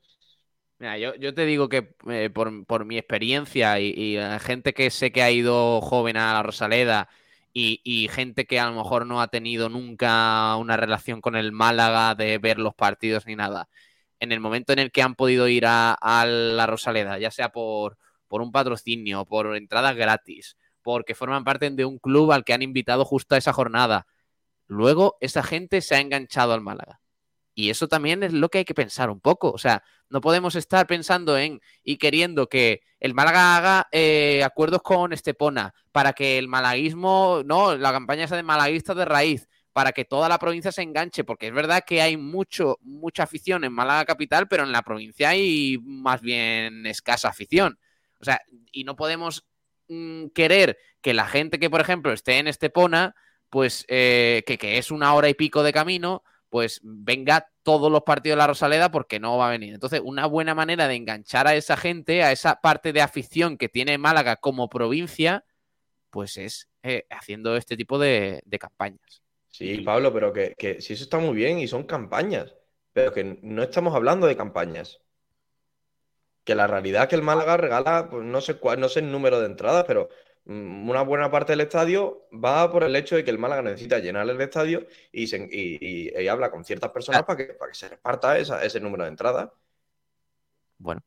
[0.80, 4.74] Mira, yo, yo te digo que eh, por, por mi experiencia y, y la gente
[4.74, 7.10] que sé que ha ido joven a la Rosaleda
[7.60, 11.52] y, y gente que a lo mejor no ha tenido nunca una relación con el
[11.52, 13.68] Málaga de ver los partidos ni nada,
[14.20, 15.98] en el momento en el que han podido ir a,
[16.28, 17.98] la Rosaleda, ya sea por,
[18.28, 22.62] por un patrocinio, por entradas gratis, porque forman parte de un club al que han
[22.62, 24.06] invitado justo a esa jornada,
[24.68, 27.02] luego esa gente se ha enganchado al Málaga.
[27.60, 29.50] Y eso también es lo que hay que pensar un poco.
[29.50, 29.82] O sea,
[30.12, 35.74] no podemos estar pensando en y queriendo que el Málaga haga eh, acuerdos con Estepona
[35.92, 40.30] para que el malaguismo, no, la campaña esa de malaguistas de raíz, para que toda
[40.30, 44.48] la provincia se enganche, porque es verdad que hay mucho, mucha afición en Málaga capital,
[44.48, 47.80] pero en la provincia hay más bien escasa afición.
[48.20, 48.40] O sea,
[48.72, 49.48] y no podemos
[49.88, 53.16] mm, querer que la gente que, por ejemplo, esté en Estepona,
[53.50, 58.04] pues eh, que, que es una hora y pico de camino, pues venga todos los
[58.04, 59.74] partidos de la Rosaleda porque no va a venir.
[59.74, 63.70] Entonces, una buena manera de enganchar a esa gente, a esa parte de afición que
[63.70, 65.44] tiene Málaga como provincia,
[66.10, 69.22] pues es eh, haciendo este tipo de, de campañas.
[69.50, 72.54] Sí, Pablo, pero que, que sí, eso está muy bien y son campañas,
[72.94, 75.02] pero que no estamos hablando de campañas.
[76.44, 79.12] Que la realidad es que el Málaga regala, pues no sé cuál, no sé el
[79.12, 80.10] número de entradas, pero
[80.50, 84.30] una buena parte del estadio va por el hecho de que el Málaga necesita llenar
[84.30, 87.78] el estadio y, se- y- y- y habla con ciertas personas para que, para que
[87.78, 89.50] se reparta esa- ese número de entradas.
[90.78, 91.02] Bueno,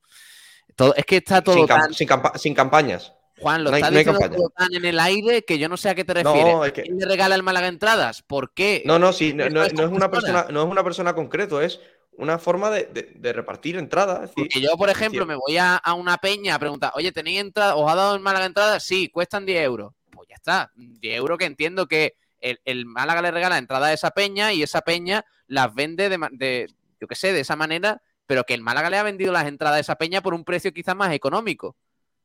[0.76, 3.14] todo, es que está todo Sin, cam- tan- sin campa- sin campañas.
[3.40, 5.78] Juan, lo No hay- está no hay diciendo tan en el aire que yo no
[5.78, 6.54] sé a qué te No, refieres.
[6.66, 8.20] es que- ¿Quién le regala el Málaga entradas?
[8.22, 8.82] ¿Por qué?
[8.84, 11.80] No, no, sí, no, no- es una persona, no es una persona concreto, es
[12.12, 14.32] una forma de, de- de repartir entradas.
[14.34, 17.76] Porque yo, por ejemplo, me voy a, a una peña a preguntar, oye, ¿tenéis entrada?
[17.76, 18.82] ¿Os ha dado el Málaga entradas?
[18.84, 19.92] Sí, cuestan 10 euros.
[20.10, 23.92] Pues ya está, 10 euros que entiendo que el, el Málaga le regala entrada a
[23.92, 28.02] esa peña y esa peña las vende de, de, yo qué sé, de esa manera,
[28.26, 30.72] pero que el Málaga le ha vendido las entradas a esa peña por un precio
[30.72, 31.76] quizás más económico.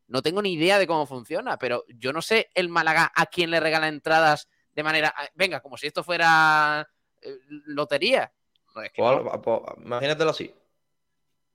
[0.07, 3.49] No tengo ni idea de cómo funciona, pero yo no sé el Málaga a quién
[3.49, 6.87] le regala entradas de manera, venga, como si esto fuera
[7.21, 8.31] eh, lotería.
[8.75, 9.41] No, es que pues, no.
[9.41, 10.53] pues, imagínatelo así.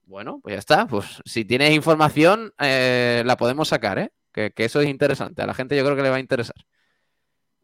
[0.05, 0.87] Bueno, pues ya está.
[0.87, 4.11] Pues si tienes información, eh, la podemos sacar, ¿eh?
[4.33, 5.41] Que, que eso es interesante.
[5.41, 6.55] A la gente yo creo que le va a interesar.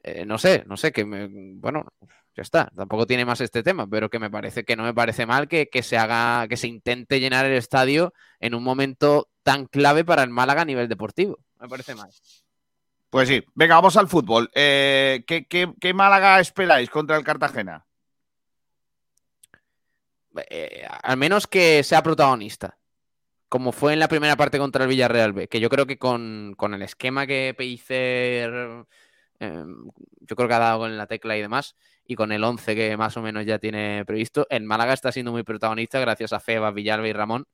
[0.03, 1.85] Eh, no sé, no sé, que me, bueno,
[2.35, 2.71] ya está.
[2.75, 5.67] Tampoco tiene más este tema, pero que me parece que no me parece mal que,
[5.69, 10.23] que se haga, que se intente llenar el estadio en un momento tan clave para
[10.23, 11.39] el Málaga a nivel deportivo.
[11.59, 12.09] Me parece mal.
[13.09, 14.49] Pues sí, venga, vamos al fútbol.
[14.53, 17.86] Eh, ¿qué, qué, qué Málaga esperáis contra el Cartagena?
[20.49, 22.77] Eh, al menos que sea protagonista.
[23.49, 26.53] Como fue en la primera parte contra el Villarreal B, que yo creo que con,
[26.57, 28.85] con el esquema que Pellicer
[29.39, 29.63] Eh,
[30.21, 31.75] yo creo que ha dado con la tecla y demás.
[32.05, 34.47] Y con el 11 que más o menos ya tiene previsto.
[34.49, 37.47] El Málaga está siendo muy protagonista gracias a Febas, Villalba y Ramón.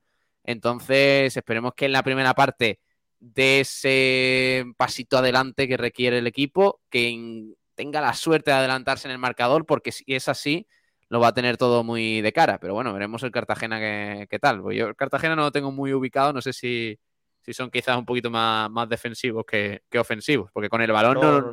[0.43, 2.79] Entonces, esperemos que en la primera parte
[3.19, 9.13] de ese pasito adelante que requiere el equipo, que tenga la suerte de adelantarse en
[9.13, 10.67] el marcador, porque si es así,
[11.13, 12.57] lo va a tener todo muy de cara.
[12.57, 14.63] Pero bueno, veremos el Cartagena qué, tal.
[14.63, 16.99] Pues yo el Cartagena no lo tengo muy ubicado, no sé si,
[17.41, 21.51] si son quizás un poquito más, más defensivos que, ofensivos, porque con el balón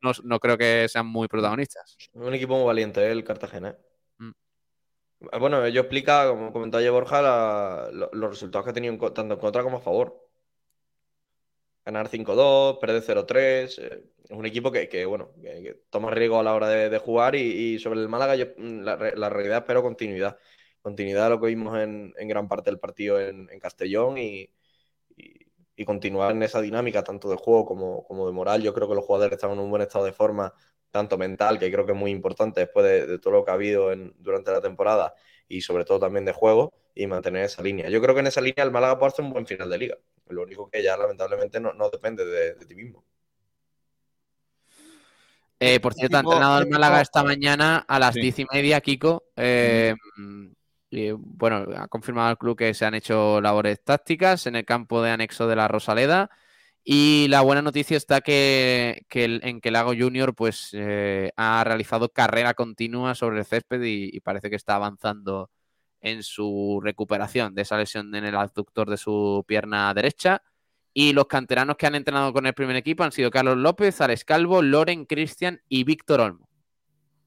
[0.00, 1.98] no, no, creo que sean muy protagonistas.
[2.14, 3.12] Un equipo muy valiente, ¿eh?
[3.12, 3.76] el Cartagena.
[4.16, 4.30] Mm.
[5.38, 9.62] Bueno, ello explica, como comentaba ayer Borja, los resultados que ha tenido tanto en contra
[9.62, 10.26] como a favor.
[11.84, 13.78] Ganar 5-2, perder 0-3.
[13.78, 17.78] Eh, es un equipo que, bueno, que, toma riesgo a la hora de, jugar y,
[17.78, 20.38] sobre el Málaga mm, la, realidad espero continuidad.
[20.80, 24.50] Continuidad de lo que vimos en, gran parte del partido en Castellón y,
[25.76, 28.62] y, continuar en esa dinámica tanto de juego como, como, de moral.
[28.62, 30.54] Yo creo que los jugadores están en un buen estado de forma,
[30.90, 33.90] tanto mental, que creo que es muy importante después de, todo lo que ha habido
[34.16, 35.14] durante la temporada
[35.48, 37.88] y sobre todo también de juego y mantener esa línea.
[37.88, 39.98] Yo creo que en esa línea el Málaga puede hacer un buen final de liga.
[40.28, 43.04] Lo único que ya lamentablemente no, no depende de, ti mismo.
[45.64, 49.26] Eh, por cierto, ha entrenado el Málaga esta mañana a las diez y media, Kiko.
[49.36, 49.94] Eh,
[50.90, 55.00] y, bueno, ha confirmado el club que se han hecho labores tácticas en el campo
[55.02, 56.30] de anexo de la Rosaleda.
[56.82, 62.54] Y la buena noticia está que, en que Lago Junior pues, eh, ha realizado carrera
[62.54, 65.48] continua sobre el césped y, parece que está avanzando
[66.00, 70.42] en su recuperación de esa lesión en el abductor de su pierna derecha.
[70.94, 74.24] Y los canteranos que han entrenado con el primer equipo han sido Carlos López, Alex
[74.24, 76.48] Calvo, Loren, Cristian y Víctor Olmo.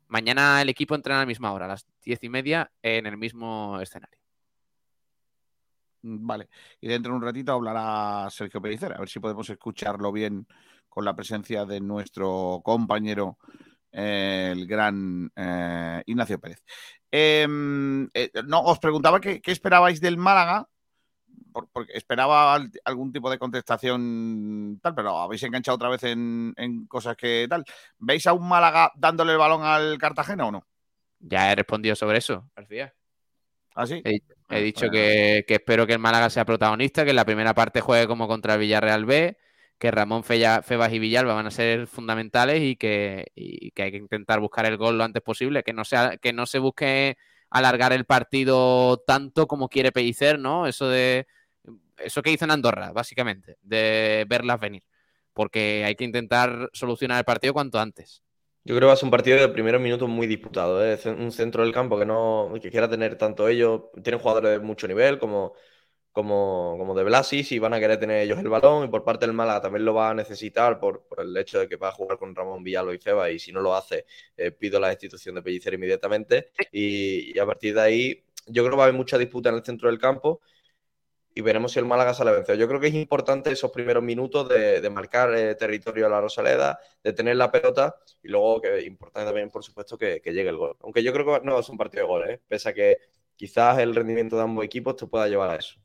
[0.08, 3.18] Mañana el equipo entrena a la misma hora, a las diez y media, en el
[3.18, 4.20] mismo escenario.
[6.04, 6.50] Vale.
[6.80, 10.46] Y dentro de un ratito hablará Sergio Pellicer, a ver si podemos escucharlo bien
[10.88, 13.40] con la presencia de nuestro compañero,
[13.92, 16.64] el gran eh, Ignacio Pérez.
[17.10, 20.68] Em, eh, no, os preguntaba qué, esperabais del Málaga
[21.72, 26.54] porque esperaba algún tipo de contestación tal, pero habéis enganchado otra vez en,
[26.88, 27.64] cosas que tal.
[27.98, 30.66] ¿Veis a un Málaga dándole el balón al Cartagena o no?
[31.20, 32.94] Ya he respondido sobre eso, García.
[33.76, 34.02] ¿Ah, sí?
[34.06, 37.82] He, ah, dicho que, espero que el Málaga sea protagonista, que en la primera parte
[37.82, 39.38] juegue como contra el Villarreal B,
[39.78, 43.98] que Ramón Febas y Villalba van a ser fundamentales y que, y que hay que
[43.98, 47.18] intentar buscar el gol lo antes posible, que no, sea, que no se busque
[47.50, 50.68] alargar el partido tanto como quiere Pellicer, ¿no?
[50.68, 51.28] Eso de
[51.98, 54.84] eso que hizo en Andorra, básicamente, de verlas venir.
[55.34, 58.24] Porque hay que intentar solucionar el partido cuanto antes.
[58.64, 60.84] Yo creo que va a ser un partido de primeros minutos muy disputado.
[60.84, 60.98] ¿eh?
[61.06, 63.84] Un centro del campo que no que quiera tener tanto ellos.
[64.02, 65.54] Tienen jugadores de mucho nivel, como,
[66.12, 68.86] como, como de Blasis, y van a querer tener ellos el balón.
[68.86, 71.76] Y por parte del Málaga también lo va a necesitar por, el hecho de que
[71.76, 73.30] va a jugar con Ramón Villalba y Feba.
[73.30, 74.06] Y si no lo hace,
[74.38, 76.52] eh, pido la destitución de Pellicer inmediatamente.
[76.72, 79.56] Y, y a partir de ahí, yo creo que va a haber mucha disputa en
[79.56, 80.42] el centro del campo
[81.38, 82.56] y veremos si el Málaga sale vencido.
[82.58, 86.80] Yo creo que es importante esos primeros minutos de, marcar eh, territorio a la Rosaleda,
[87.04, 87.94] de tener la pelota
[88.24, 90.78] y luego que es importante también, por supuesto, que, llegue el gol.
[90.80, 92.42] Aunque yo creo que no es un partido de goles, ¿eh?
[92.48, 92.98] pese a que
[93.36, 95.76] quizás el rendimiento de ambos equipos te pueda llevar a eso.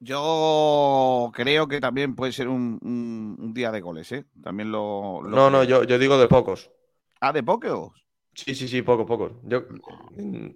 [0.00, 4.24] Yo creo que también puede ser un, día de goles, ¿eh?
[4.42, 5.22] También lo.
[5.22, 6.72] no, no, yo, yo digo de pocos.
[7.20, 8.04] Ah, de pocos.
[8.34, 9.32] Sí, sí, sí, pocos, pocos.
[9.44, 9.62] Yo,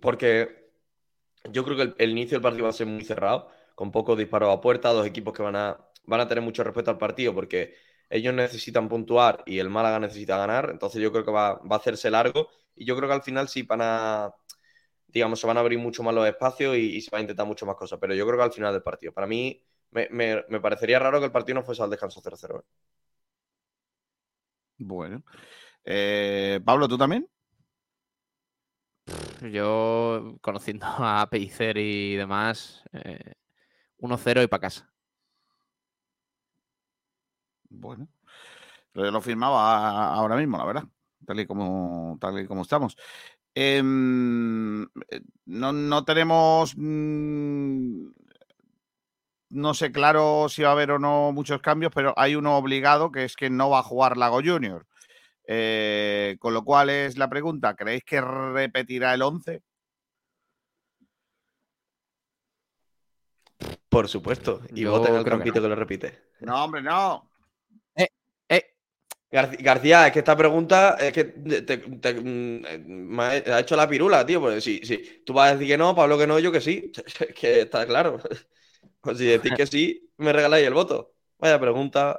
[0.03, 0.68] porque
[1.53, 4.55] yo creo que el, inicio del partido va a ser muy cerrado, con pocos disparos
[4.55, 7.75] a puerta, dos equipos que van a, van a tener mucho respeto al partido porque
[8.11, 12.11] ellos necesitan puntuar y el Málaga necesita ganar, entonces yo creo que va, a hacerse
[12.11, 14.35] largo y yo creo que al final sí van a,
[15.09, 17.67] digamos, se van a abrir mucho más los espacios y, se va a intentar mucho
[17.67, 21.21] más cosas, pero yo creo que al final del partido, para mí me, parecería raro
[21.21, 22.61] que el partido no fuese al descanso 0-0.
[22.61, 22.65] ¿eh?
[24.79, 25.23] Bueno.
[25.85, 27.29] Eh, Pablo, ¿tú también?
[29.53, 32.83] Yo, conociendo a Pellicer y demás,
[33.99, 34.91] 1-0 eh, y para casa.
[37.71, 38.09] Bueno,
[38.95, 40.85] lo firmaba ahora mismo, la verdad,
[41.27, 42.97] tal y como, tal y como estamos.
[43.55, 46.75] Em, eh, no, tenemos.
[46.77, 48.09] Mm,
[49.51, 53.11] no sé claro si va a haber o no muchos cambios, pero hay uno obligado
[53.11, 54.87] que es que no va a jugar Lago Junior.
[55.51, 59.63] Eh, con lo cual es la pregunta, ¿creéis que repetirá el 11?
[63.89, 64.61] Por supuesto.
[64.75, 66.33] Y voten el campito que, lo repite.
[66.41, 67.31] No, hombre, no.
[67.97, 68.09] Eh,
[68.51, 68.75] eh.
[69.31, 71.25] García, es que esta pregunta es que
[72.23, 74.43] mm, me ha hecho la pirula, tío.
[74.43, 76.93] Pues si, si tú vas a decir que no, Pablo que no, yo que sí.
[77.41, 78.21] que está claro.
[79.01, 81.15] Pues si decís que sí, me regaláis el voto.
[81.39, 82.19] Vaya pregunta.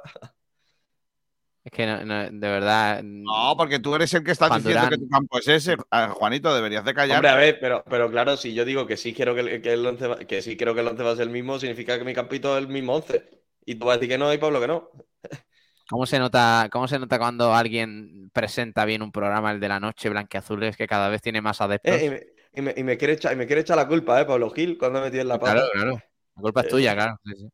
[1.70, 3.00] Es que no- no, de verdad.
[3.04, 4.88] No, porque tú eres el que está diciendo Durán.
[4.90, 5.76] que tu campo es ese.
[5.90, 7.18] Ah, Juanito, deberías de callar.
[7.18, 9.72] Hombre, a ver, pero, pero claro, si yo digo que sí quiero que, el- que
[9.74, 11.96] el once va- que sí creo que el 11 va a ser el mismo, significa
[11.96, 13.24] que mi campito es el mismo 11.
[13.64, 14.90] Y tú vas a decir que no y Pablo que no.
[15.88, 19.78] ¿Cómo se nota, cómo se nota cuando alguien presenta bien un programa, el de la
[19.78, 21.94] noche blanqueazules, que cada vez tiene más adeptos?
[21.94, 22.20] Eh, y, me,
[22.54, 24.24] y me- y me quiere echar, y me quiere echar la culpa, ¿eh?
[24.24, 25.52] Pablo Gil, cuando metido en la pata.
[25.52, 25.92] Claro, claro.
[26.36, 27.16] La culpa es Eh, tuya, claro.
[27.24, 27.48] sí, sí.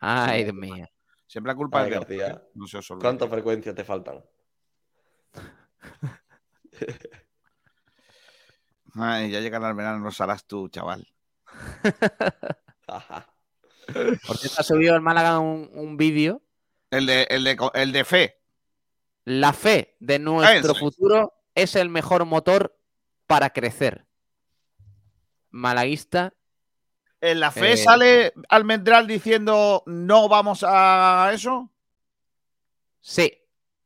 [0.00, 0.86] Ay, Dios mío.
[1.32, 2.28] Siempre la culpa Ay, es de García.
[2.28, 2.50] ¿eh?
[2.52, 3.04] No se os olvide.
[3.04, 4.22] ¿Cuántas frecuencias te faltan?
[8.94, 11.08] Ay, ya llegará el verano, lo harás tú, chaval.
[13.86, 16.42] Por cierto, ha subido el Málaga un, un vídeo.
[16.90, 18.38] El de, el, de, el de fe.
[19.24, 20.78] La fe de nuestro es.
[20.78, 22.78] futuro es el mejor motor
[23.26, 24.06] para crecer.
[25.48, 26.34] Malaguista.
[27.22, 31.70] ¿En la fe Eh, sale Almendral diciendo no vamos a eso?
[33.00, 33.32] Sí.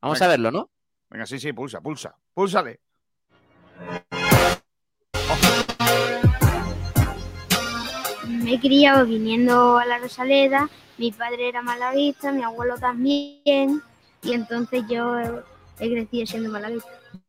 [0.00, 0.26] Vamos Venga.
[0.26, 0.70] a verlo, ¿no?
[1.10, 2.16] Venga, sí, sí, pulsa, pulsa.
[2.32, 2.80] Púlsale.
[8.26, 13.82] Me he criado viniendo a la Rosaleda, mi padre era malaguista, mi abuelo también,
[14.22, 15.30] y entonces yo he,
[15.80, 16.88] he crecido siendo malaguista.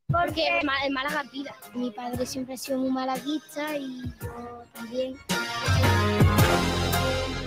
[0.09, 1.53] Porque en Málaga vida.
[1.73, 5.17] Mi padre siempre ha sido muy malaguista y yo también.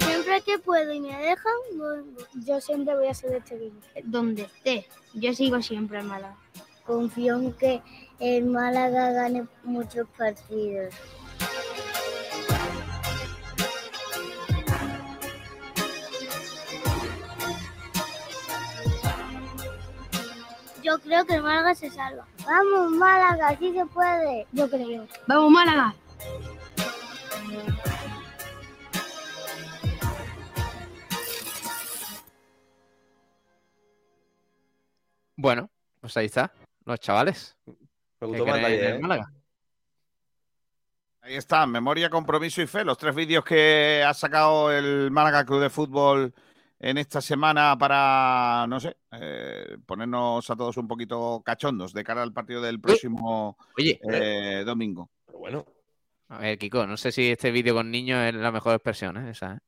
[0.01, 1.55] Siempre que puedo y me dejan,
[2.45, 3.87] yo siempre voy a ser de este equipo.
[4.05, 6.37] Donde esté, yo sigo siempre en Málaga.
[6.85, 7.81] Confío en que
[8.19, 10.93] el Málaga gane muchos partidos.
[20.91, 22.27] Yo creo que el Málaga se salva.
[22.45, 24.45] Vamos, Málaga, sí se puede.
[24.51, 25.07] Yo creo.
[25.29, 25.95] Vamos, Málaga.
[35.37, 36.53] Bueno, pues ahí está.
[36.85, 37.57] Los chavales.
[37.67, 37.75] Me
[38.19, 38.99] que gustó más creen la idea, en ¿eh?
[38.99, 39.33] Málaga.
[41.21, 42.85] Ahí está, memoria, compromiso y fe.
[42.85, 46.35] Los tres vídeos que ha sacado el Málaga Club de Fútbol
[46.81, 52.23] en esta semana para, no sé, eh, ponernos a todos un poquito cachondos de cara
[52.23, 55.11] al partido del próximo Oye, eh, domingo.
[55.27, 55.67] Pero bueno.
[56.29, 59.31] A ver, Kiko, no sé si este vídeo con niños es la mejor expresión, ¿eh?
[59.31, 59.59] Esa, ¿eh?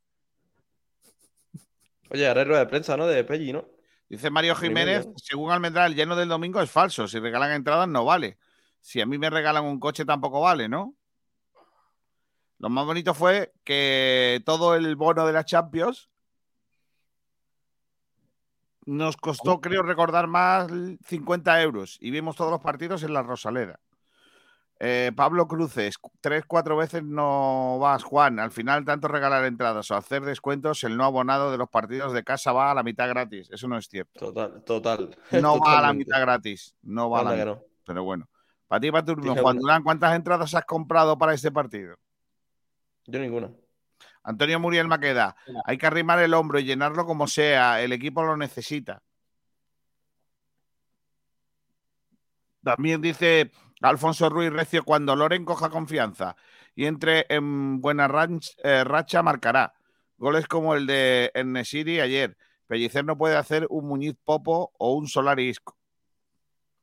[2.08, 3.06] Oye, ahora rueda de prensa, ¿no?
[3.06, 3.66] De Pelli, ¿no?
[4.08, 7.08] Dice Mario Jiménez, según Almendral, el lleno del domingo es falso.
[7.08, 8.38] Si regalan entradas, no vale.
[8.80, 10.94] Si a mí me regalan un coche, tampoco vale, ¿no?
[12.58, 16.10] Lo más bonito fue que todo el bono de la Champions
[18.86, 20.70] nos costó, creo recordar, más
[21.06, 21.98] 50 euros.
[22.00, 23.78] Y vimos todos los partidos en la Rosaleda.
[24.84, 28.40] Eh, Pablo Cruces, tres, cuatro veces no vas, Juan.
[28.40, 32.24] Al final, tanto regalar entradas o hacer descuentos, el no abonado de los partidos de
[32.24, 33.48] casa va a la mitad gratis.
[33.52, 34.18] Eso no es cierto.
[34.18, 35.16] Total, total.
[35.40, 36.74] No va a la mitad gratis.
[36.82, 37.58] No va a la mitad.
[37.86, 38.28] Pero bueno.
[38.66, 39.58] Para ti, para tu turno, Juan.
[39.58, 41.94] Durán, ¿cuántas entradas has comprado para este partido?
[43.06, 43.52] Yo ninguna.
[44.24, 47.82] Antonio Muriel Maqueda, hay que arrimar el hombro y llenarlo como sea.
[47.82, 49.02] El equipo lo necesita.
[52.62, 53.50] También dice
[53.80, 56.36] Alfonso Ruiz Recio, cuando Loren coja confianza
[56.74, 59.74] y entre en buena ranch- eh, racha, marcará.
[60.16, 62.36] Goles como el de Enesiri ayer.
[62.68, 65.76] Pellicer no puede hacer un Muñiz Popo o un Solari Isco.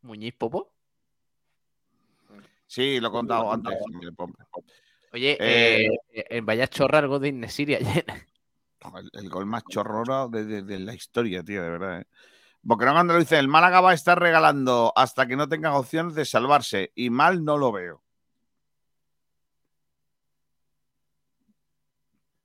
[0.01, 0.73] ¿Muñiz Popo?
[2.67, 3.73] Sí, lo he contado antes.
[5.11, 8.05] Oye, Eh, eh, eh, vaya chorra algo de Inesiri ayer.
[8.95, 12.01] El, el gol más chorroro de, de- de la historia, tío, de verdad.
[12.01, 12.05] ¿eh?
[12.61, 16.23] Boquerón Andaluz dice, el Málaga va a estar regalando hasta que no tengan opciones de
[16.23, 16.91] salvarse.
[16.95, 18.01] Y mal no lo veo.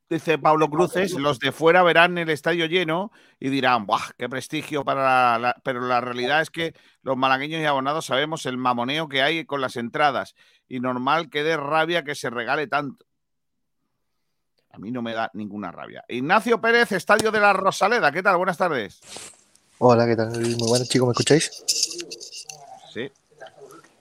[0.07, 4.85] Dice Pablo Cruces, los de fuera verán el estadio lleno y dirán, ¡buah, qué prestigio
[4.85, 5.55] para la-".
[5.63, 9.61] Pero la realidad es que los malagueños y abonados sabemos el mamoneo que hay con
[9.61, 10.35] las entradas
[10.67, 13.05] y normal que dé rabia que se regale tanto.
[14.71, 16.03] A mí no me da ninguna rabia.
[16.09, 18.11] Ignacio Pérez, Estadio de la Rosaleda.
[18.11, 18.37] ¿Qué tal?
[18.37, 18.99] Buenas tardes.
[19.77, 20.31] Hola, ¿qué tal?
[20.31, 21.51] Muy buenas, chicos, ¿me escucháis?
[22.93, 23.09] Sí.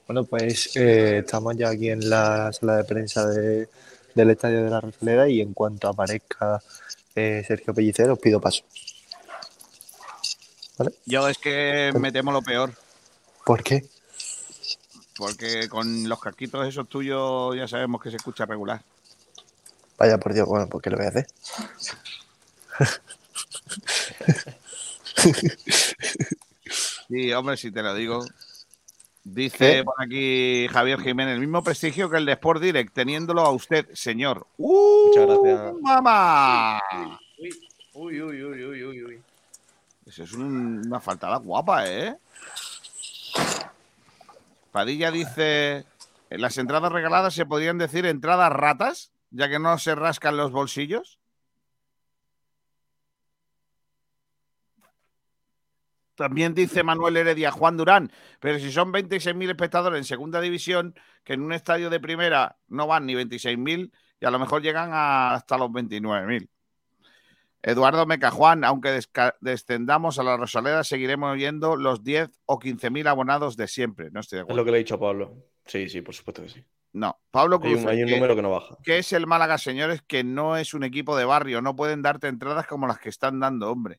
[0.07, 3.69] Bueno, pues eh, estamos ya aquí en la sala de prensa de-
[4.15, 6.61] del Estadio de la Rosaleda y en cuanto aparezca
[7.17, 8.63] eh, Sergio Pellicer os pido paso.
[10.79, 10.93] ¿Vale?
[11.07, 12.73] Yo es que me temo lo peor,
[13.45, 13.85] ¿Por qué?
[15.17, 18.83] Porque con los casquitos esos tuyos ya sabemos que se escucha regular.
[19.99, 21.27] Vaya por Dios, bueno, ¿qué lo voy a hacer?
[27.09, 28.25] Sí, hombre, si te lo digo.
[29.27, 29.85] Dice ¿Qué?
[29.85, 33.87] por aquí Javier Jiménez, el mismo prestigio que el de Sport Direct, teniéndolo a usted,
[33.95, 34.47] señor.
[34.59, 35.75] ¡Uh, Muchas gracias.
[35.81, 36.83] mamá!
[37.95, 39.23] Uy, uy, uy, uy, uy, uy.
[40.07, 42.15] Eso es un- una faltada guapa, ¿eh?
[44.75, 45.87] Padilla dice,
[46.31, 50.51] "En las entradas regaladas se podrían decir entradas ratas, ya que no se rascan los
[50.51, 51.21] bolsillos.
[56.17, 58.11] También dice Manuel Heredia, Juan Durán,
[58.41, 62.89] pero si son 26.000 espectadores en segunda división, que en un estadio de primera no
[62.89, 66.51] van ni 26.000 y a lo mejor llegan hasta los 29.000.
[67.67, 69.01] Eduardo Meca, Juan, aunque
[69.41, 74.11] descendamos a la Rosaleda, seguiremos oyendo los 10 o 15.000 abonados de siempre.
[74.11, 74.61] No estoy de Es acuerdo.
[74.61, 75.35] lo que le he dicho a Pablo.
[75.65, 76.63] Sí, sí, por supuesto que sí.
[76.93, 77.83] No, Pablo Hay Cruz.
[77.85, 78.77] un, hay un número que no baja.
[78.85, 80.03] ¿Qué es el Málaga, señores?
[80.07, 81.63] Que no es un equipo de barrio.
[81.63, 83.99] No pueden darte entradas como las que están dando, hombre.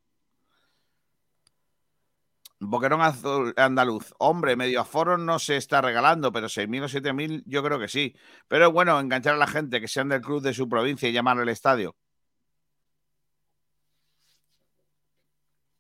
[2.59, 4.13] Boquerón azul, andaluz.
[4.19, 8.15] Hombre, medio aforo no se está regalando, pero 6.000 o 7.000 yo creo que sí.
[8.47, 11.11] Pero es bueno enganchar a la gente que sean del club de su provincia y
[11.11, 11.95] llamar al estadio.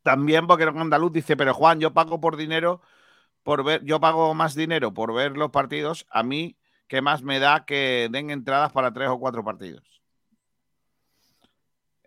[0.05, 2.79] También Boquerón andaluz dice, pero Juan, yo pago por dinero,
[3.41, 6.05] por ver, yo pago más dinero por ver los partidos.
[6.11, 6.57] A mí,
[6.87, 10.03] ¿qué más me da que den entradas para tres o cuatro partidos?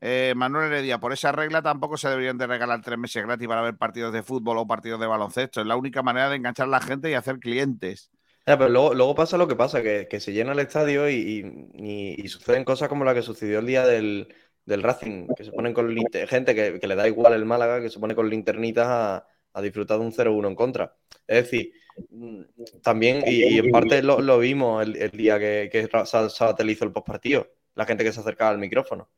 [0.00, 3.62] Eh, Manuel Heredia, por esa regla tampoco se deberían de regalar tres meses gratis para
[3.62, 5.60] ver partidos de fútbol o partidos de baloncesto.
[5.60, 8.12] Es la única manera de enganchar a la gente y hacer clientes.
[8.46, 12.14] Ya, pero luego, luego pasa lo que pasa, que, que se llena el estadio y-
[12.16, 14.32] y suceden cosas como la que sucedió el día del,
[14.68, 15.96] del Racing, que se ponen con
[16.28, 19.98] gente que, que le da igual el Málaga, que se pone con linternitas a, disfrutar
[19.98, 20.94] de un 0-1 en contra.
[21.26, 21.72] Es decir,
[22.10, 22.42] mm,
[22.82, 26.84] también, y, en parte lo, lo vimos el, día que, que Ra- Sa- Sabatel hizo
[26.84, 29.08] el postpartido, la gente que se acercaba al micrófono.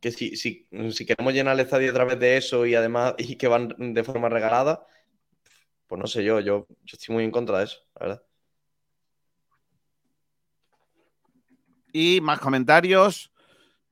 [0.00, 3.36] Que si, si, si queremos llenar el estadio a través de eso y además y
[3.36, 4.86] que van de forma regalada,
[5.86, 8.22] pues no sé yo, yo, yo estoy muy en contra de eso, la verdad.
[11.92, 13.29] Y más comentarios.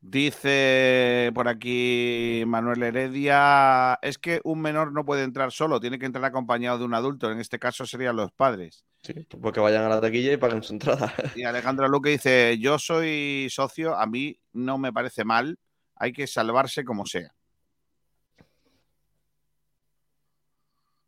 [0.01, 6.07] Dice por aquí Manuel Heredia, es que un menor no puede entrar solo, tiene que
[6.07, 8.85] entrar acompañado de un adulto, en este caso serían los padres.
[9.03, 11.13] Sí, pues que vayan a la taquilla y paguen su entrada.
[11.35, 15.59] Y Alejandro Luque dice, yo soy socio, a mí no me parece mal,
[15.97, 17.35] hay que salvarse como sea.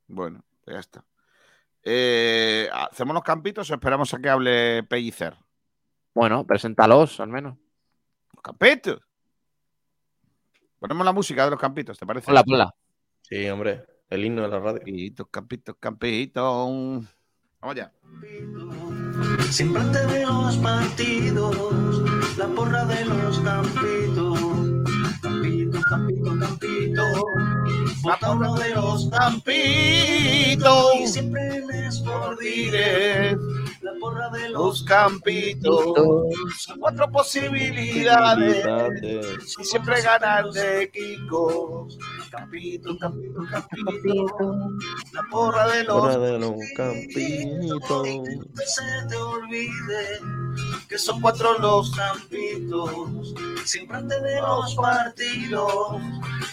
[0.09, 1.05] Bueno, pues ya está.
[1.85, 5.37] Eh, ¿Hacemos los campitos o esperamos a que hable Pellicer?
[6.13, 7.57] Bueno, preséntalos al menos.
[8.41, 8.99] Los campitos.
[10.79, 12.25] Ponemos la música de los campitos, ¿te parece?
[12.25, 12.75] Ponla, ponla.
[13.21, 14.79] Sí, hombre, el himno de la radio.
[14.79, 17.05] Campitos, campitos, campitos.
[17.61, 17.93] Vamos ya.
[19.51, 24.41] Siempre antes de los partidos, la porra de los campitos.
[25.21, 27.03] Campito, campito, campito.
[28.01, 30.95] Vota uno de los campitos.
[30.99, 32.03] Y siempre les
[32.41, 33.37] diré
[34.01, 35.85] porra de los campitos.
[36.59, 38.67] Son cuatro posibilidades.
[39.59, 41.87] Y siempre ganar de Kiko.
[42.31, 44.71] Campito, campito, campito.
[45.13, 48.03] La porra de los de los campitos.
[48.03, 50.21] que se te olvide
[50.89, 53.35] que son cuatro los campitos.
[53.65, 56.01] Siempre antes de los partidos.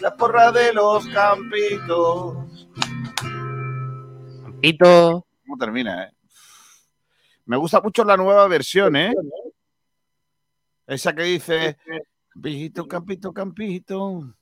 [0.01, 2.35] La porra de los campitos.
[4.43, 5.25] Campito.
[5.45, 6.16] ¿Cómo termina, eh?
[7.47, 9.13] Me gusta mucho la nueva versión, ¿eh?
[10.85, 11.77] Esa que dice,
[12.29, 14.33] campito, campito, campito.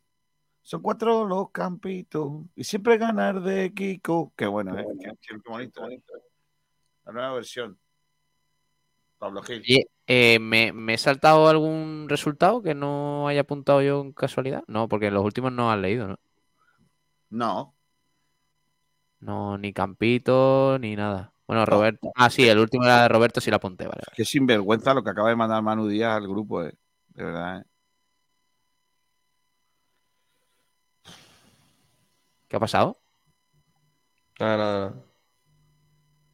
[0.62, 2.44] Son cuatro los campitos.
[2.56, 4.34] Y siempre ganar de Kiko.
[4.36, 4.86] Qué bueno, ¿eh?
[5.00, 5.88] Qué, qué- qué bonito.
[5.88, 6.02] ¿eh?
[7.06, 7.80] La nueva versión.
[9.20, 9.64] Pablo Gil.
[10.08, 14.64] Eh, ¿me, me he saltado algún resultado que no haya apuntado yo en casualidad?
[14.68, 16.20] No, porque los últimos no has leído, ¿no?
[17.30, 17.76] No.
[19.20, 21.34] No, ni Campito, ni nada.
[21.48, 22.12] Bueno, Roberto.
[22.16, 24.02] Ah, sí, el último era de Roberto, sí lo apunté, vale.
[24.06, 24.16] vale.
[24.16, 26.74] Qué sinvergüenza lo que acaba de mandar Manu Díaz al grupo, eh.
[27.10, 27.64] De verdad, ¿eh?
[32.48, 33.00] ¿Qué ha pasado?
[34.40, 35.06] Nada, nada, nada.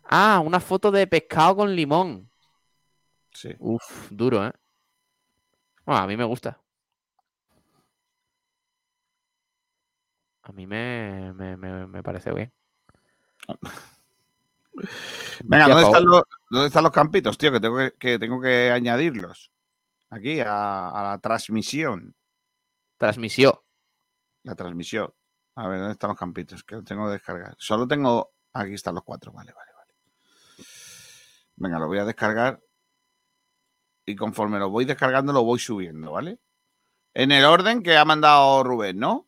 [0.04, 2.30] Ah, una foto de pescado con limón.
[3.34, 3.50] Sí.
[3.60, 4.52] Uf, duro, ¿eh?
[5.86, 6.60] Bueno, a mí me gusta.
[10.44, 12.52] A mí me, me, me, me parece bien.
[15.44, 17.52] Venga, ¿dónde están, los, dónde están los campitos, tío?
[17.52, 19.52] Que tengo que, que tengo que añadirlos.
[20.10, 22.16] Aquí, a, a la transmisión.
[22.98, 23.54] Transmisión.
[24.44, 25.14] La transmisión.
[25.56, 26.64] A ver, ¿dónde están los campitos?
[26.64, 27.56] Que los tengo que descargar.
[27.58, 28.34] Solo tengo.
[28.54, 29.32] Aquí están los cuatro.
[29.32, 29.94] Vale, vale, vale.
[31.56, 32.62] Venga, lo voy a descargar.
[34.06, 36.40] Y conforme lo voy descargando, lo voy subiendo, ¿vale?
[37.14, 39.28] En el orden que ha mandado Rubén, ¿no?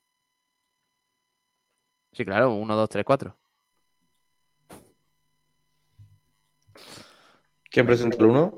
[2.12, 3.38] Sí, claro, uno, dos, tres, cuatro.
[7.74, 8.54] ¿Quién presenta el uno?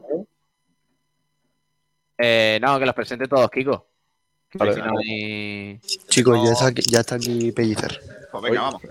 [2.17, 3.87] Eh, no, que los presente todos, Kiko.
[4.55, 4.73] Vale.
[4.73, 5.79] Si no hay-
[6.09, 7.97] Chicos, ya está aquí, ya está aquí Pellicer.
[8.29, 8.81] Pues venga, vamos.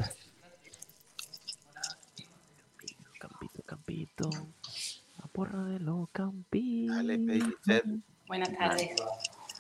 [3.19, 4.31] Campito, campito.
[5.19, 6.97] La porra de los campitos.
[8.27, 8.93] Buenas tardes.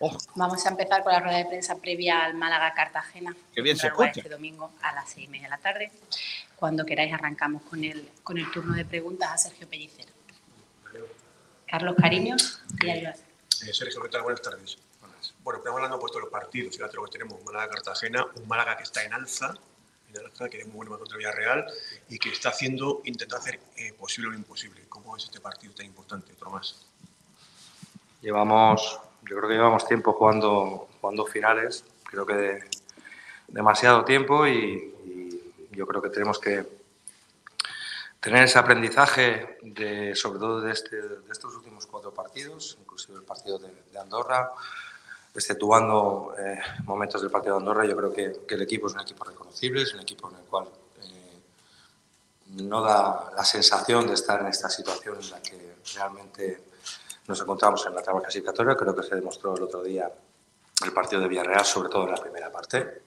[0.00, 0.16] Oh.
[0.34, 3.36] Vamos a empezar con la rueda de prensa previa al Málaga-Cartagena.
[3.54, 4.12] Qué bien se escucha.
[4.16, 5.92] Este domingo a las seis y media de la tarde.
[6.56, 10.13] Cuando queráis arrancamos con el, con el turno de preguntas a Sergio Pellicero.
[11.74, 12.36] Carlos Cariño
[12.84, 13.16] y Ayuda.
[13.66, 14.22] Eh, Sergio, ¿qué tal?
[14.22, 14.78] Buenas tardes.
[15.00, 15.34] Buenas.
[15.42, 18.84] Bueno, pero hablando pues, de los partidos, fíjate lo que tenemos, Málaga-Cartagena, un Málaga que
[18.84, 19.52] está en alza,
[20.08, 21.66] en alza, que es muy bueno contra Villarreal
[22.08, 24.82] y que está haciendo, intentando hacer eh, posible lo imposible.
[24.88, 26.32] ¿Cómo es este partido tan importante?
[26.34, 26.86] Otro más.
[28.20, 32.70] Llevamos, yo creo que llevamos tiempo jugando, jugando finales, creo que de-
[33.48, 36.64] demasiado tiempo y, y yo creo que tenemos que
[38.24, 43.22] tener ese aprendizaje de, sobre todo de, este, de estos últimos cuatro partidos, inclusive el
[43.22, 44.50] partido de, de Andorra,
[45.34, 49.00] exceptuando eh, momentos del partido de Andorra, yo creo que, que el equipo es un
[49.00, 50.68] equipo reconocible, es un equipo en el cual
[51.02, 51.42] eh,
[52.62, 56.64] no da la sensación de estar en esta situación en la que realmente
[57.28, 58.74] nos encontramos en la tabla clasificatoria.
[58.74, 60.10] Creo que se demostró el otro día
[60.82, 63.02] el partido de Villarreal, sobre todo en la primera parte.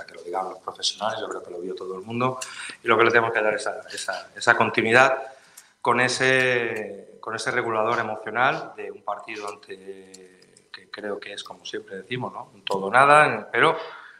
[0.00, 2.38] Falta que lo digan los profesionales, yo creo que lo vio todo el mundo.
[2.82, 5.18] Y lo que le tenemos que dar es esa, esa, esa continuidad
[5.80, 11.64] con ese, con ese regulador emocional de un partido ante, que creo que es, como
[11.64, 12.50] siempre decimos, ¿no?
[12.54, 13.76] un todo o nada, pero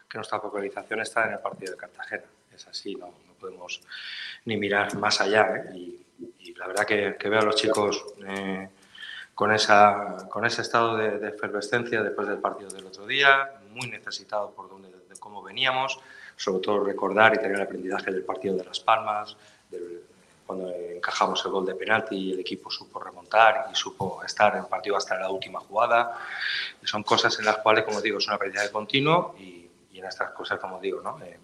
[0.08, 2.24] que nuestra focalización está en el partido de Cartagena.
[2.54, 3.80] Es así, no, no podemos
[4.44, 5.54] ni mirar más allá.
[5.56, 5.76] ¿eh?
[5.76, 6.06] Y,
[6.40, 8.68] y la verdad que, que veo a los chicos eh,
[9.34, 13.88] con, esa, con ese estado de, de efervescencia después del partido del otro día, muy
[13.88, 14.89] necesitados por donde, de
[15.20, 16.00] cómo veníamos,
[16.36, 19.36] sobre todo recordar y tener el aprendizaje del partido de Las Palmas,
[19.70, 20.02] del-
[20.46, 24.64] cuando encajamos el gol de penalti y el equipo supo remontar y supo estar en
[24.64, 26.18] partido hasta la última jugada.
[26.82, 30.06] Y son cosas en las cuales, como digo, es un aprendizaje continuo y, y en
[30.06, 31.20] estas cosas, como digo, ¿no?
[31.24, 31.38] Eh,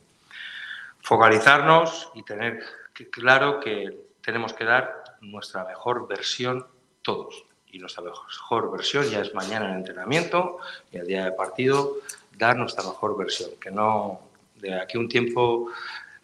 [1.03, 2.65] focalizarnos y tener
[3.11, 6.66] claro que tenemos que dar nuestra mejor versión
[7.03, 7.44] todos.
[7.70, 10.59] Y nuestra mejor versión ya es mañana en entrenamiento
[10.90, 11.93] y el día de partido
[12.37, 13.51] dar nuestra mejor versión.
[13.61, 14.21] Que no
[14.57, 15.71] de aquí a un tiempo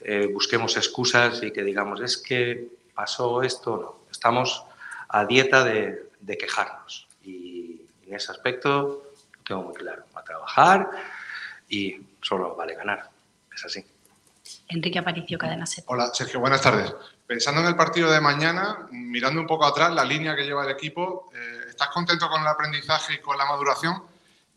[0.01, 3.77] eh, busquemos excusas y que digamos es que pasó esto.
[3.77, 4.65] No, estamos
[5.09, 7.07] a dieta de, de quejarnos.
[7.23, 10.05] Y en ese aspecto lo tengo muy claro.
[10.15, 10.91] A trabajar
[11.69, 13.11] y solo vale ganar.
[13.55, 13.85] Es así.
[14.69, 15.85] Enrique Aparicio, Cadena Ser.
[15.87, 16.95] Hola, Sergio, buenas tardes.
[17.27, 20.71] Pensando en el partido de mañana, mirando un poco atrás, la línea que lleva el
[20.71, 24.03] equipo, eh, ¿estás contento con el aprendizaje y con la maduración?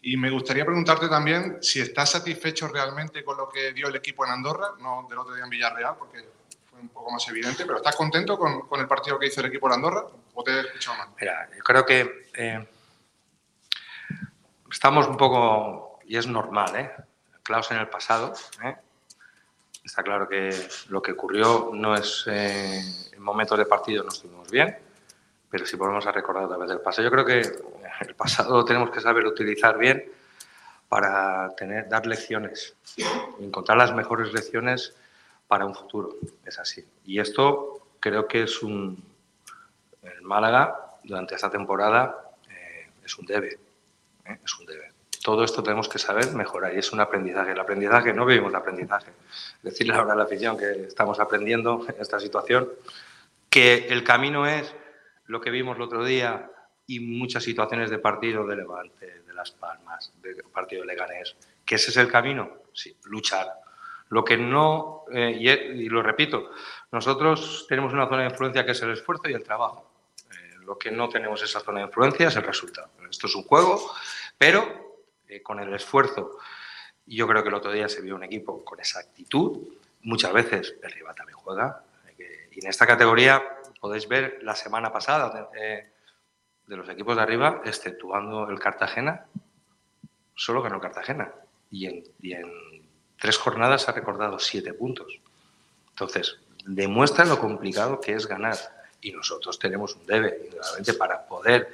[0.08, 4.24] Y me gustaría preguntarte también si estás satisfecho realmente con lo que dio el equipo
[4.24, 6.24] en Andorra, no del otro día en Villarreal, porque
[6.70, 9.48] fue un poco más evidente, pero ¿estás contento con, con el partido que hizo el
[9.48, 10.04] equipo en Andorra?
[10.36, 11.08] ¿O te he escuchado mal?
[11.20, 12.68] Mira, creo que eh,
[14.72, 16.92] estamos un poco, y es normal, ¿eh?
[17.38, 18.32] anclados en el pasado.
[18.64, 18.76] ¿eh?
[19.84, 20.52] Está claro que
[20.90, 22.80] lo que ocurrió no es eh,
[23.12, 24.78] en momentos de partido no estuvimos bien,
[25.50, 27.42] pero si volvemos a recordar a través del pasado, yo creo que
[28.02, 30.12] el pasado lo tenemos que saber utilizar bien
[30.90, 32.76] para tener, dar lecciones,
[33.40, 34.96] encontrar las mejores lecciones
[35.48, 36.16] para un futuro.
[36.46, 36.86] Es así.
[37.06, 39.04] Y esto creo que es un.
[40.02, 43.60] El Málaga, durante esta temporada, eh, es un debe.
[44.26, 44.40] ¿eh?
[44.44, 44.92] Es un debe.
[45.24, 47.52] Todo esto tenemos que saber mejorar y es un aprendizaje.
[47.54, 49.12] El aprendizaje, no vivimos de aprendizaje.
[49.64, 52.70] Decirle ahora a la afición que estamos aprendiendo en esta situación,
[53.50, 54.76] que el camino es
[55.26, 56.52] lo que vimos el otro día
[56.88, 61.36] y muchas situaciones de partido de Levante, de Las Palmas, de partido de Leganés,
[61.66, 63.48] que ese es el camino, sí, luchar.
[64.10, 66.52] Lo que no, eh, y, y lo repito,
[66.92, 69.92] nosotros tenemos una zona de influencia que es el esfuerzo y el trabajo.
[70.32, 72.90] Eh, lo que no tenemos esa zona de influencia es el resultado.
[73.10, 73.92] Esto es un juego,
[74.38, 74.86] pero
[75.28, 76.38] eh, con el esfuerzo,
[77.08, 79.60] yo creo que el otro día se vio un equipo con esa actitud,
[80.04, 81.84] muchas veces el rival también juega,
[82.18, 83.44] eh, y en esta categoría
[83.80, 85.94] podéis ver la semana pasada eh,
[86.68, 89.26] de los equipos de arriba, exceptuando el Cartagena,
[90.36, 91.32] solo ganó Cartagena.
[91.72, 92.46] Y en, y en
[93.20, 95.20] tres jornadas ha recordado siete puntos.
[95.90, 98.58] Entonces, demuestra lo complicado que es ganar.
[99.02, 101.70] Y nosotros tenemos un debe, indudablemente, para poder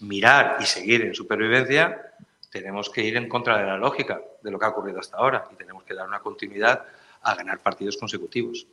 [0.00, 2.14] mirar y seguir en supervivencia,
[2.50, 5.48] tenemos que ir en contra de la lógica de lo que ha ocurrido hasta ahora
[5.52, 6.84] y tenemos que dar una continuidad
[7.22, 8.66] a ganar partidos consecutivos.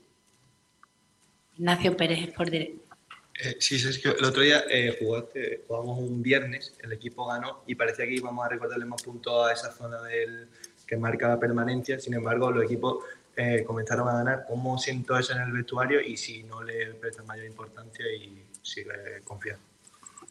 [1.58, 2.91] Ignacio Pérez, por directo.
[3.40, 7.76] Eh, sí, Sergio, el otro día eh, jugaste, jugamos un viernes, el equipo ganó y
[7.76, 10.48] parecía que íbamos a recordarle más puntos a esa zona del
[10.86, 12.00] que marca la permanencia.
[12.00, 13.06] Sin embargo, los equipos
[13.36, 14.46] eh, comenzaron a ganar.
[14.48, 19.22] ¿Cómo siento eso en el vestuario y si no le prestan mayor importancia y sigue
[19.24, 19.64] confiando?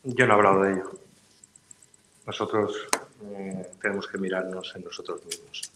[0.02, 0.90] Yo no he hablado de ello.
[2.26, 2.88] nosotros
[3.24, 5.72] eh, tenemos que mirarnos en nosotros mismos.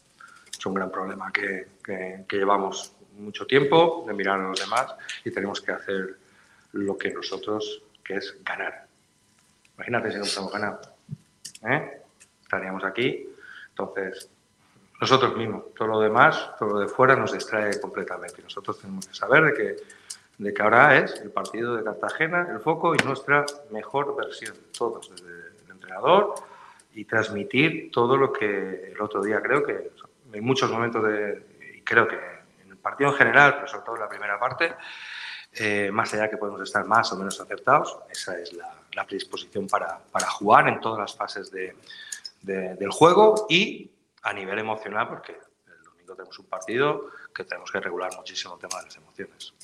[0.56, 4.94] Es un gran problema que, que, que llevamos mucho tiempo de mirar a los demás
[5.24, 6.16] y tenemos que hacer
[6.74, 8.86] lo que nosotros, que es ganar.
[9.76, 10.80] Imagínate si no hemos ganado.
[11.66, 12.02] ¿eh?
[12.42, 13.28] Estaríamos aquí.
[13.70, 14.30] Entonces,
[15.00, 18.42] nosotros mismos, todo lo demás, todo lo de fuera nos distrae completamente.
[18.42, 19.76] Nosotros tenemos que saber de que,
[20.38, 25.10] de que ahora es el partido de Cartagena, el foco y nuestra mejor versión, todos,
[25.10, 26.34] desde el entrenador
[26.94, 29.90] y transmitir todo lo que el otro día creo que
[30.32, 31.42] hay muchos momentos de,
[31.76, 32.16] y creo que
[32.64, 34.74] en el partido en general, pero sobre todo en la primera parte,
[35.56, 39.66] eh, más allá que podemos estar más o menos acertados, esa es la, la predisposición
[39.68, 41.76] para, para, jugar en todas las fases de,
[42.42, 43.90] de, del juego y
[44.22, 48.60] a nivel emocional, porque el domingo tenemos un partido que tenemos que regular muchísimo el
[48.60, 49.54] tema de las emociones.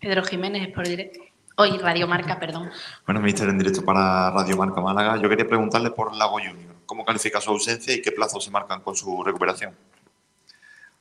[0.00, 1.20] Pedro Jiménez, por directo.
[1.58, 2.70] Hoy Radio Marca, perdón.
[3.06, 5.16] Bueno, Mister, en directo para Radio Marca Málaga.
[5.16, 6.74] Yo quería preguntarle por Lago Junior.
[6.84, 9.74] ¿Cómo califica su ausencia y qué plazos se marcan con su recuperación?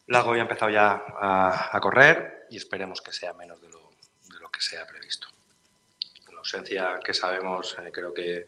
[0.07, 3.74] Lago ya ha empezado ya a, a correr y esperemos que sea menos de lo,
[3.74, 3.74] de lo
[4.55, 5.27] que se ha previsto.
[6.31, 8.47] La ausencia que sabemos, eh, creo que,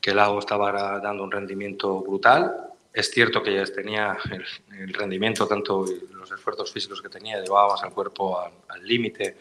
[0.00, 2.68] que Lago estaba dando un rendimiento brutal.
[2.92, 4.44] Es cierto que ya tenía el,
[4.78, 8.38] el rendimiento, tanto los esfuerzos físicos que tenía, llevábamos al cuerpo
[8.68, 9.38] al límite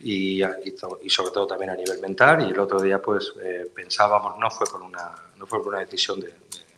[0.00, 2.46] y, y, y, sobre todo también a nivel mental.
[2.46, 5.80] Y el otro día, pues eh, pensábamos, no fue por una, no fue por una
[5.80, 6.71] decisión de, de,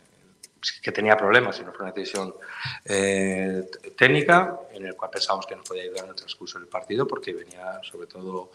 [0.81, 2.33] que tenía problemas, sino fue una decisión
[2.83, 7.07] eh, técnica en el cual pensábamos que nos podía ayudar en el transcurso del partido,
[7.07, 8.51] porque venía sobre todo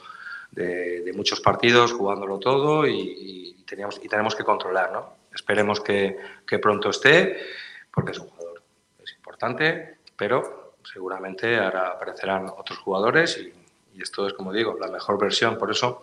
[0.50, 5.14] de, de muchos partidos jugándolo todo y, y, teníamos, y tenemos que controlar, ¿no?
[5.34, 7.38] Esperemos que, que pronto esté,
[7.92, 8.62] porque es un jugador
[9.02, 13.52] es importante, pero seguramente ahora aparecerán otros jugadores y
[13.94, 15.58] y esto es, como digo, la mejor versión.
[15.58, 16.02] Por eso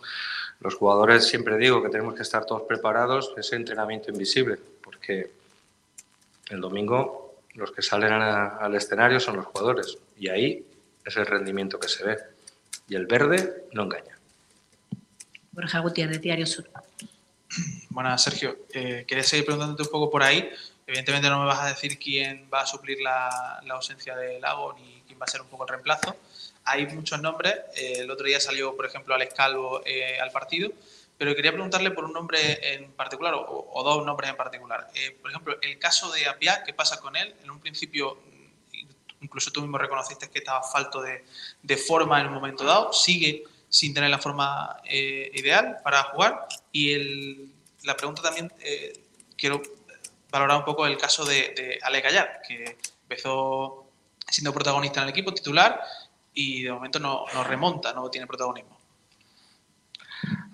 [0.60, 5.32] los jugadores siempre digo que tenemos que estar todos preparados, ese entrenamiento invisible, porque
[6.50, 10.66] el domingo los que salen a, al escenario son los jugadores y ahí
[11.04, 12.18] es el rendimiento que se ve.
[12.88, 14.18] Y el verde no engaña.
[15.52, 16.70] Borja Gutiérrez, Diario Sur.
[17.90, 20.50] Bueno, Sergio, eh, quería seguir preguntándote un poco por ahí.
[20.86, 24.74] Evidentemente no me vas a decir quién va a suplir la, la ausencia de Lago
[24.74, 26.16] ni quién va a ser un poco el reemplazo
[26.68, 27.56] hay muchos nombres.
[27.76, 30.72] Eh, el otro día salió, por ejemplo, Alex Calvo eh, al partido,
[31.18, 34.90] pero quería preguntarle por un nombre en particular o, dos nombres en particular.
[34.94, 37.36] Eh, por ejemplo, el caso de Apia, ¿qué pasa con él?
[37.44, 38.20] En un principio,
[39.22, 41.26] incluso tú mismo reconociste que estaba falto de,
[41.62, 46.48] de forma en un momento dado, sigue sin tener la forma eh, ideal para jugar.
[46.72, 47.50] Y el,
[47.84, 48.52] la pregunta también,
[49.36, 49.62] quiero
[50.30, 53.88] valorar un poco el caso de, de Ale Gallar, que empezó
[54.30, 55.82] siendo protagonista en el equipo titular
[56.34, 58.77] y de momento no, no remonta, no tiene protagonismo.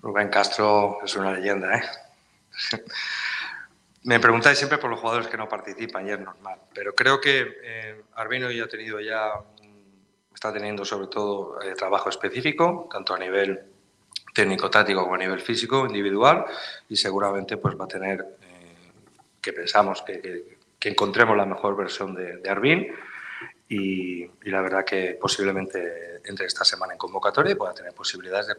[0.03, 1.83] Rubén Castro es una leyenda, ¿eh?
[4.03, 7.55] Me preguntáis siempre por los jugadores que no participan y es normal, pero creo que
[7.63, 9.31] eh, Arbino ya ha tenido ya,
[10.35, 13.63] está teniendo sobre todo eh, trabajo específico, tanto a nivel
[14.33, 16.43] técnico-táctico como a nivel físico, individual,
[16.89, 18.75] y seguramente pues va a tener, eh,
[19.39, 22.97] que pensamos que, que, encontremos la mejor versión de, de
[23.69, 28.55] y, y, la verdad que posiblemente entre esta semana en convocatoria pueda tener posibilidades de,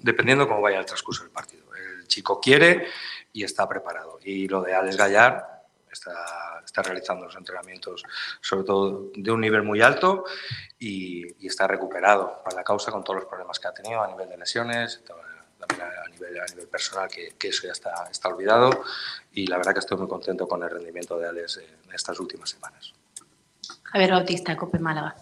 [0.00, 1.64] dependiendo cómo vaya el transcurso del partido.
[1.74, 2.86] El chico quiere
[3.32, 4.18] y está preparado.
[4.22, 5.58] Y lo de Alex Gallar
[5.90, 8.04] está, realizando los entrenamientos
[8.40, 10.24] sobre todo de un nivel muy alto
[10.78, 14.28] y, está recuperado para la causa con todos los problemas que ha tenido a nivel
[14.28, 18.84] de lesiones, también a nivel, personal, que, eso ya está, está olvidado.
[19.32, 22.50] Y la verdad que estoy muy contento con el rendimiento de Alex en estas últimas
[22.50, 22.92] semanas.
[23.84, 25.16] Javier Bautista, Cope Málaga.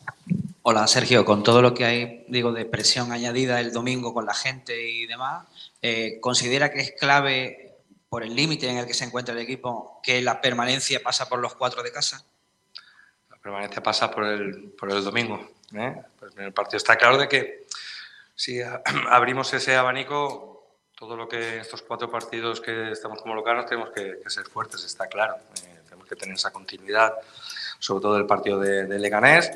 [0.68, 4.34] Hola Sergio, con todo lo que hay, digo, de presión añadida el domingo con la
[4.34, 5.46] gente y demás,
[5.80, 7.76] eh, ¿considera que es clave
[8.08, 11.38] por el límite en el que se encuentra el equipo que la permanencia pasa por
[11.38, 12.26] los cuatro de casa?
[13.30, 15.52] La permanencia pasa por el, por el domingo.
[15.72, 16.02] ¿eh?
[16.36, 17.68] El partido está claro de que
[18.34, 18.60] si
[19.08, 24.18] abrimos ese abanico, todo lo que estos cuatro partidos que estamos como locales tenemos que,
[24.26, 25.36] ser fuertes, está claro.
[25.62, 27.14] Eh, tenemos que tener esa continuidad
[27.78, 29.52] sobre todo el partido de Leganés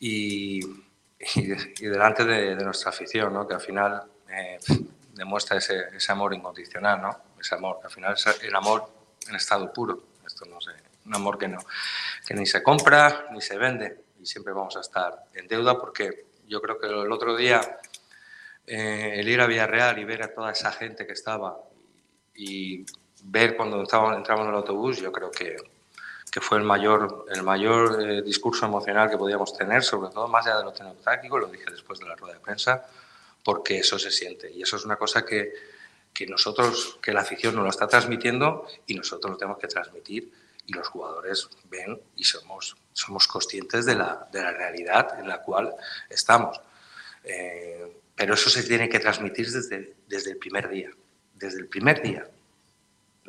[0.00, 3.46] y, y, y delante de, de, nuestra afición, ¿no?
[3.46, 4.58] que al final eh,
[5.14, 7.16] demuestra ese, ese, amor incondicional, ¿no?
[7.38, 8.90] ese amor, que al final es el amor
[9.28, 10.72] en estado puro, esto no sé,
[11.06, 11.58] un amor que, no,
[12.26, 16.26] que ni se compra ni se vende y siempre vamos a estar en deuda porque
[16.48, 17.60] yo creo que el otro día
[18.66, 21.58] eh, el ir a Villarreal y ver a toda esa gente que estaba
[22.34, 22.84] y
[23.24, 25.56] ver cuando entramos, en el autobús, yo creo que
[26.30, 30.46] que fue el mayor, el mayor eh, discurso emocional que podíamos tener, sobre todo más
[30.46, 32.86] allá de lo tecnológico, lo dije después de la rueda de prensa,
[33.42, 34.50] porque eso se siente.
[34.50, 35.52] Y eso es una cosa que,
[36.12, 40.32] que nosotros, que la afición nos lo está transmitiendo y nosotros lo tenemos que transmitir
[40.66, 45.42] y los jugadores ven y somos, somos conscientes de la, de la realidad en la
[45.42, 45.74] cual
[46.08, 46.60] estamos.
[47.24, 50.90] Eh, pero eso se tiene que transmitir desde, desde el primer día,
[51.34, 52.28] desde el primer día,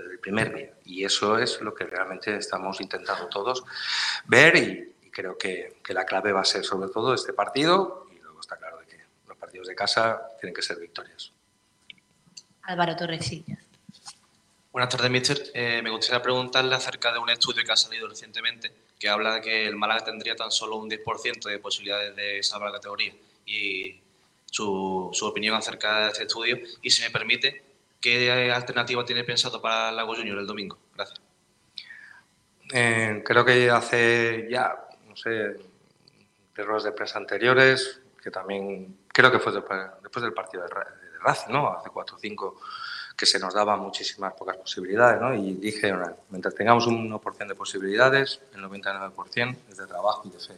[0.02, 0.74] desde el primer día.
[0.86, 3.64] Y eso es lo que realmente estamos intentando todos
[4.26, 8.08] ver y, y creo que, que, la clave va a ser sobre todo este partido
[8.12, 8.98] y luego está claro de que
[9.28, 11.32] los partidos de casa tienen que ser victorias.
[12.64, 13.58] Álvaro Torrecilla.
[14.72, 15.44] Buenas tardes, Mister.
[15.54, 18.72] Eh, me gustaría preguntarle acerca de un estudio que ha salido recientemente
[19.02, 22.70] que habla de que el Málaga tendría tan solo un 10% de posibilidades de salvar
[22.70, 23.12] la categoría
[23.48, 24.00] y
[24.46, 26.60] su, su, opinión acerca de este estudio.
[26.84, 27.64] Y si me permite,
[28.02, 30.78] ¿qué alternativa tiene pensado para Lago Junior el domingo?
[30.96, 31.22] Gracias.
[32.74, 34.76] Eh, creo que hace ya,
[35.08, 40.64] no sé, de ruedas de prensa anteriores, que también creo que fue después del partido
[40.64, 40.70] de,
[41.22, 41.72] Racing, ¿no?
[41.72, 42.60] Hace cuatro o cinco
[43.16, 45.36] que se nos daban muchísimas pocas posibilidades, ¿no?
[45.36, 50.32] Y dije, bueno, mientras tengamos un 1% de posibilidades, el 99% es de trabajo y
[50.32, 50.56] de fe.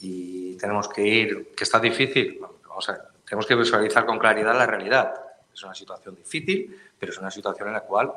[0.00, 2.38] Y tenemos que ir, que está difícil,
[2.68, 5.14] vamos a ver, tenemos que visualizar con claridad la realidad.
[5.60, 8.10] Es una situación difícil, pero es una situación en la cual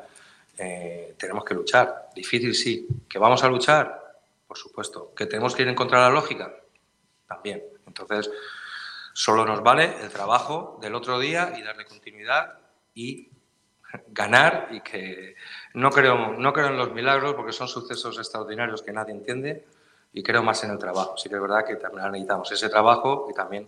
[0.58, 2.08] eh, tenemos que luchar.
[2.16, 2.88] Difícil sí.
[3.10, 4.22] ¿Que vamos a luchar?
[4.48, 5.14] Por supuesto.
[5.14, 6.56] ¿Que tenemos que ir en contra de la lógica?
[7.28, 7.62] También.
[7.86, 8.32] Entonces,
[9.12, 12.60] solo nos vale el trabajo del otro día y darle continuidad
[12.94, 13.30] y
[14.08, 15.36] ganar y que
[15.74, 19.68] no creo, no creo en los milagros porque son sucesos extraordinarios que nadie entiende
[20.14, 21.18] y creo más en el trabajo.
[21.18, 23.68] Sí que es verdad que también necesitamos ese trabajo y también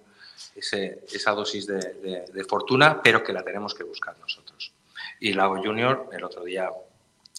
[0.56, 4.74] ese, esa dosis de, de, de, fortuna, pero que la tenemos que buscar nosotros.
[5.20, 6.70] Y Lago Junior el otro día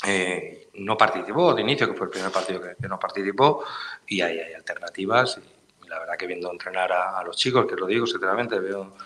[0.06, 3.64] eh, no participó de inicio, que fue el primer partido que, que no participó,
[4.06, 5.38] y ahí hay alternativas.
[5.38, 8.96] Y, la verdad que viendo entrenar a, a los chicos, que lo digo sinceramente, veo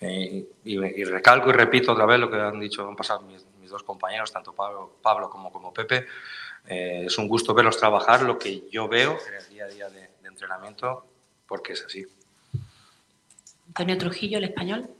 [0.00, 3.46] eh, y, y, recalco y repito otra vez lo que han dicho, han pasado mis,
[3.60, 6.06] mis dos compañeros, tanto Pablo, Pablo como, como Pepe.
[6.66, 9.88] Eh, es un gusto verlos trabajar lo que yo veo en el día a día
[9.90, 11.06] de, de entrenamiento,
[11.46, 12.06] porque es así.
[13.72, 14.90] Antonio Trujillo, el español.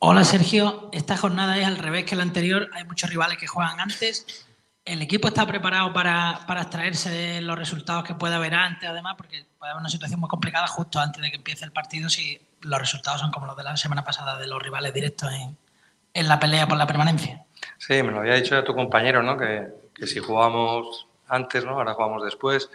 [0.00, 3.78] Hola Sergio, esta jornada es al revés que la anterior, hay muchos rivales que juegan
[3.78, 4.48] antes.
[4.84, 9.14] ¿El equipo está preparado para, para extraerse de los resultados que puede haber antes, además?
[9.16, 12.40] Porque puede haber una situación muy complicada justo antes de que empiece el partido si
[12.62, 15.56] los resultados son como los de la semana pasada de los rivales directos en,
[16.14, 17.44] en la pelea por la permanencia.
[17.76, 19.38] Sí, me lo había dicho ya tu compañero, ¿no?
[19.38, 21.74] Que, que si jugamos antes, ¿no?
[21.74, 22.68] Ahora jugamos después,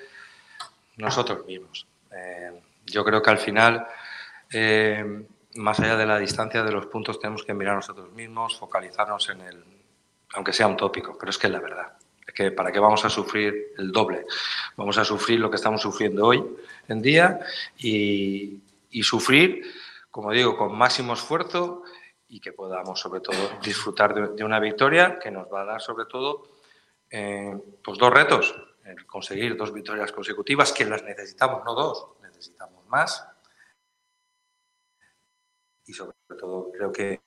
[0.95, 1.85] nosotros mismos.
[2.15, 3.85] Eh, yo creo que al final,
[4.53, 5.25] eh,
[5.55, 9.41] más allá de la distancia de los puntos, tenemos que mirar nosotros mismos, focalizarnos en
[9.41, 9.63] el,
[10.33, 11.93] aunque sea un tópico, pero es que es la verdad.
[12.25, 14.25] Es que para qué vamos a sufrir el doble.
[14.77, 16.43] Vamos a sufrir lo que estamos sufriendo hoy
[16.87, 17.39] en día
[17.77, 18.61] y,
[19.01, 19.63] sufrir,
[20.09, 21.83] como digo, con máximo esfuerzo
[22.29, 26.05] y que podamos sobre todo disfrutar de, una victoria que nos va a dar sobre
[26.05, 26.43] todo
[27.09, 28.55] eh, pues dos retos,
[29.05, 33.32] conseguir dos victorias consecutivas que las necesitamos, no dos, necesitamos más
[35.93, 37.21] y sobre todo creo que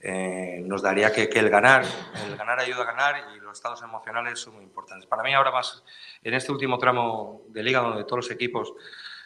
[0.00, 1.84] eh, nos daría que, que, el ganar,
[2.26, 5.06] el ganar ayuda a ganar y los estados emocionales son muy importantes.
[5.06, 5.82] Para mí ahora más,
[6.22, 8.74] en este último tramo de liga donde todos los equipos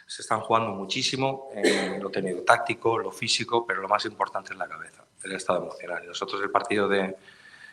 [0.05, 4.59] se están jugando muchísimo, eh, lo técnico táctico, lo físico, pero lo más importante es
[4.59, 6.05] la cabeza, el estado emocional.
[6.07, 7.15] Nosotros el partido de,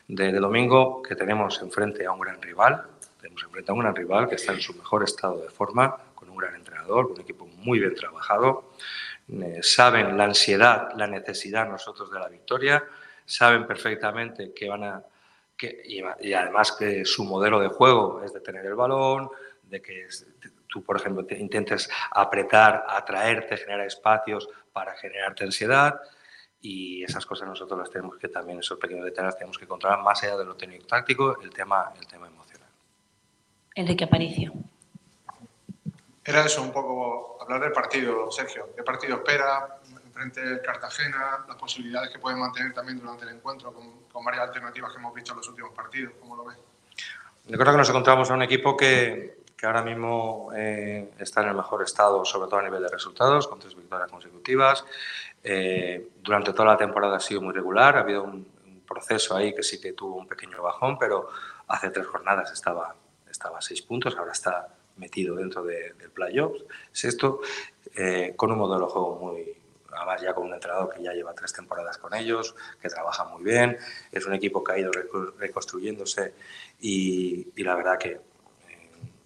[0.09, 2.87] de, de, domingo que tenemos enfrente a un gran rival,
[3.21, 6.29] tenemos enfrente a un gran rival que está en su mejor estado de forma, con
[6.29, 8.73] un gran entrenador, un equipo muy bien trabajado,
[9.29, 12.85] eh, saben la ansiedad, la necesidad nosotros de la victoria,
[13.25, 15.03] saben perfectamente que van a,
[15.57, 19.31] que, y, y además que su modelo de juego es de tener el balón,
[19.63, 20.07] de que
[20.69, 26.01] tú, por ejemplo, te intentes apretar, atraerte, generar espacios para generarte ansiedad.
[26.61, 30.23] Y esas cosas nosotros las tenemos que también, esos pequeños detalles, tenemos que controlar más
[30.23, 32.69] allá de lo técnico-táctico, el tema, el tema emocional.
[33.75, 34.53] Enrique Aparicio.
[36.27, 38.71] Era eso, un poco hablar del partido, Sergio.
[38.75, 39.79] ¿Qué partido espera?
[40.13, 44.49] Frente al Cartagena, las posibilidades que pueden mantener también durante el encuentro, con, con, varias
[44.49, 46.15] alternativas que hemos visto en los últimos partidos.
[46.19, 46.57] ¿Cómo lo ves?
[47.45, 51.49] Yo creo que nos encontramos a un equipo que, que ahora mismo eh, está en
[51.49, 54.85] el mejor estado, sobre todo a nivel de resultados, con tres victorias consecutivas.
[55.45, 59.55] Eh, durante toda la temporada ha sido muy regular, ha habido un, un, proceso ahí
[59.55, 61.29] que sí que tuvo un pequeño bajón, pero
[61.69, 62.97] hace tres jornadas estaba,
[63.31, 66.65] estaba a seis puntos, ahora está metido dentro de, del playoffs.
[66.93, 67.41] Sexto,
[67.95, 69.57] eh, con un modelo de juego muy,
[69.93, 73.43] además ya con un entrenador que ya lleva tres temporadas con ellos, que trabaja muy
[73.43, 73.79] bien,
[74.13, 74.91] es un equipo que ha ido
[75.39, 76.35] reconstruyéndose
[76.81, 78.21] y, la verdad que eh,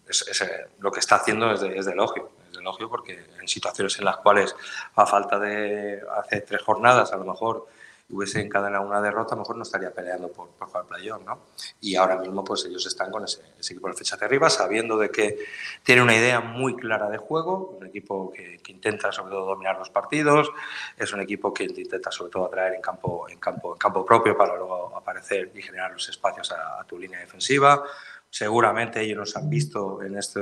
[0.09, 0.44] es, es,
[0.78, 4.18] lo que está haciendo es de elogio, es de elogio porque en situaciones en las
[4.18, 4.55] cuales
[4.94, 7.66] a falta de hace tres jornadas a lo mejor
[8.11, 11.41] hubiese encadenado una derrota, a lo mejor no estaría peleando por, por jugar playoff, ¿no?
[11.81, 14.99] Y ahora mismo, pues ellos están con ese, ese equipo de fecha de arriba, sabiendo
[14.99, 15.39] de que
[15.82, 19.78] tiene una idea muy clara de juego, un equipo que, que intenta sobre todo dominar
[19.78, 20.51] los partidos,
[20.97, 24.37] es un equipo que intenta sobre todo atraer en campo, en campo, en campo propio
[24.37, 27.82] para luego aparecer y generar los espacios a, a tu línea defensiva.
[28.28, 30.41] Seguramente ellos nos han visto en este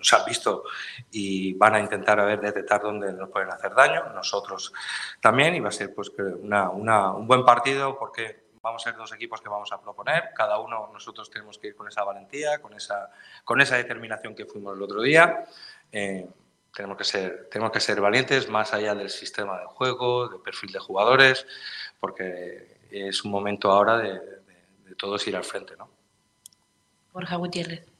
[0.00, 0.64] nos han visto
[1.10, 4.72] y van a intentar a ver detectar dónde nos pueden hacer daño, nosotros
[5.20, 8.98] también, y va a ser pues una, una, un buen partido porque vamos a ser
[8.98, 12.60] dos equipos que vamos a proponer, cada uno nosotros tenemos que ir con esa valentía,
[12.60, 13.10] con esa,
[13.44, 15.44] con esa determinación que fuimos el otro día.
[15.92, 16.26] Eh,
[16.74, 20.72] tenemos que, ser, tenemos que ser valientes más allá del sistema de juego, del perfil
[20.72, 21.46] de jugadores,
[21.98, 25.76] porque es un momento ahora de, de, de todos ir al frente.
[25.76, 25.90] ¿no?
[27.12, 27.99] Borja Gutiérrez.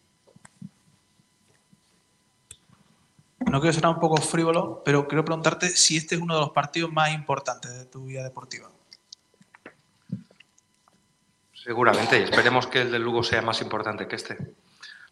[3.40, 6.50] No quiero ser un poco frívolo, pero quiero preguntarte si este es uno de los
[6.50, 8.70] partidos más importantes de tu vida deportiva.
[11.54, 14.36] Seguramente, y esperemos que el del Lugo sea más importante que este.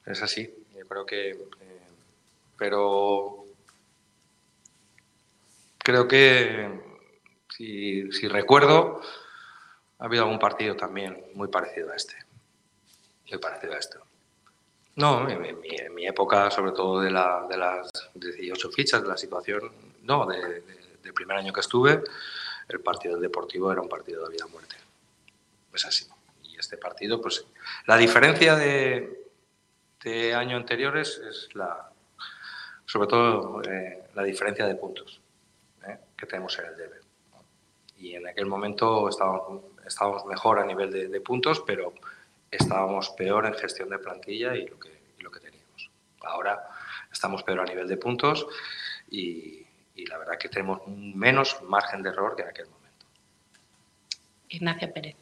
[0.07, 1.31] Es así, yo creo que.
[1.31, 1.81] eh,
[2.57, 3.45] pero.
[5.79, 6.81] Creo que,
[7.49, 9.01] si, si recuerdo,
[9.99, 12.15] ha habido algún partido también muy parecido a este.
[13.31, 13.99] Muy parecido a este.
[14.99, 19.03] No, en, en mi, en mi época, sobre todo de, la, de las 18 fichas,
[19.03, 19.71] de la situación,
[20.03, 22.03] no, de, de- del primer año que estuve,
[22.69, 24.77] el partido del Deportivo era un partido de vida o muerte.
[25.73, 26.07] Es así.
[26.43, 27.47] Y este partido, pues,
[27.87, 29.27] la diferencia de,
[30.03, 31.91] de años anteriores es la,
[32.85, 35.21] sobre todo eh, la diferencia de puntos
[35.87, 35.97] ¿eh?
[36.17, 36.97] que tenemos en el debe.
[37.97, 41.95] Y en aquel momento estábamos, estábamos mejor a nivel de, de puntos, pero
[42.51, 45.91] estábamos peor en gestión de plantilla y lo que, y lo que teníamos.
[46.23, 46.69] Ahora
[47.13, 48.47] estamos peor a nivel de puntos
[49.11, 49.65] y,
[49.95, 53.07] y la verdad que tenemos menos margen de error que en aquel momento.
[54.49, 55.17] Ignacio Pérez.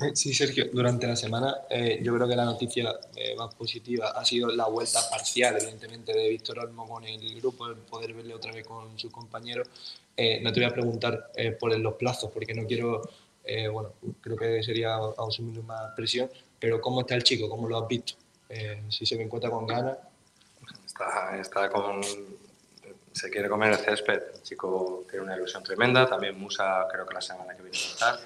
[0.00, 4.12] Eh, Sí, Sergio, durante la semana eh, yo creo que la noticia eh, más positiva
[4.16, 8.34] ha sido la vuelta parcial, evidentemente, de Víctor Olmo con el grupo, el poder verle
[8.34, 9.68] otra vez con sus compañeros.
[10.16, 13.02] Eh, no te voy a preguntar eh, por los plazos, porque no quiero,
[13.44, 17.48] eh, bueno, creo que sería asumir más presión, pero ¿cómo está el chico?
[17.48, 18.14] ¿Cómo lo has visto?
[18.48, 19.98] Eh, si se me encuentra con ganas.
[20.86, 22.02] Está, está con,
[23.12, 24.22] se quiere comer el césped.
[24.34, 26.06] El chico tiene una ilusión tremenda.
[26.06, 28.20] También Musa creo que la semana que viene va a estar.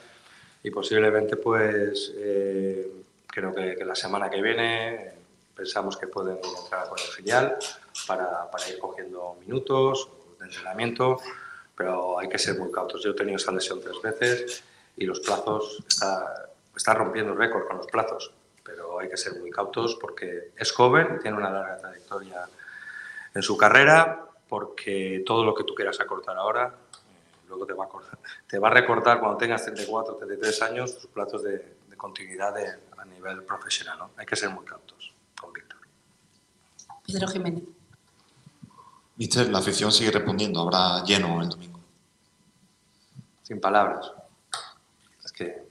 [0.62, 2.90] Y posiblemente, pues, eh,
[3.26, 5.12] creo que, que la semana que viene eh,
[5.54, 7.56] pensamos que pueden entrar con el filial
[8.06, 11.20] para, para ir cogiendo minutos de entrenamiento,
[11.76, 13.02] pero hay que ser muy cautos.
[13.02, 14.64] Yo he tenido esa lesión tres veces
[14.96, 18.32] y los plazos, está, está rompiendo récord con los plazos,
[18.64, 22.48] pero hay que ser muy cautos porque es joven, tiene una larga trayectoria
[23.34, 27.84] en su carrera, porque todo lo que tú quieras acortar ahora, eh, luego te va,
[27.84, 28.18] a acordar-
[28.48, 32.78] te va a recortar cuando tengas 34, 33 años tus plazos de, de continuidad de-
[32.96, 33.98] a nivel profesional.
[33.98, 34.10] ¿no?
[34.16, 35.78] Hay que ser muy cautos con Víctor.
[37.06, 37.62] Pedro Jiménez.
[39.16, 40.60] Mister, la afición sigue respondiendo.
[40.60, 41.80] Habrá lleno el domingo.
[43.42, 44.12] Sin palabras.
[45.36, 45.66] Que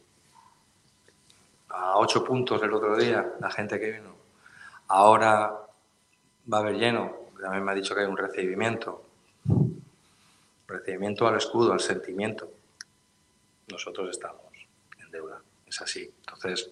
[1.76, 4.16] a ocho puntos el otro día, la gente que vino.
[4.88, 5.60] Ahora
[6.52, 7.14] va a haber lleno.
[7.42, 9.04] También me ha dicho que hay un recibimiento.
[10.68, 12.50] Recibimiento al escudo, al sentimiento.
[13.68, 14.42] Nosotros estamos
[15.00, 15.42] en deuda.
[15.68, 16.10] Es así.
[16.20, 16.72] Entonces,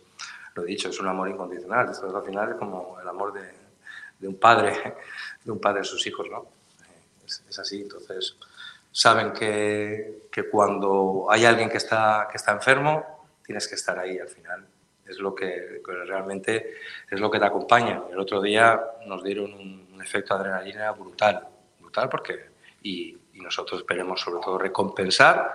[0.56, 1.90] lo he dicho, es un amor incondicional.
[1.90, 3.52] Esto al final es como el amor de,
[4.20, 4.96] de un padre,
[5.44, 6.48] de un padre a sus hijos, ¿no?
[7.26, 7.82] Es, es así.
[7.82, 8.38] Entonces,
[8.94, 14.18] saben que, que cuando hay alguien que está, que está enfermo, tienes que estar ahí
[14.20, 14.66] al final.
[15.06, 16.76] Es lo que, realmente
[17.10, 18.04] es lo que te acompaña.
[18.10, 21.48] El otro día nos dieron un, efecto adrenalina brutal,
[21.80, 22.48] brutal porque
[22.82, 25.50] y, y nosotros esperemos sobre todo recompensar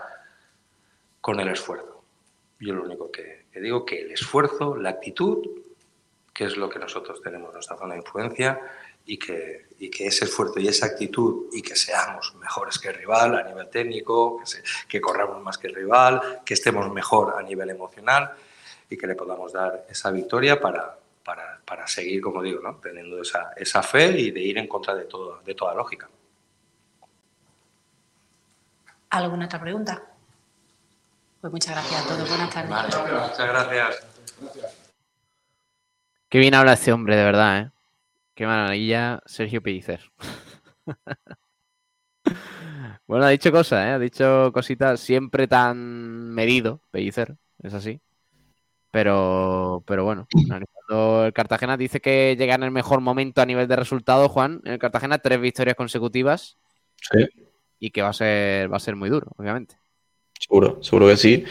[1.20, 2.02] con el esfuerzo.
[2.58, 5.46] Yo lo único que, que digo que el esfuerzo, la actitud,
[6.32, 8.58] que es lo que nosotros tenemos en nuestra zona de influencia
[9.10, 12.94] y que, y que ese esfuerzo y esa actitud y que seamos mejores que el
[12.94, 17.34] rival a nivel técnico, que, se- que corramos más que el rival, que estemos mejor
[17.38, 18.32] a nivel emocional
[18.90, 22.76] y que le podamos dar esa victoria para, para, para seguir, como digo, ¿no?
[22.76, 26.06] teniendo esa, esa fe y de ir en contra de, todo, de toda lógica.
[29.10, 30.02] ¿Alguna otra pregunta?
[31.40, 32.28] Pues muchas gracias a todos.
[32.28, 32.70] Buenas tardes.
[33.30, 34.06] Muchas gracias.
[36.28, 37.70] Qué bien habla este hombre, de verdad, ¿eh?
[38.38, 39.98] Qué maravilla, Sergio Pellicer.
[43.08, 43.90] bueno, ha dicho cosas, ¿eh?
[43.90, 48.00] Ha dicho cositas siempre tan medido, Pellicer, es así.
[48.92, 53.66] Pero, pero bueno, analizando el Cartagena dice que llega en el mejor momento a nivel
[53.66, 54.60] de resultados, Juan.
[54.64, 56.58] En el Cartagena, tres victorias consecutivas.
[57.10, 57.26] Sí.
[57.80, 59.80] Y que va a ser, va a ser muy duro, obviamente.
[60.38, 61.44] Seguro, seguro que sí,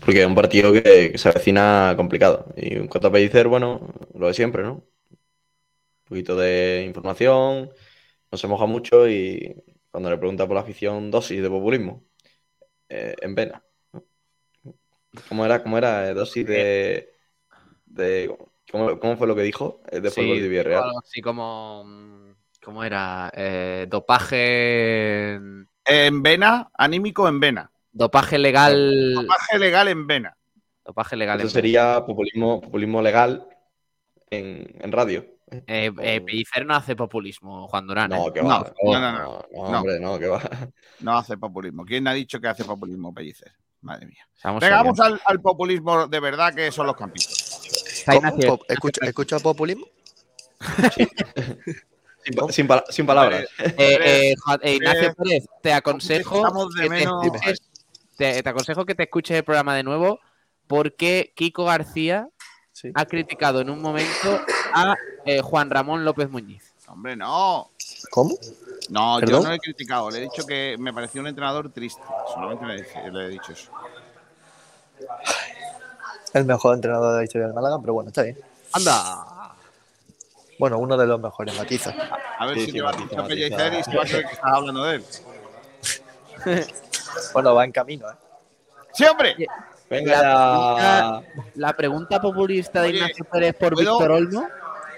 [0.00, 2.52] porque es un partido que, que se avecina complicado.
[2.58, 3.80] Y en cuanto a Pellicer, bueno,
[4.12, 4.84] lo de siempre, ¿no?
[6.06, 7.70] Un poquito de información,
[8.30, 9.56] no se moja mucho y
[9.90, 12.04] cuando le pregunta por la afición, dosis de populismo
[12.88, 13.60] eh, en vena.
[13.92, 14.04] ¿no?
[15.28, 15.62] ¿Cómo era?
[15.64, 16.08] ¿Cómo era?
[16.08, 17.12] Eh, Dosis de...
[17.86, 18.36] de
[18.70, 20.84] ¿cómo, cómo fue lo que dijo eh, después del gol de Villarreal?
[20.84, 21.84] algo así como.
[22.62, 23.30] ¿Cómo era?
[23.34, 25.34] Eh, dopaje.
[25.34, 27.70] En vena, anímico en vena.
[27.90, 29.14] Dopaje legal.
[29.14, 30.36] Dopaje legal en vena.
[30.84, 31.38] Dopaje legal.
[31.38, 33.48] Eso en- sería populismo, populismo legal
[34.30, 35.35] en, en radio.
[35.48, 38.10] Eh, eh, Pellicer no hace populismo, Juan Durán.
[38.10, 38.32] No, ¿eh?
[38.34, 38.72] que va.
[38.82, 39.18] No, no, no, no.
[39.52, 39.78] no, No.
[39.78, 40.42] hombre, no, que va.
[41.00, 41.84] No hace populismo.
[41.84, 43.52] ¿Quién ha dicho que hace populismo, Pellicer?
[43.82, 44.26] Madre mía.
[44.42, 46.96] Vamos al, al populismo de verdad que son los.
[46.96, 47.12] Po-
[48.68, 49.86] ¿Escucha, ¿Escucha populismo?
[52.24, 53.44] Sin, pa- sin pala- sin palabras.
[53.58, 57.60] Eh, eh, eh, Ignacio Pérez, te aconsejo, Echamos de que te, menos- escuches-
[58.16, 60.18] te- te aconsejo que te escuches el programa de nuevo
[60.66, 62.28] porque Kiko García
[62.94, 64.40] ha criticado en un momento
[64.74, 64.94] a
[65.24, 66.72] eh, Juan Ramón López Muñiz.
[66.88, 67.70] Hombre, no.
[68.10, 68.36] ¿Cómo?
[68.90, 69.40] No, ¿Perdón?
[69.40, 70.10] yo no le he criticado.
[70.10, 72.02] Le he dicho que me pareció un entrenador triste.
[72.32, 72.74] Solamente le
[73.06, 73.70] he, le he dicho eso.
[76.32, 78.38] El mejor entrenador de la historia del Málaga, pero bueno, está bien.
[78.72, 79.54] Anda.
[80.58, 81.94] Bueno, uno de los mejores matizas.
[82.38, 83.78] A ver Sí, si sí, te va a matiza, escuchar matiza.
[83.78, 85.04] Y se va a creer que estás hablando de él.
[87.32, 88.14] Bueno, va en camino, ¿eh?
[88.92, 89.34] ¡Sí, hombre!
[89.88, 94.48] Venga la, pregunta, la pregunta populista de Oye, Ignacio Pérez por ¿puedo- Víctor Olmo.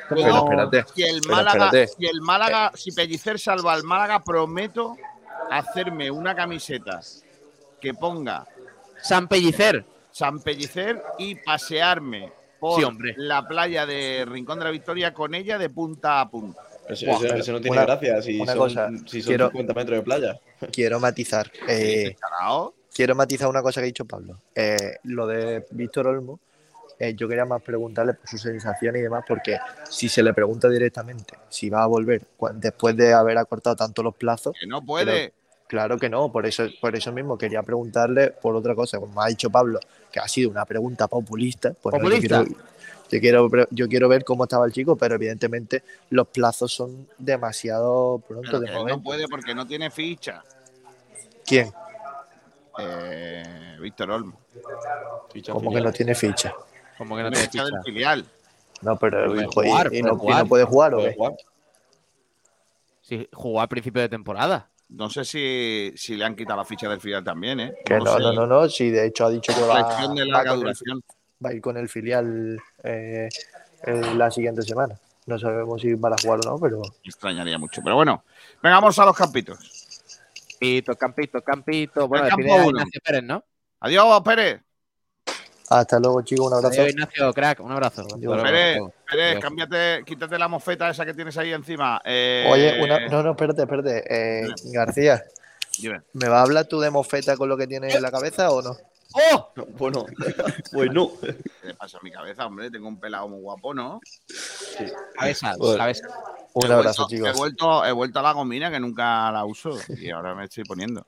[0.08, 0.38] ¿cómo Puedo- va?
[0.64, 0.84] espérate.
[0.94, 1.86] Si el Pero Málaga, espérate.
[1.88, 4.96] si el Málaga, si Pellicer salva al Málaga, prometo
[5.50, 7.00] hacerme una camiseta
[7.80, 8.46] que ponga
[9.02, 9.84] San Pellicer.
[10.10, 13.14] San Pellicer y pasearme por Sí, hombre.
[13.18, 16.62] la playa de Rincón de la Victoria con ella de punta a punta.
[16.88, 18.22] Eso, Buah, eso- eso no tiene una- gracia.
[18.22, 20.40] Si una son, cosa, si son quiero- 50 metros de playa.
[20.72, 21.52] Quiero matizar.
[21.68, 22.16] eh.
[22.94, 24.40] Quiero matizar una cosa que ha dicho Pablo.
[24.54, 26.40] Eh, lo de Víctor Olmo,
[26.98, 29.58] eh, yo quería más preguntarle por sus sensaciones y demás, porque
[29.88, 32.22] si se le pregunta directamente si va a volver
[32.54, 34.56] después de haber acortado tanto los plazos.
[34.58, 35.32] Que no puede.
[35.68, 38.98] claro que no, por eso, por eso mismo quería preguntarle por otra cosa.
[38.98, 39.78] Como ha dicho Pablo,
[40.10, 41.72] que ha sido una pregunta populista.
[41.80, 42.42] Pues no, yo ¿Populista?
[42.44, 42.68] quiero-
[43.10, 48.18] yo quiero, yo quiero ver cómo estaba el chico, pero evidentemente los plazos son demasiado
[48.26, 48.96] pronto Pero de momento.
[48.98, 50.42] no puede porque no tiene ficha.
[51.46, 51.70] ¿Quién?
[52.78, 54.38] Eh, Víctor Olmo.
[55.52, 56.54] Como que no tiene ficha.
[56.96, 58.24] Como que no Tiene tiene ficha del filial.
[58.82, 60.42] No, pero Puede hijo, y- jugar, y, no, y jugar.
[60.44, 61.32] no puede jugar, ¿o jugar.
[63.02, 64.68] Sí, jugó al principio de temporada.
[64.90, 67.74] No sé si, si le han quitado la ficha del filial también, ¿eh?
[67.84, 68.20] Que no, sé.
[68.22, 70.28] no, no, no, sí, de hecho ha dicho que va, va con, el,
[70.60, 71.02] duración.
[71.44, 73.28] va a ir con el filial eh,
[73.82, 74.98] en la siguiente semana.
[75.26, 77.82] No sabemos si van a jugar o no, pero Me extrañaría mucho.
[77.82, 78.24] Pero bueno,
[78.62, 79.77] venga, vamos a los campitos.
[80.58, 82.08] Campito, campito, campito.
[82.08, 82.66] Bueno, El campo a.
[82.66, 83.44] Ignacio Pérez, ¿no?
[83.80, 84.60] Adiós, Pérez.
[85.70, 86.80] hasta luego, chicos, un abrazo.
[86.80, 87.60] Adiós, Ignacio, crack.
[87.60, 88.02] Un abrazo.
[88.20, 88.92] Luego, Pérez, luego.
[89.08, 89.42] Pérez, Adiós.
[89.44, 92.00] cámbiate, quítate la mofeta esa que tienes ahí encima.
[92.04, 94.04] Eh, Oye, una, no, no, espérate, espérate.
[94.08, 95.22] Eh, García,
[95.78, 96.00] dime.
[96.14, 98.60] ¿me va a hablar tú de mofeta con lo que tienes en la cabeza o
[98.62, 98.76] no?
[99.14, 99.52] ¡Oh!
[99.78, 100.04] Bueno,
[100.72, 101.10] bueno.
[101.20, 102.70] ¿Qué le pasa a mi cabeza, hombre?
[102.70, 104.00] Tengo un pelado muy guapo, ¿no?
[105.14, 106.08] Cabeza, Bueno, cabeza.
[106.54, 107.36] Un He abrazo, vuelto- He chicos.
[107.38, 111.06] vuelto, he vuelto a la gomina que nunca la uso y ahora me estoy poniendo.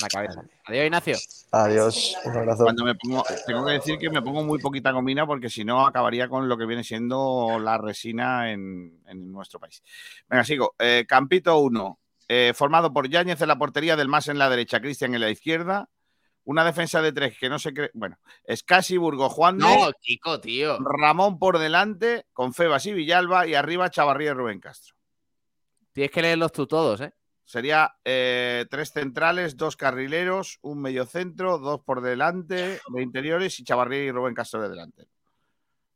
[0.00, 0.42] La cabeza.
[0.66, 1.16] Adiós, Ignacio.
[1.52, 2.64] Adiós, un abrazo.
[2.64, 5.86] Cuando me pongo, tengo que decir que me pongo muy poquita gomina porque si no
[5.86, 9.82] acabaría con lo que viene siendo la resina en, en nuestro país.
[10.28, 10.74] Venga, sigo.
[10.78, 11.98] Eh, Campito 1,
[12.54, 15.88] formado por Yáñez en la portería, del más en la derecha, Cristian en la izquierda.
[16.46, 17.90] Una defensa de tres que no se cree.
[17.92, 20.78] Bueno, Escasi, Burgo, Juan No, chico, tío.
[20.78, 24.94] Ramón por delante, con Febas y Villalba, y arriba Chavarría y Rubén Castro.
[25.92, 27.12] Tienes que leerlos tú todos, ¿eh?
[27.44, 34.04] Sería eh, tres centrales, dos carrileros, un mediocentro, dos por delante de interiores y Chavarría
[34.04, 35.08] y Rubén Castro de delante.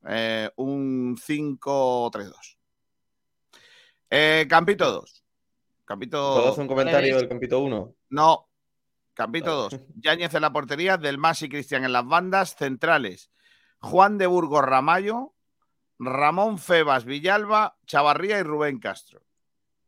[0.08, 2.32] Eh, un 5-3-2.
[4.10, 5.24] Eh, Campito 2.
[5.84, 6.34] Campito.
[6.34, 7.94] ¿Puedo hacer un comentario del Campito 1?
[8.10, 8.49] No.
[9.14, 9.80] Campito 2.
[9.96, 12.54] Yáñez en la portería, Del Mas y Cristian en las bandas.
[12.56, 13.30] Centrales.
[13.80, 15.34] Juan de Burgos Ramallo,
[15.98, 19.22] Ramón Febas Villalba, Chavarría y Rubén Castro.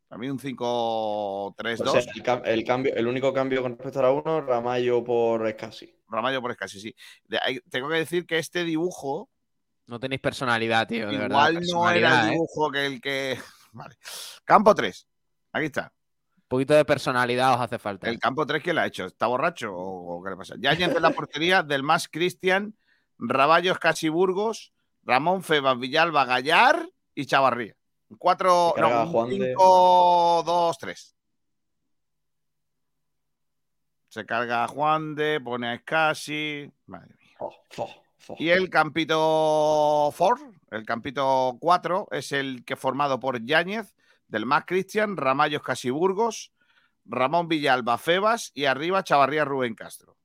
[0.08, 1.80] También un 5-3-2.
[1.88, 2.00] O sea,
[2.44, 5.94] el, el cambio, el único cambio con respecto a la 1, Ramallo por Escasi.
[6.12, 6.94] Ramallo por escasi, sí.
[7.24, 9.30] De tengo que decir que este dibujo
[9.86, 11.50] No tenéis personalidad, tío, de verdad.
[11.50, 12.30] igual no era el ¿eh?
[12.32, 13.38] dibujo que el que.
[13.72, 13.96] Vale.
[14.44, 15.08] Campo 3.
[15.52, 15.92] Aquí está.
[16.52, 18.10] Un poquito de personalidad os hace falta.
[18.10, 19.06] El campo 3, ¿quién lo ha hecho?
[19.06, 20.54] ¿Está borracho o, o qué le pasa?
[20.58, 22.76] Yáñez en la portería, del más Cristian,
[23.18, 27.74] Raballos Casi Burgos, Ramón Febas Villalba Gallar y Chavarría.
[28.10, 31.16] Un 4, Y carga no, Juan un de- 5, 2, 3.
[34.08, 36.70] Se carga a Juan de, pone a Scassi.
[36.84, 37.86] Madre mía.
[38.38, 43.94] Y el campito 4, el campito 4, es el que formado por Yáñez,
[44.32, 46.52] del Más Cristian, Ramallos Casiburgos,
[47.04, 50.16] Ramón Villalba Febas y arriba Chavarría Rubén Castro.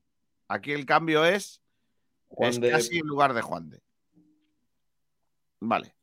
[0.47, 1.61] Aquí el cambio es,
[2.29, 3.81] Juan es de- casi en lugar de Juan de.
[5.59, 5.93] Vale.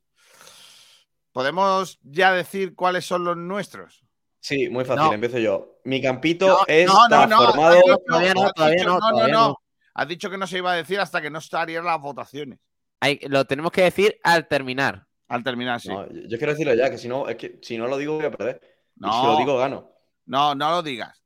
[1.31, 4.05] ¿Podemos ya decir cuáles son los nuestros?
[4.39, 5.13] Sí, muy fácil, No.
[5.13, 5.79] empiezo yo.
[5.83, 9.61] Mi campito No, está no, no, no, Todavía no, todavía no, todavía no.
[9.95, 12.59] Has dicho que no se iba a decir hasta que no estarían las votaciones.
[12.99, 15.07] Hay- lo tenemos que decir al terminar.
[15.27, 15.89] Al terminar, sí.
[15.89, 18.25] No, yo quiero decirlo ya, que si no, es que si no lo digo voy
[18.25, 18.61] a perder.
[18.95, 19.11] Y No.
[19.21, 19.89] si lo digo, gano.
[20.25, 21.21] No, no lo digas.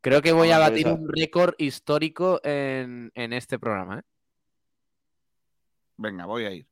[0.00, 3.98] Creo que voy a batir un récord histórico en, en este programa.
[3.98, 4.02] ¿eh?
[5.96, 6.66] Venga, voy a ir.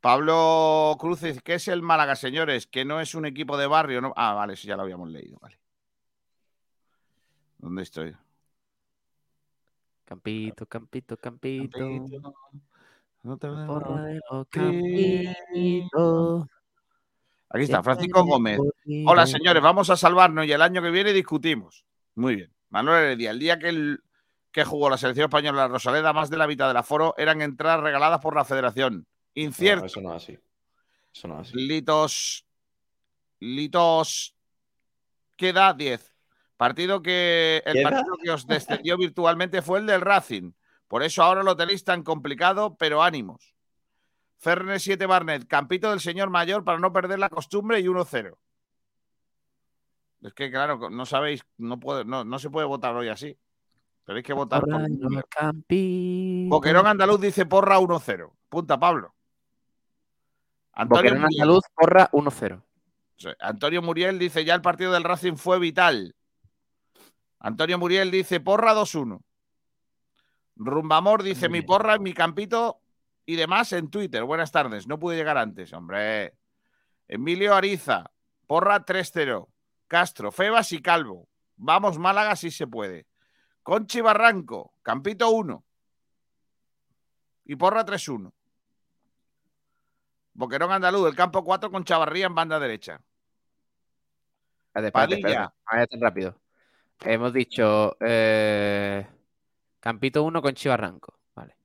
[0.00, 2.66] Pablo Cruz dice, ¿qué es el Málaga, señores?
[2.66, 4.00] Que no es un equipo de barrio.
[4.00, 4.12] ¿no?
[4.16, 5.38] Ah, vale, eso ya lo habíamos leído.
[5.40, 5.58] Vale.
[7.58, 8.14] ¿Dónde estoy?
[10.04, 11.78] Campito, campito, campito.
[13.22, 13.48] No te.
[17.50, 18.58] Aquí está, Francisco Gómez.
[19.06, 21.84] Hola, señores, vamos a salvarnos y el año que viene discutimos.
[22.14, 22.52] Muy bien.
[22.70, 24.02] Manuel Heredia, el día que, el,
[24.52, 27.80] que jugó la selección española la Rosaleda, más de la mitad del aforo eran entradas
[27.80, 29.06] regaladas por la federación.
[29.34, 29.82] Incierto.
[29.82, 30.38] No, eso no es así.
[31.14, 31.58] Eso no es así.
[31.58, 32.46] Litos.
[33.40, 34.36] Litos.
[35.36, 36.14] Queda 10.
[36.56, 37.62] Partido que.
[37.64, 37.90] El ¿Queda?
[37.90, 40.52] partido que os descendió virtualmente fue el del Racing.
[40.88, 43.54] Por eso ahora lo tenéis tan complicado, pero ánimos.
[44.38, 48.36] Ferne 7 Barnet, campito del señor mayor para no perder la costumbre y 1-0.
[50.22, 53.38] Es que, claro, no sabéis, no, puede, no, no se puede votar hoy así.
[54.04, 54.62] Tenéis que votar.
[56.48, 58.32] Boquerón Andaluz dice porra 1-0.
[58.48, 59.14] Punta Pablo.
[60.72, 61.42] Antonio Boquerón Muriel.
[61.42, 62.62] Andaluz, porra 1-0.
[63.16, 63.28] Sí.
[63.40, 66.14] Antonio Muriel dice ya el partido del Racing fue vital.
[67.40, 69.20] Antonio Muriel dice porra 2-1.
[70.58, 72.80] Rumbamor dice mi porra en mi campito
[73.24, 74.24] y demás en Twitter.
[74.24, 74.86] Buenas tardes.
[74.86, 76.34] No pude llegar antes, hombre.
[77.06, 78.10] Emilio Ariza,
[78.46, 79.48] porra 3-0.
[79.86, 81.28] Castro, Febas y Calvo.
[81.56, 83.06] Vamos Málaga si se puede.
[83.62, 85.64] Conchi Barranco, campito 1.
[87.46, 88.32] Y porra 3-1.
[90.34, 93.00] Boquerón Andaluz, el campo 4 con Chavarría en banda derecha.
[94.66, 95.28] Espérate, espérate, Padilla.
[95.28, 95.54] espérate.
[95.70, 96.40] Vaya tan rápido.
[97.00, 99.06] Hemos dicho eh,
[99.88, 101.18] Campito 1 con Chivarranco.
[101.34, 101.56] Vale.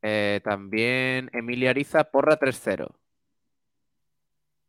[0.00, 2.86] Eh, también Emilia Ariza, porra 3-0.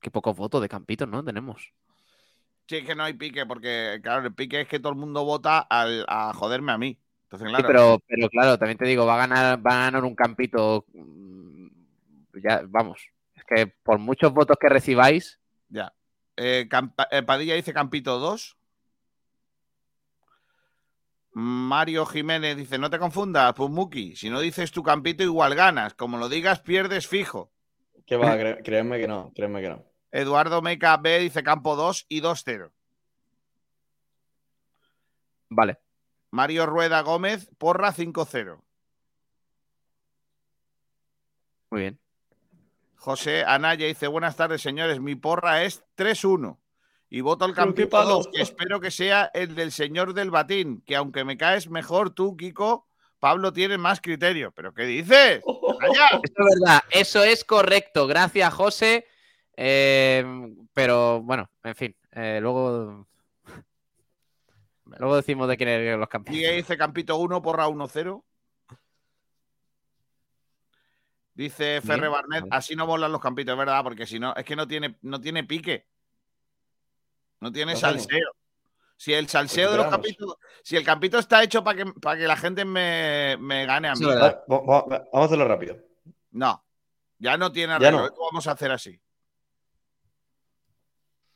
[0.01, 1.23] Qué pocos votos de Campito, ¿no?
[1.23, 1.71] Tenemos.
[2.67, 5.23] Sí, es que no hay pique, porque claro, el pique es que todo el mundo
[5.23, 6.99] vota al- a joderme a mí.
[7.25, 10.03] Entonces, Sí, claro, pero, pero claro, también te digo, va a ganar, va a ganar
[10.03, 10.83] un Campito.
[10.93, 11.67] mm,
[12.43, 13.01] Ya, vamos.
[13.35, 15.39] Es que por muchos votos que recibáis,
[15.69, 15.93] ya.
[16.37, 16.67] Eh,
[17.11, 18.56] eh, Padilla dice Campito 2.
[21.39, 24.15] Mario Jiménez dice, no te confundas, Pumuki.
[24.15, 25.93] Si no dices tu campito, igual ganas.
[25.93, 27.51] Como lo digas, pierdes fijo.
[28.07, 28.35] ¿Qué va?
[28.35, 29.85] Cre- créeme que no, créeme que no.
[30.11, 32.71] Eduardo Meca B dice campo 2 y 2-0.
[35.49, 35.77] Vale.
[36.31, 38.59] Mario Rueda Gómez, porra 5-0.
[41.69, 41.99] muy bien.
[42.95, 44.99] José Anaya dice, buenas tardes, señores.
[44.99, 46.57] Mi porra es 3-1.
[47.09, 48.15] Y voto al campito palo.
[48.15, 52.09] 2, que espero que sea el del señor del batín, que aunque me caes mejor
[52.09, 52.85] tú, Kiko,
[53.19, 54.51] Pablo tiene más criterio.
[54.51, 55.41] ¿Pero qué dices?
[55.81, 58.07] Eso es verdad, eso es correcto.
[58.07, 59.05] Gracias, José.
[59.55, 60.25] Eh,
[60.73, 63.07] pero bueno, en fin, eh, luego.
[64.85, 66.39] Luego decimos de quién eran los campeones.
[66.39, 68.23] Miguel dice Campito 1, porra 1-0.
[71.33, 74.55] Dice Ferre Barnet, así no volan los campitos, es verdad, porque si no, es que
[74.55, 75.85] no tiene, no tiene pique.
[77.39, 78.31] No tiene salseo.
[78.95, 82.25] Si el salseo de los campitos, si el campito está hecho para que, para que
[82.27, 84.05] la gente me, me gane a mí.
[84.47, 85.77] Vamos a hacerlo rápido.
[86.31, 86.65] No,
[87.19, 88.07] ya no tiene Ya arreglo.
[88.09, 88.15] no.
[88.25, 88.99] vamos a hacer así.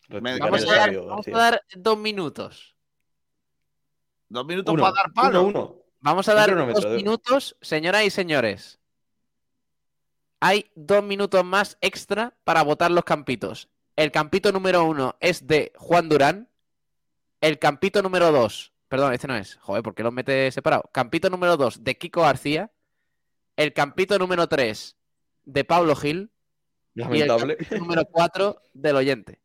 [0.09, 2.75] Me- Vamos a, dar, vamos a dar dos minutos.
[4.27, 5.43] Dos minutos Uno, para dar palo.
[5.43, 5.75] uno, uno.
[6.01, 8.79] Vamos a dar dos minutos, señoras y señores.
[10.39, 13.69] Hay dos minutos más extra para votar los campitos.
[14.01, 16.49] El campito número uno es de Juan Durán.
[17.39, 19.57] El campito número dos, perdón, este no es.
[19.61, 20.89] Joder, ¿por qué los mete separado?
[20.91, 22.71] Campito número dos de Kiko García.
[23.55, 24.97] El campito número tres
[25.45, 26.31] de Pablo Gil.
[26.95, 27.57] Y el Lamentable.
[27.57, 29.39] campito número cuatro del oyente.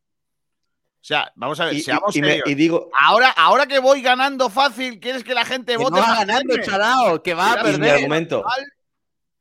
[1.02, 2.48] O sea, vamos a ver, Y, seamos y- y me- serios.
[2.48, 6.02] y digo, Ahora, ahora que voy ganando fácil, ¿quieres que la gente Que vote no
[6.02, 7.94] va ganando, chalao, que va a y mi perder.
[7.96, 8.44] argumento,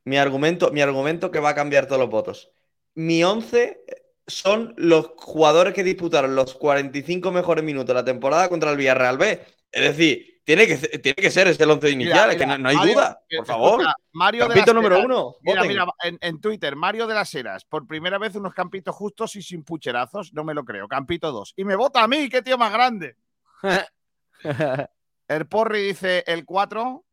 [0.03, 2.51] mi argumento, mi argumento que va a cambiar todos los votos.
[2.95, 3.81] Mi 11
[4.27, 9.18] son los jugadores que disputaron los 45 mejores minutos de la temporada contra el Villarreal
[9.18, 9.45] B.
[9.72, 12.69] Es decir, tiene que, tiene que ser ese el once inicial, es que no, no
[12.69, 13.19] hay Mario, duda.
[13.38, 13.81] Por favor.
[13.81, 15.06] escucha, Mario de Campito las número Heras.
[15.06, 15.35] uno.
[15.41, 17.65] Mira, mira, en, en Twitter, Mario de las Heras.
[17.65, 20.34] Por primera vez unos campitos justos y sin pucherazos.
[20.34, 20.88] No me lo creo.
[20.88, 21.53] Campito 2.
[21.57, 23.18] Y me vota a mí, qué tío más grande.
[25.27, 27.03] El Porri dice el 4.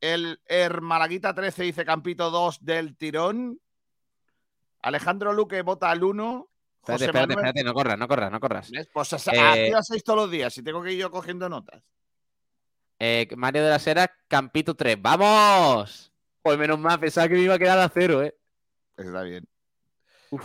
[0.00, 3.58] El, el Malaguita 13 dice Campito 2 del tirón.
[4.82, 6.48] Alejandro Luque vota al 1.
[6.80, 8.70] Espérate, espérate, Manuel- espérate, no corras, no corras, no corras.
[8.92, 11.82] Pues así Eh, hacéis todos los días y tengo que ir yo cogiendo notas.
[12.98, 14.96] eh, Mario de las Heras, Campito 3.
[15.00, 16.12] ¡Vamos!
[16.42, 18.36] Pues menos mal, pensaba que me iba a quedar a cero, ¿eh?
[18.96, 19.44] Está bien.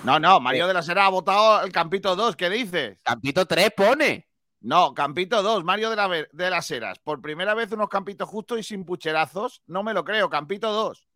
[0.04, 2.36] No, no, Mario de la Sera ha votado el Campito 2.
[2.36, 3.00] ¿Qué dices?
[3.04, 4.28] Campito 3 pone.
[4.62, 7.00] No, Campito 2, Mario de, la, de las Heras.
[7.00, 9.62] Por primera vez unos campitos justos y sin pucherazos.
[9.68, 11.08] No me lo creo, Campito 2.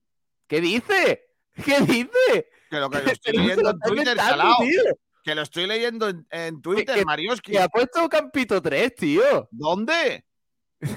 [0.48, 1.31] ¿Qué dice?
[1.56, 2.50] ¿Qué dice?
[2.70, 4.82] Que lo que lo estoy leyendo en Twitter, tío.
[5.24, 7.52] Que lo estoy leyendo en, en Twitter, que- Marioski.
[7.52, 9.48] Que ha puesto Campito 3, tío.
[9.52, 10.26] ¿Dónde?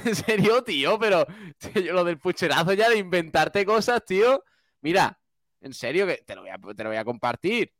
[0.07, 1.27] En serio, tío, pero
[1.59, 4.43] tío, lo del pucherazo ya de inventarte cosas, tío.
[4.81, 5.21] Mira,
[5.61, 7.71] en serio, que te lo voy a, te lo voy a compartir.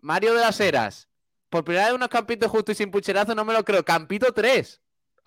[0.00, 1.08] Mario de las Heras.
[1.48, 3.84] Por primera vez unos campitos justos y sin pucherazo, no me lo creo.
[3.84, 4.80] Campito 3.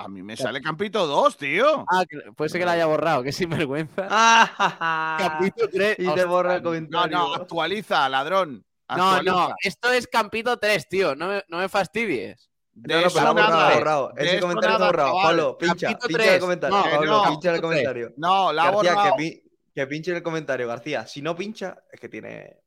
[0.05, 1.85] A mí me sale Campito 2, tío.
[1.91, 4.07] Ah, que- puede ser que lo haya borrado, que sinvergüenza.
[4.11, 5.95] Ah, Campito 3.
[5.99, 7.17] Y te borra el comentario.
[7.17, 8.65] No, no, actualiza, ladrón.
[8.89, 9.31] No, Actualiza.
[9.35, 11.15] no, esto es Campito 3, tío.
[11.15, 12.49] No me, no me fastidies.
[12.73, 14.11] De No, no, eso pero lo ha borrado, borrado.
[14.15, 15.09] De Ese eso comentario está nada, borrado.
[15.09, 15.23] chaval.
[15.25, 16.33] Pablo, pincha, Campito pincha tres.
[16.33, 16.77] el comentario.
[16.77, 17.29] No, Pablo, no.
[17.31, 18.13] pincha el comentario.
[18.17, 19.15] No, la ha García, que, borrado.
[19.17, 19.43] pi-
[19.75, 21.07] que pinche el comentario, García.
[21.07, 22.57] Si no pincha, es que tiene.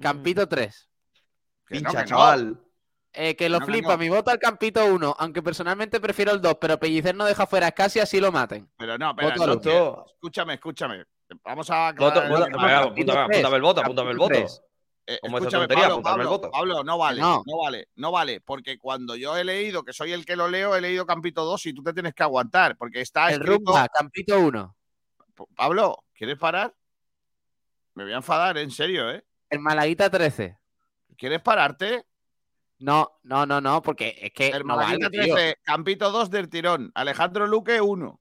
[0.00, 0.88] Campito 3.
[1.66, 2.16] Que no, Pincha, que no.
[2.16, 2.60] chaval.
[3.12, 3.98] Eh, que lo No, flipa, no.
[3.98, 7.66] mi voto al Campito 1, aunque personalmente prefiero el 2, pero Pellicer no deja fuera
[7.68, 8.70] a casi así lo maten.
[8.76, 11.04] Pero no, espera, Voto que- escúchame, escúchame.
[11.44, 14.34] Vamos a Voto, voto, el- apúntame, el voto, apúntame el voto.
[15.06, 16.50] Eh, escúchame, tontería, Pablo, apuntarme el Pablo, voto.
[16.52, 17.42] Pablo, no vale, no.
[17.44, 17.58] no.
[17.58, 20.80] vale, no vale, porque cuando yo he leído, que soy el que lo leo, he
[20.80, 23.72] leído Campito 2 y tú te tienes que aguantar, porque está El escrito...
[23.72, 24.76] Rumba, Campito 1.
[25.56, 26.72] Pablo, ¿quieres parar?
[27.94, 29.24] Me voy a enfadar, en serio, ¿eh?
[29.48, 30.56] El Malaguita 13.
[31.16, 32.04] ¿Quieres pararte?
[32.80, 35.34] No, no, no, no, porque es que El no vale, tío.
[35.34, 38.20] 13, Campito 2 del tirón, Alejandro Luque 1,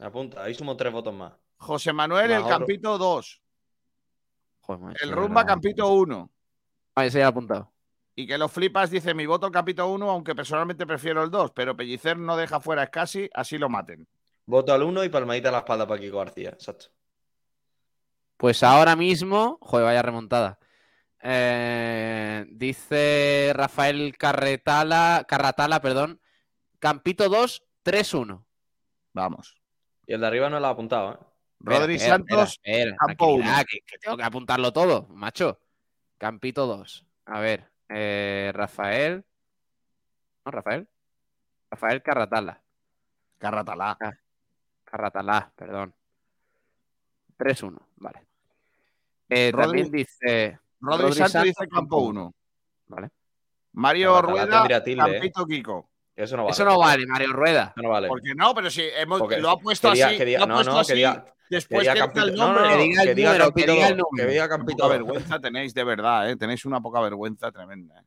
[0.00, 1.32] Apunta, ahí sumo tres votos más.
[1.56, 2.44] José Manuel el.
[2.44, 3.42] Campito 2,
[4.60, 5.46] Joder, macho, el Rumba.
[5.46, 6.30] Campito 1.
[6.94, 7.72] Ah, ese ya lo he apuntado.
[8.16, 11.76] Y que los flipas dice mi voto Campito 1, aunque personalmente prefiero el 2, pero
[11.76, 14.06] Pellicer no deja fuera a Scassi, así lo maten.
[14.46, 16.50] Voto al uno y palmadita a la espalda para Kiko García.
[16.50, 16.86] Exacto.
[18.36, 20.58] Pues ahora mismo, joder, vaya remontada.
[21.26, 26.20] Eh, dice Rafael Carretala, Carratala, perdón,
[26.78, 28.44] Campito 2, 3-1.
[29.14, 29.56] Vamos.
[30.06, 31.18] Y el de arriba no lo ha apuntado, ¿eh?
[31.60, 33.64] Rodri Espera, Santos, espera, espera, campo tranquilidad, 1.
[33.70, 35.58] que, que tengo que apuntarlo todo, macho.
[36.18, 37.06] Campito 2.
[37.24, 39.24] A ver, eh, Rafael.
[40.44, 40.86] No, Rafael.
[41.70, 42.60] Rafael Carratala.
[43.38, 43.96] Carratalá.
[43.98, 44.12] Ah,
[44.84, 45.94] Carratalá, perdón.
[47.38, 48.26] 3-1, vale.
[49.30, 50.58] Eh, Rodri- también dice.
[50.84, 52.34] Rodri, Rodri Santos, Santos, dice campo 1.
[52.88, 53.08] Vale.
[53.72, 54.96] Mario Rueda, ¿eh?
[54.96, 55.90] Campito Kiko.
[56.16, 56.52] Eso no vale.
[56.52, 57.72] Eso no vale, Mario Rueda.
[57.76, 58.06] No vale.
[58.08, 58.54] ¿Por qué no?
[58.54, 60.16] Pero si hemos- Porque lo ha puesto que diga- así.
[60.18, 62.06] que diga- lo ha no, puesto no, que así, diga- después que diga que diga
[62.06, 62.62] Campito- el no, no, nombre.
[62.62, 64.26] no, Que diga el que diga número, que diga el número.
[64.28, 66.36] Que diga Campito poca vergüenza tenéis, de verdad, ¿eh?
[66.36, 68.00] Tenéis una poca vergüenza tremenda.
[68.00, 68.04] ¿eh?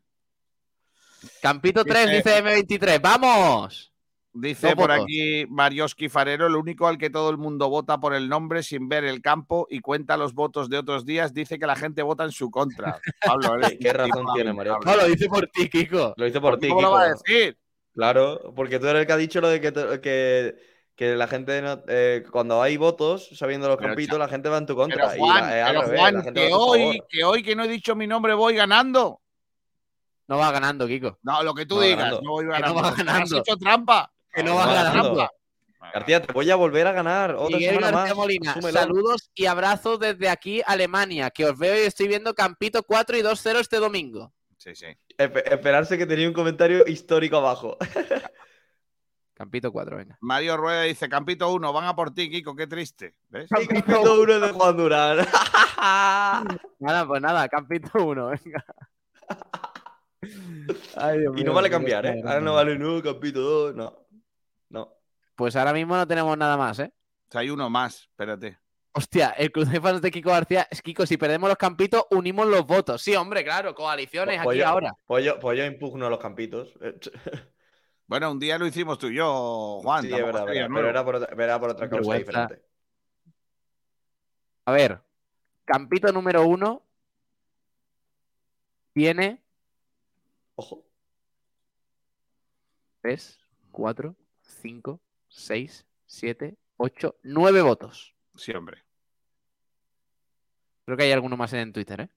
[1.41, 3.01] Campito 3, Dice- dice M23.
[3.01, 3.91] ¡Vamos!
[4.39, 8.29] Dice por aquí Marioski Farero, el único al que todo el mundo vota por el
[8.29, 11.75] nombre sin ver el campo y cuenta los votos de otros días, dice que la
[11.75, 12.99] gente vota en su contra.
[13.25, 14.73] Pablo, ¿Qué, razón tiene, Mario?
[14.73, 14.85] lamentable.
[14.85, 16.13] No, lo dice por ti, Kiko.
[16.15, 17.23] Lo hice por ti, ¿Cómo lo va a Kiko.
[17.25, 17.57] decir?
[17.93, 20.55] Claro, porque tú eres el que ha dicho lo de que, te- que,
[20.95, 24.59] que la gente, no- eh, cuando hay votos, sabiendo los Pero, campitos, la gente va
[24.59, 25.17] en tu Pero contra.
[25.17, 27.67] y la- pero revés, Juan, la gente va que hoy, que hoy que no he
[27.67, 29.19] dicho mi nombre voy ganando.
[30.27, 31.17] No va ganando, Kiko.
[31.23, 32.21] No, lo que tú No va digas, ganando.
[32.21, 32.75] no voy no ganando.
[32.75, 33.35] va porque ganando.
[33.37, 34.11] Has hecho trampa.
[34.37, 35.01] Que no No va va ganando.
[35.15, 35.31] ganando.
[35.93, 37.33] García, te voy a volver a ganar.
[37.35, 38.15] Otra Miguel semana García más.
[38.17, 38.79] Molina, Asúmelo.
[38.79, 43.21] saludos y abrazos desde aquí, Alemania, que os veo y estoy viendo Campito 4 y
[43.21, 44.31] 2-0 este domingo.
[44.57, 44.85] Sí, sí.
[45.17, 47.77] Espe- esperarse que tenía un comentario histórico abajo.
[49.33, 50.17] Campito 4, venga.
[50.19, 53.15] Mario Rueda dice, Campito 1, van a por ti, Kiko, qué triste.
[53.29, 53.47] ¿Ves?
[53.59, 55.17] Y capítulo uno de Juan Durán.
[56.79, 58.65] Nada, pues nada, Campito 1, venga.
[60.95, 62.21] Ay, Dios y mío, no vale cambiar, ¿eh?
[62.25, 64.06] Ahora no vale, no, capítulo 2, no.
[65.37, 66.91] Pues ahora mismo no tenemos nada más, ¿eh?
[67.29, 68.57] O sea, hay uno más, espérate.
[68.93, 72.47] Hostia, el club de fans de Kiko García es Kiko, si perdemos los campitos, unimos
[72.47, 73.03] los votos.
[73.03, 74.95] Sí, hombre, claro, coaliciones Pues aquí yo- ahora.
[75.05, 76.73] Pues yo, pues yo impugno los campitos.
[78.09, 80.01] Bueno, un día lo hicimos tú y yo, Juan.
[80.01, 82.63] sí, es verdad, pero era por, otra- era por otra causa diferente.
[84.63, 85.01] A ver,
[85.65, 86.83] campito número uno
[88.93, 89.43] tiene
[90.55, 90.85] Ojo.
[93.01, 93.37] 3,
[93.71, 95.01] 4, 5,
[95.37, 98.15] 6, 7, 8, 9 votos.
[98.35, 98.83] Sí, hombre.
[100.85, 102.09] Creo que hay alguno más en Twitter, ¿eh?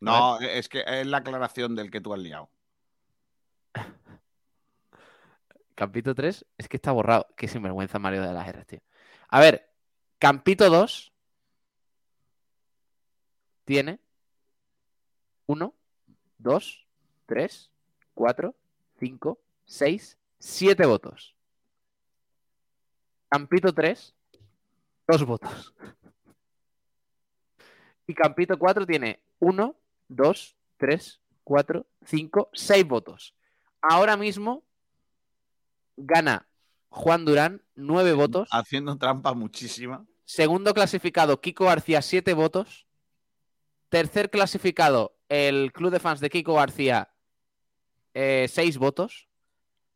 [0.00, 2.48] No, es que es la aclaración del que tú has liado.
[5.74, 7.26] Campito 3, es que está borrado.
[7.36, 8.80] Qué sinvergüenza Mario de las R, tío.
[9.28, 9.68] A ver,
[10.20, 11.12] Campito 2
[13.64, 13.98] tiene
[15.46, 15.74] 1,
[16.38, 16.86] 2,
[17.26, 17.70] 3,
[18.14, 18.54] 4,
[19.00, 21.37] 5, 6, 7 votos.
[23.28, 24.14] Campito 3,
[25.06, 25.74] 2 votos.
[28.06, 29.76] Y Campito 4 tiene 1,
[30.08, 33.34] 2, 3, 4, 5, 6 votos.
[33.82, 34.64] Ahora mismo
[35.96, 36.48] gana
[36.88, 38.48] Juan Durán 9 votos.
[38.50, 40.06] Haciendo trampa muchísima.
[40.24, 42.86] Segundo clasificado, Kiko García, 7 votos.
[43.90, 47.10] Tercer clasificado, el club de fans de Kiko García,
[48.14, 49.27] 6 votos.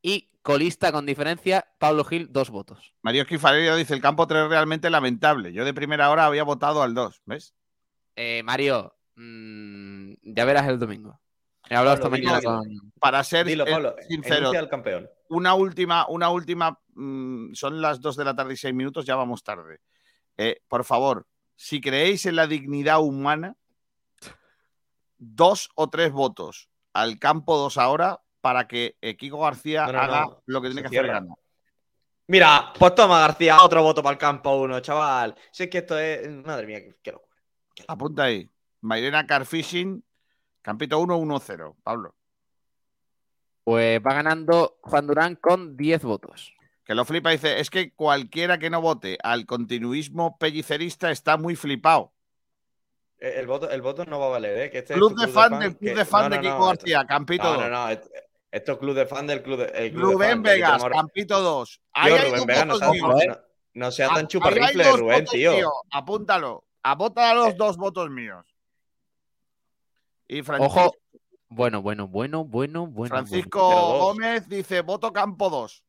[0.02, 2.92] Y colista con diferencia, Pablo Gil, 2 votos.
[3.02, 5.52] Mario Esquifarerio dice: el campo 3 realmente lamentable.
[5.52, 7.54] Yo de primera hora había votado al 2, ¿ves?
[8.16, 11.20] Eh, Mario, mm, ya verás el domingo.
[11.70, 12.92] He hablado esta mañana dilo, con.
[13.00, 15.08] Para ser Dilo, eh, Pablo, sincero, al campeón.
[15.28, 16.78] Una última, una última.
[16.94, 19.80] mm, son las 2 de la tarde y 6 minutos, ya vamos tarde.
[20.36, 23.56] Eh, por favor, si creéis en la dignidad humana,
[25.18, 29.98] dos o tres votos al campo 2 ahora para que eh, Kiko García No, no,
[30.00, 31.22] haga no, lo que tiene se que hacer.
[32.26, 35.34] Mira, pues toma García, otro voto para el campo uno, chaval.
[35.50, 36.28] Si es que esto es.
[36.44, 37.30] Madre mía, qué- qué locura.
[37.88, 38.50] Apunta ahí.
[38.82, 40.04] Mairena Carfishing,
[40.60, 41.76] Campito 1, 1-0.
[41.82, 42.14] Pablo.
[43.64, 46.52] Pues va ganando Juan Durán con 10 votos.
[46.84, 51.54] Que lo flipa, dice, es que cualquiera que no vote al continuismo pellicerista está muy
[51.54, 52.12] flipado.
[53.18, 54.70] Eh, El voto, el voto no va a valer, ¿eh?
[54.70, 56.66] Que este es Club de fan del club que- de fan no, de Kiko no,
[56.66, 57.62] García, esto- Campito No, 2.
[57.62, 58.00] no, no.
[58.52, 59.64] Esto, es club de fan del club de.
[59.86, 61.70] el club de Rubén fan, aquí Vegas, tenemos- Campito 2.
[61.70, 63.36] Tío, Ahí hay Rubén dos Vegas no no,
[63.74, 65.52] no sea tan chuparrifle, Rubén, votos tío.
[65.54, 65.72] míos.
[65.90, 66.64] Apúntalo.
[66.82, 68.44] Apóntalo a los dos votos míos.
[70.28, 70.96] Y Francisco, Ojo.
[71.48, 73.14] Bueno, bueno, bueno, bueno, bueno.
[73.14, 74.04] Francisco bueno.
[74.04, 75.82] Gómez dice voto campo 2.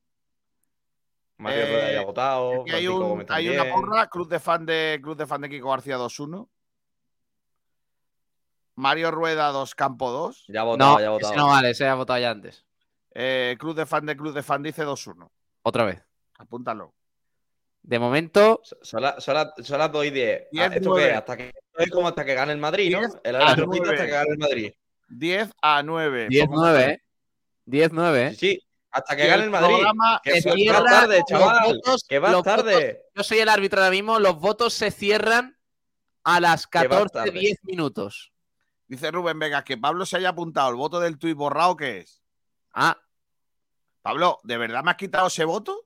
[1.38, 2.64] Mario Rueda ya ha votado.
[2.74, 5.98] Hay, un- hay una porra, Club de fan de Club de fan de Kiko García
[5.98, 6.48] 2-1.
[8.76, 10.46] Mario Rueda 2, campo 2.
[10.48, 11.34] Ya ha votado, No, ya ha votado.
[11.34, 12.66] ese no vale, ese ha votado ya antes.
[13.14, 15.32] Eh, Club de fan de Club de fan dice 2-1.
[15.64, 16.02] Otra vez.
[16.40, 16.94] Apúntalo.
[17.84, 20.48] De momento, Son, la- son la- son las 2 y 10.
[20.52, 21.10] Diez, ¿Esto nueve.
[21.10, 21.14] qué?
[21.16, 23.02] Hasta que, es como hasta que gane el Madrid, ¿no?
[23.24, 23.82] El a árbitro nueve.
[23.82, 24.74] quita hasta que gane el Madrid.
[25.10, 26.28] 10 a 9.
[26.30, 27.04] 10-9, ¿eh?
[27.66, 28.30] 10-9, ¿eh?
[28.32, 28.60] Sí, sí,
[28.90, 29.76] hasta que Y gane el Madrid.
[30.24, 30.42] Que
[30.72, 31.66] va tarde, chaval.
[31.76, 32.74] votos- que va tarde.
[32.74, 35.58] votos- yo soy el árbitro ahora mismo, los votos se cierran
[36.24, 38.33] a las Que vas 14-10 minutos.
[38.88, 42.22] Dice Rubén Vegas que Pablo se haya apuntado el voto del tuit borrado, ¿qué es?
[42.74, 42.98] Ah,
[44.02, 45.86] Pablo, ¿de verdad me has quitado ese voto?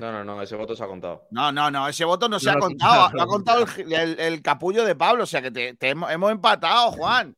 [0.00, 1.26] No, no, no, ese voto se ha contado.
[1.30, 3.10] No, no, no, ese voto no se No ha contado.
[3.12, 5.24] Lo ha contado el, el- el capullo de Pablo.
[5.24, 7.36] O sea que te, te hemos, hemos empatado, Juan.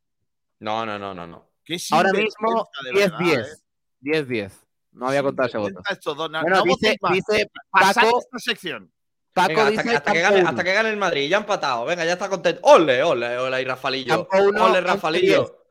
[0.61, 1.51] No, no, no, no, no.
[1.65, 3.45] Qué ahora mismo de verdad, 10-10.
[3.45, 4.47] ¿eh?
[4.49, 4.53] 10-10.
[4.93, 5.81] No había contado ese voto.
[5.91, 6.31] Estos dos.
[6.31, 8.93] No, Bueno, no dice, dice Paco, esta sección.
[9.37, 11.29] Paco Venga, hasta, dice que, hasta que gane, hasta que gane el Madrid.
[11.29, 11.85] Ya ha empatado.
[11.85, 12.59] Venga, ya está contento.
[12.63, 13.61] ¡Ole, ole, ole!
[13.61, 14.27] Y Rafalillo.
[14.27, 14.83] Campo uno, ¡Ole, 11-10.
[14.83, 15.65] Rafalillo!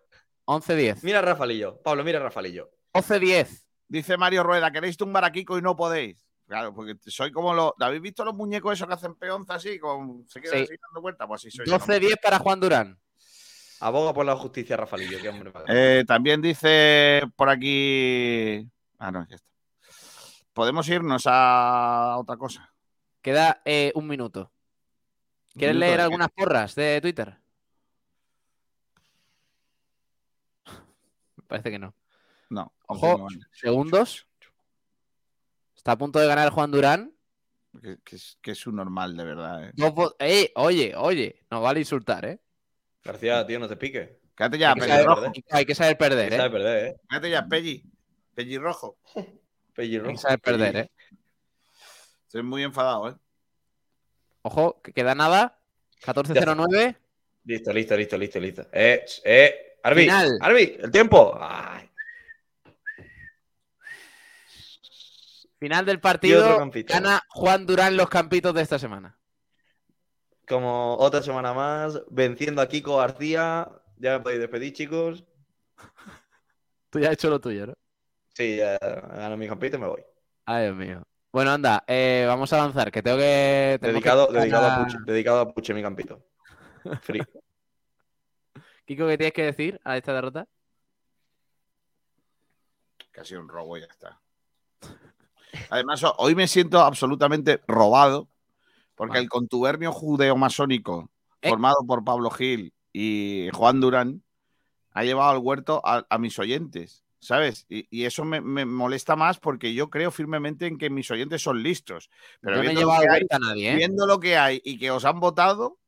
[0.46, 1.00] 11-10.
[1.02, 1.82] Mira Rafalillo.
[1.82, 2.70] Pablo, mira Rafalillo.
[2.94, 3.66] 12-10.
[3.88, 6.24] Dice Mario Rueda, queréis tumbar a Kiko y no podéis.
[6.48, 7.72] Claro, porque soy como los.
[7.80, 9.80] ¿Habéis visto los muñecos esos que hacen peonza así?
[9.80, 10.64] Con, se quedan Sí.
[10.66, 11.28] así dando vueltas.
[11.28, 11.66] Pues así soy.
[11.66, 11.80] yo, ¿no?
[11.80, 13.00] 12-10 para Juan Durán.
[13.80, 15.18] Aboga por la justicia, Rafalillo.
[15.20, 15.52] Qué hombre.
[15.70, 18.64] Eh, también dice por aquí.
[19.00, 19.48] Ah, no, ya está.
[20.54, 22.72] Podemos irnos a otra cosa.
[23.26, 24.52] Queda eh, un minuto.
[25.56, 27.36] ¿Quieres minuto leer algunas porras de Twitter?
[31.36, 31.96] Me parece que no.
[32.52, 32.72] No.
[32.86, 34.28] Ojo, no, segundos.
[35.76, 37.16] Está a punto de ganar Juan Durán.
[37.82, 39.70] Que, que es, que es un normal, de verdad.
[39.70, 39.74] eh.
[40.20, 40.52] ¡Eh!
[40.54, 42.40] Oye, oye, no vale insultar, ¿eh?
[43.04, 44.08] García, tío, no te piques.
[44.36, 45.32] Quédate ya, hay, que Pelli saber, Rojo.
[45.50, 46.52] hay que saber perder, Hay que saber ¿eh?
[46.54, 46.96] perder, ¿eh?
[47.10, 47.84] Quédate ya, Pelli.
[48.36, 49.00] Pelli Rojo.
[49.74, 50.10] Pellirro.
[50.10, 50.92] Hay que saber perder, ¿eh?
[52.36, 53.16] Estoy muy enfadado, ¿eh?
[54.42, 55.58] Ojo, que queda nada.
[56.04, 56.98] 14.09.
[57.46, 58.68] Listo, listo, listo, listo, listo.
[58.74, 59.78] Eh, eh.
[59.82, 60.38] Arbi, Final.
[60.42, 61.38] Arbi, el tiempo.
[61.40, 61.90] Ay,
[65.60, 66.70] Final del partido.
[66.86, 69.18] Gana Juan Durán los campitos de esta semana.
[70.46, 73.72] como otra semana más, venciendo a Kiko García.
[73.96, 75.24] Ya me podéis despedir, chicos.
[76.90, 77.74] Tú ya has hecho lo tuyo, ¿no?
[78.34, 80.04] Sí, ya gano mi campito y me voy.
[80.46, 81.08] Ay, Dios mío.
[81.36, 83.78] Bueno, anda, eh, vamos a avanzar, que tengo que.
[83.82, 86.24] Dedicado, dedicado, a Puche, dedicado a Puche mi campito.
[87.02, 87.22] Free.
[88.86, 90.48] Kiko, ¿qué tienes que decir a esta derrota?
[93.12, 94.22] que ha sido un robo y ya está.
[95.70, 98.30] Además, ho- hoy me siento absolutamente robado
[98.96, 101.10] porque el contubernio judeo-masónico
[101.42, 101.50] Eh.
[101.50, 104.24] formado por Pablo Gil y Juan Durán
[104.94, 107.66] ha llevado al huerto a, a mis oyentes, ¿sabes?
[107.70, 111.42] Y, y eso me, me molesta más porque yo creo firmemente en que mis oyentes
[111.42, 112.10] son listos.
[112.40, 113.76] Pero Yo no viendo, lo llevado que hay, a nadie, ¿eh?
[113.76, 115.80] viendo lo que hay y que os han votado,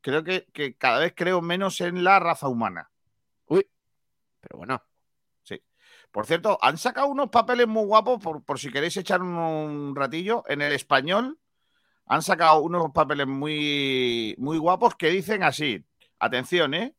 [0.00, 2.90] creo que, que cada vez creo menos en la raza humana.
[3.46, 3.68] Uy,
[4.40, 4.82] pero bueno.
[5.42, 5.62] Sí.
[6.10, 9.94] Por cierto, han sacado unos papeles muy guapos, por, por si queréis echar un, un
[9.94, 11.38] ratillo, en el español
[12.10, 15.84] han sacado unos papeles muy, muy guapos que dicen así,
[16.18, 16.94] atención, ¿eh?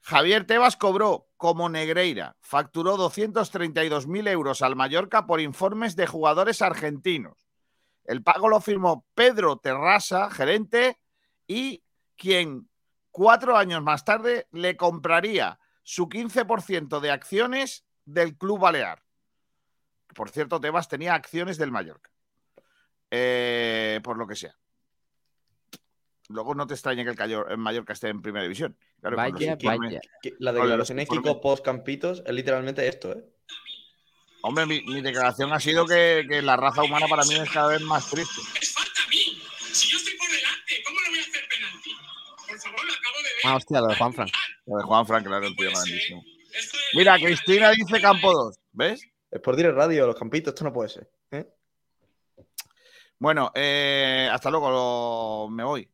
[0.00, 7.48] Javier Tebas cobró como Negreira, facturó 232.000 euros al Mallorca por informes de jugadores argentinos.
[8.04, 10.98] El pago lo firmó Pedro Terrasa, gerente,
[11.46, 11.82] y
[12.16, 12.68] quien
[13.10, 19.02] cuatro años más tarde le compraría su 15% de acciones del Club Balear.
[20.14, 22.10] Por cierto, Tebas tenía acciones del Mallorca.
[23.10, 24.58] Eh, por lo que sea.
[26.28, 28.76] Luego no te extrañe que el, Cayo- el Mallorca esté en primera división.
[29.00, 30.00] Claro, Vaya, vaya.
[30.22, 33.24] Que La declaración de informes- Kiko post Campitos es literalmente esto, ¿eh?
[34.42, 37.68] Hombre, mi, mi declaración ha sido que, que la raza humana para mí es cada
[37.68, 38.40] vez más triste.
[39.72, 41.90] Si yo estoy por delante, ¿cómo no voy a hacer penalti?
[42.46, 43.32] Por favor, lo acabo de ver.
[43.44, 44.28] Ah, hostia, lo de Juan Fran.
[44.66, 46.24] Lo de Juan Frank, claro, el tío grandísimo.
[46.94, 49.02] Mira, Cristina dice campo 2, ¿ves?
[49.30, 51.10] Es por dire radio, los campitos, esto no puede ser.
[51.32, 51.46] ¿eh?
[53.18, 55.88] Bueno, eh, hasta luego, lo- me voy.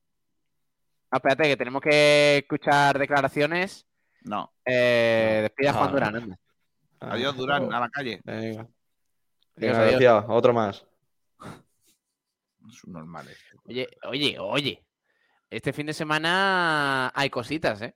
[1.14, 3.86] No, espérate, que tenemos que escuchar declaraciones.
[4.22, 4.52] No.
[4.64, 5.92] Eh, despide a Juan Ah.
[5.92, 6.38] Durán, anda.
[6.98, 8.20] Adiós, Durán, a la calle.
[8.24, 8.66] Venga.
[9.54, 10.24] Venga, adiós.
[10.26, 10.84] otro más.
[12.86, 13.28] Normal.
[13.28, 13.36] eh.
[13.68, 14.84] Oye, oye, oye.
[15.50, 17.94] Este fin de semana hay cositas, ¿eh?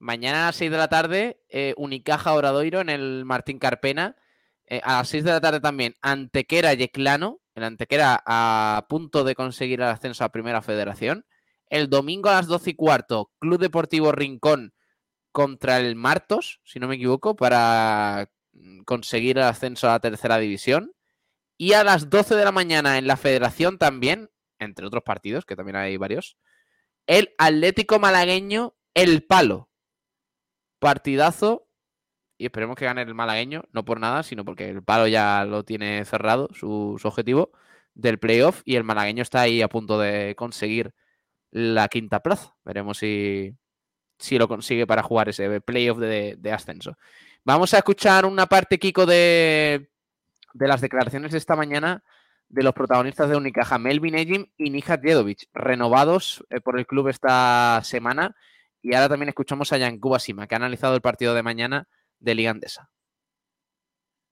[0.00, 4.16] Mañana a las 6 de la tarde, eh, Unicaja Oradoiro en el Martín Carpena.
[4.66, 7.38] Eh, a las 6 de la tarde también, Antequera Yeclano.
[7.54, 11.24] El Antequera a punto de conseguir el ascenso a Primera Federación.
[11.70, 14.72] El domingo a las 12 y cuarto, Club Deportivo Rincón
[15.32, 20.38] contra el Martos, si no me equivoco, para mm, conseguir el ascenso a la Tercera
[20.38, 20.92] División.
[21.56, 25.56] Y a las 12 de la mañana en la Federación también, entre otros partidos, que
[25.56, 26.36] también hay varios,
[27.06, 29.70] el Atlético Malagueño, el Palo.
[30.78, 31.68] Partidazo.
[32.36, 35.64] Y esperemos que gane el malagueño, no por nada, sino porque el Palo ya lo
[35.64, 37.50] tiene cerrado, su, su objetivo
[37.94, 40.94] del playoff, y el malagueño está ahí a punto de conseguir
[41.50, 42.54] la quinta plaza.
[42.64, 43.54] Veremos si,
[44.18, 46.96] si lo consigue para jugar ese playoff de, de ascenso.
[47.44, 49.90] Vamos a escuchar una parte, Kiko, de,
[50.52, 52.02] de las declaraciones de esta mañana
[52.48, 57.08] de los protagonistas de Unicaja, Melvin Ejim y Nihat Jedovic, renovados eh, por el club
[57.08, 58.34] esta semana.
[58.80, 61.88] Y ahora también escuchamos a Yankuba Sima, que ha analizado el partido de mañana
[62.20, 62.90] de Liga Andesa.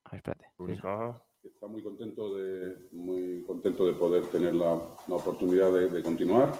[0.04, 0.46] A ver, espérate.
[0.56, 4.78] Unicaja, está muy contento de, muy contento de poder tener la,
[5.08, 6.52] la oportunidad de continuar.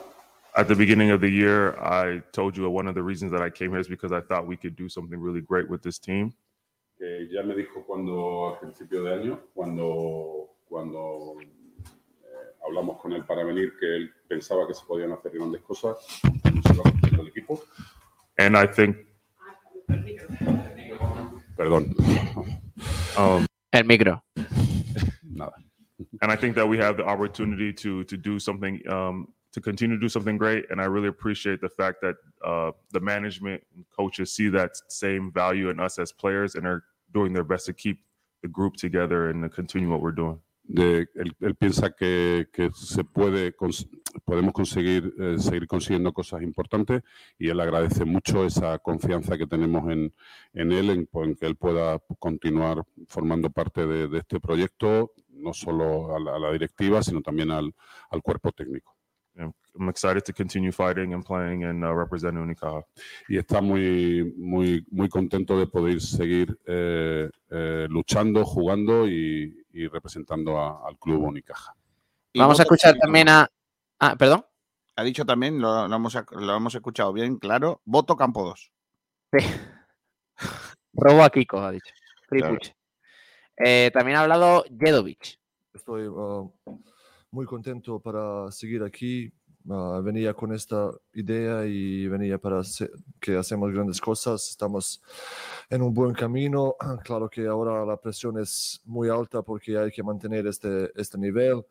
[0.57, 3.51] At the beginning of the year, I told you one of the reasons that I
[3.51, 6.33] came here is because I thought we could do something really great with this team.
[6.99, 13.23] Que ya me dijo cuando, a principio de año, cuando, cuando eh, hablamos con él
[13.27, 15.97] para venir, que él pensaba que se podían hacer grandes cosas,
[16.41, 17.63] cuando se iba construyendo el equipo.
[18.39, 18.97] And I think
[21.57, 21.95] Perdón.
[23.19, 24.23] um, El micro.
[25.23, 25.53] Nada.
[26.23, 29.97] and I think that we have the opportunity to to do something um, to continue
[29.97, 30.63] to do something great.
[30.71, 32.17] And I really appreciate the fact that
[32.51, 33.61] uh, the management
[33.99, 37.73] coaches see that same value in us as players and are doing their best to
[37.85, 37.99] keep
[38.45, 40.39] the group together and to continue what we're doing.
[40.69, 43.89] de, él, él piensa que, que se puede cons-
[44.25, 47.03] podemos conseguir eh, seguir consiguiendo cosas importantes
[47.39, 50.13] y él agradece mucho esa confianza que tenemos en,
[50.55, 55.53] en él, en, en que él pueda continuar formando parte de, de este proyecto, no
[55.53, 57.73] solo a la, a la directiva, sino también al,
[58.11, 58.96] al cuerpo técnico.
[59.79, 62.85] I'm excited to continue fighting and playing and uh, representing Unicaja.
[63.29, 69.87] y está muy, muy, muy contento de poder seguir eh, eh, luchando, jugando y, y
[69.89, 71.75] representando a- al club Unicaja.
[72.33, 73.49] Y Vamos a escuchar también a.
[73.99, 74.45] Ah, perdón.
[74.97, 78.73] Ha dicho también, lo, lo hemos, lo hemos escuchado bien, claro, voto campo 2.
[80.95, 81.93] Robo a Kiko, ha dicho.
[82.29, 82.59] Free Claro.
[83.59, 85.39] Eh, también ha hablado Jedovic.
[85.73, 86.53] Estoy uh,
[87.31, 89.31] muy contento para seguir aquí.
[89.69, 92.63] Uh, venía con esta idea y venía para
[93.19, 94.49] que hacemos grandes cosas.
[94.51, 95.03] Estamos
[95.69, 96.77] en un buen camino.
[97.03, 101.65] Claro que ahora la presión es muy alta porque hay que mantener este, este nivel.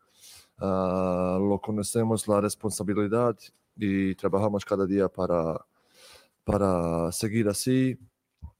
[0.60, 3.36] Uh, lo conocemos la responsabilidad
[3.76, 5.58] y trabajamos cada día para,
[6.44, 7.98] para seguir así.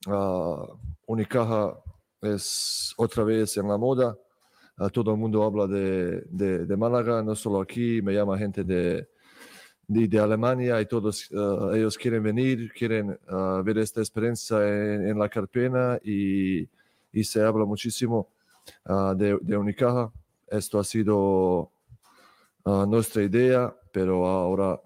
[0.07, 1.79] Uh, Unicaja
[2.23, 4.17] es otra vez en la moda.
[4.79, 8.63] Ah, todo el mundo habla de, de, de Málaga, no solo aquí, me llama gente
[8.63, 9.09] de,
[9.89, 15.29] de, Alemania y todos ah, ellos quieren venir, quieren ah, ver esta experiencia en, la
[15.29, 16.69] Carpena y,
[17.23, 18.29] se habla muchísimo
[18.85, 20.13] ah, de, de Unicaja.
[20.49, 21.71] Esto ha sido
[22.65, 24.81] nuestra idea, pero ahora,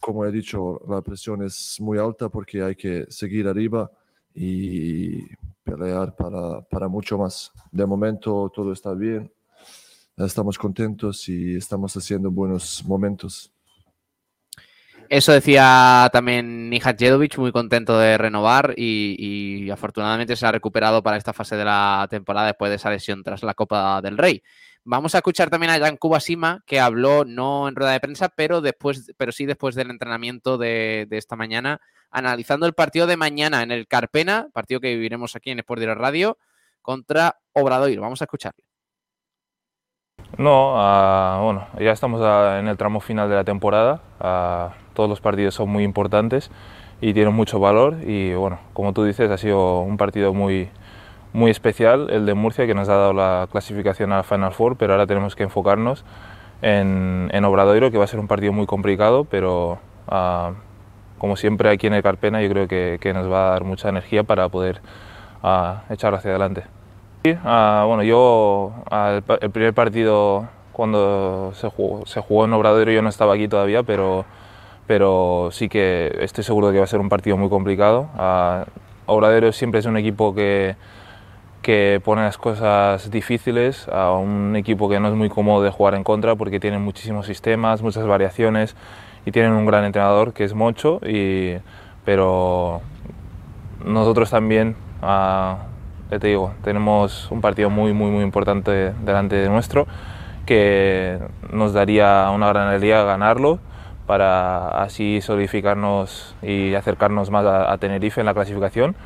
[0.00, 3.90] como he dicho, la presión es muy alta porque hay que seguir arriba
[4.34, 5.22] y
[5.62, 7.52] pelear para, para mucho más.
[7.70, 9.30] De momento todo está bien,
[10.16, 13.52] estamos contentos y estamos haciendo buenos momentos.
[15.10, 21.16] Eso decía también Nihat Jedovic, muy contento de renovar y, afortunadamente se ha recuperado para
[21.16, 24.42] esta fase de la temporada después de esa lesión tras la Copa del Rey.
[24.84, 28.60] Vamos a escuchar también a Jan Kubasima, que habló no en rueda de prensa, pero
[28.60, 31.80] después, pero sí después del entrenamiento de, esta mañana,
[32.10, 36.36] analizando el partido de mañana en el Carpena, partido que viviremos aquí en Sport Radio,
[36.82, 38.02] contra Obradoiro.
[38.02, 38.64] Vamos a escucharle.
[40.36, 42.20] No, ah, bueno, ya estamos
[42.58, 44.02] en el tramo final de la temporada.
[44.20, 46.50] ah, todos los partidos son muy importantes
[47.00, 47.98] y tienen mucho valor.
[48.04, 50.70] Y bueno, como tú dices, ha sido un partido muy,
[51.32, 54.74] muy especial el de Murcia que nos ha dado la clasificación a la Final Four,
[54.76, 56.04] pero ahora tenemos que enfocarnos
[56.62, 60.50] en, en Obradoiro, que va a ser un partido muy complicado, pero ah,
[61.18, 63.88] como siempre aquí en el Carpena, yo creo que, que nos va a dar mucha
[63.88, 64.80] energía para poder
[65.44, 66.64] ah, echarlo hacia adelante.
[67.24, 68.72] Sí, ah, bueno, yo
[69.28, 73.48] pa- el primer partido cuando se jugó, se jugó en Obradoiro yo no estaba aquí
[73.48, 74.24] todavía, pero,
[74.88, 78.08] pero sí que estoy seguro de que va a ser un partido muy complicado.
[78.16, 78.64] Ah,
[79.04, 80.76] Obradoiro siempre es un equipo que,
[81.60, 85.94] que pone las cosas difíciles a un equipo que no es muy cómodo de jugar
[85.94, 88.76] en contra porque tienen muchísimos sistemas, muchas variaciones
[89.26, 91.56] y tienen un gran entrenador que es Mocho, y,
[92.06, 92.80] pero
[93.84, 95.58] nosotros también, ah,
[96.10, 99.86] ya te digo, tenemos un partido muy, muy, muy importante delante de nuestro
[100.46, 101.18] que
[101.52, 103.58] nos daría una gran alegría ganarlo
[104.08, 108.96] para así solidificarnos y acercarnos más a, a Tenerife en la clasificación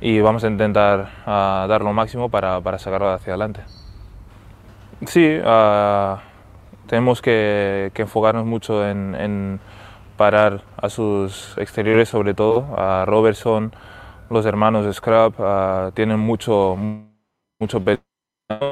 [0.00, 3.62] y vamos a intentar ah, dar lo máximo para, para sacarlo hacia adelante.
[5.06, 6.20] Sí, ah,
[6.86, 9.60] tenemos que, que enfocarnos mucho en, en
[10.16, 13.72] parar a sus exteriores, sobre todo a Robertson,
[14.30, 16.76] los hermanos Scrap, tienen mucho,
[17.58, 18.04] mucho peligro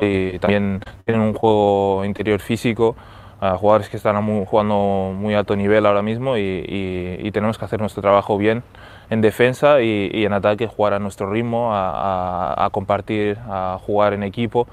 [0.03, 2.97] y también tienen un juego interior físico,
[3.41, 4.17] ah, jugadores que están
[4.47, 8.63] jugando muy alto nivel ahora mismo y, tenemos que hacer nuestro trabajo bien
[9.11, 13.79] en defensa y, y en ataque, jugar a nuestro ritmo, a, a- a compartir, a
[13.81, 14.67] jugar en equipo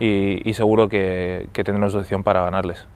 [0.00, 2.86] y seguro que, que tendremos opción para ganarles.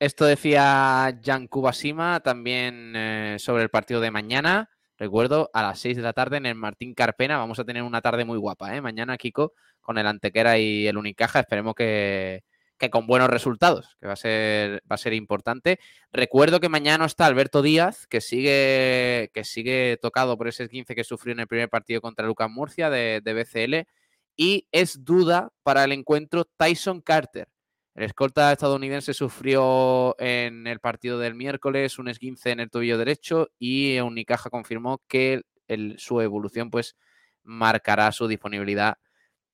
[0.00, 4.68] Esto decía Jan Kubasima también eh, sobre el partido de mañana.
[4.98, 7.38] Recuerdo, a las 6 de la tarde en el Martín Carpena.
[7.38, 8.80] Vamos a tener una tarde muy guapa, ¿eh?
[8.80, 11.40] Mañana, Kiko, con el Antequera y el Unicaja.
[11.40, 12.42] Esperemos que,
[12.82, 15.78] que con buenos resultados, que va a ser, va a ser importante.
[16.12, 21.04] Recuerdo que mañana está Alberto Díaz, que sigue, que sigue tocado por ese 15 que
[21.04, 23.88] sufrió en el primer partido contra Lucas Murcia de, de BCL.
[24.36, 27.46] Y es duda para el encuentro Tyson Carter.
[27.94, 33.50] El escolta estadounidense sufrió en el partido del miércoles un esguince en el tobillo derecho
[33.60, 36.96] y Unicaja confirmó que el- su evolución pues
[37.44, 38.96] marcará su disponibilidad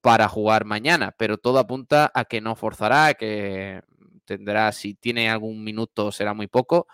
[0.01, 3.83] para jugar mañana, pero todo apunta a que no forzará, que
[4.25, 6.87] tendrá, si tiene algún minuto será muy poco,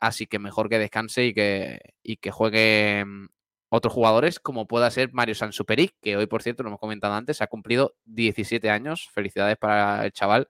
[0.00, 3.28] así que mejor que descanse y que, y que juegue mm,
[3.70, 7.40] otros jugadores como pueda ser Mario Sansuperic, que hoy por cierto, lo hemos comentado antes,
[7.42, 10.48] ha cumplido 17 años, felicidades para el chaval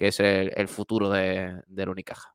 [0.00, 2.34] que es el, el futuro de, del Unicaja.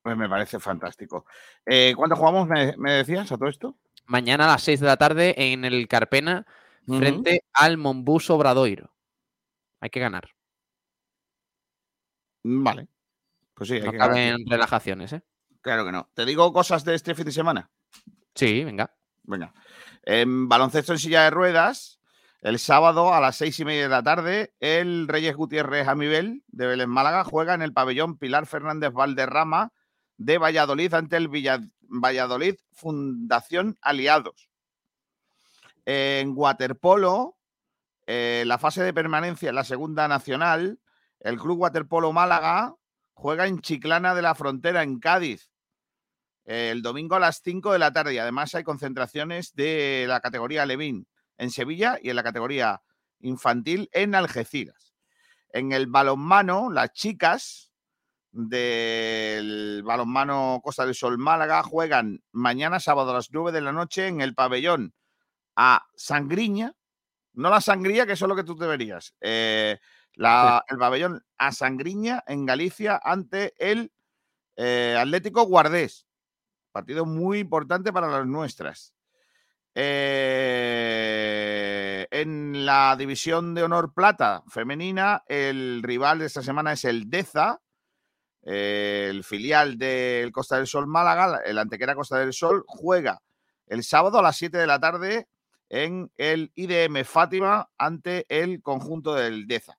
[0.00, 1.26] Pues me parece fantástico.
[1.66, 3.76] Eh, ¿Cuándo jugamos, me, me decías, a todo esto?
[4.06, 6.46] Mañana a las 6 de la tarde en el Carpena,
[6.86, 8.94] Frente al Monbus Obradoiro.
[9.80, 10.30] Hay que ganar.
[12.42, 12.88] Vale.
[13.54, 14.14] Pues sí, hay No que ganar.
[14.14, 15.22] caben relajaciones, ¿eh?
[15.60, 16.10] Claro que no.
[16.14, 17.70] ¿Te digo cosas de este fin de semana?
[18.34, 18.94] Sí, venga.
[19.22, 19.54] Venga.
[20.02, 22.00] En baloncesto en silla de ruedas,
[22.42, 26.66] el sábado a las seis y media de la tarde, el Reyes Gutiérrez Amibel de
[26.66, 29.72] Vélez Málaga juega en el pabellón Pilar Fernández Valderrama
[30.18, 34.50] de Valladolid ante el Villa- Valladolid Fundación Aliados.
[35.86, 37.36] En waterpolo,
[38.06, 40.78] eh, la fase de permanencia en la segunda nacional,
[41.20, 42.74] el Club Waterpolo Málaga
[43.14, 45.50] juega en Chiclana de la Frontera, en Cádiz,
[46.44, 48.14] el domingo a las 5 de la tarde.
[48.14, 51.06] Y además hay concentraciones de la categoría Levín
[51.38, 52.82] en Sevilla y en la categoría
[53.20, 54.94] infantil en Algeciras.
[55.50, 57.72] En el balonmano, las chicas
[58.32, 64.08] del balonmano Costa del Sol Málaga juegan mañana sábado a las 9 de la noche
[64.08, 64.92] en el pabellón
[65.56, 66.74] a Sangriña,
[67.34, 69.14] no la Sangría, que eso es lo que tú deberías.
[69.20, 69.78] eh,
[70.14, 73.90] la- el pabellón a Sangriña en Galicia ante el
[74.56, 76.06] eh, Atlético Guardés.
[76.70, 78.94] Partido muy importante para las nuestras.
[80.34, 87.08] Eh, en la división de honor plata femenina, el rival de esta semana es el
[87.10, 87.60] Deza,
[88.42, 93.20] eh, el filial del Costa del Sol Málaga, el Antequera Costa del Sol, juega
[93.66, 95.28] el sábado a las 7 de la tarde
[95.74, 99.76] en el IDM Fátima ante el conjunto del Deza.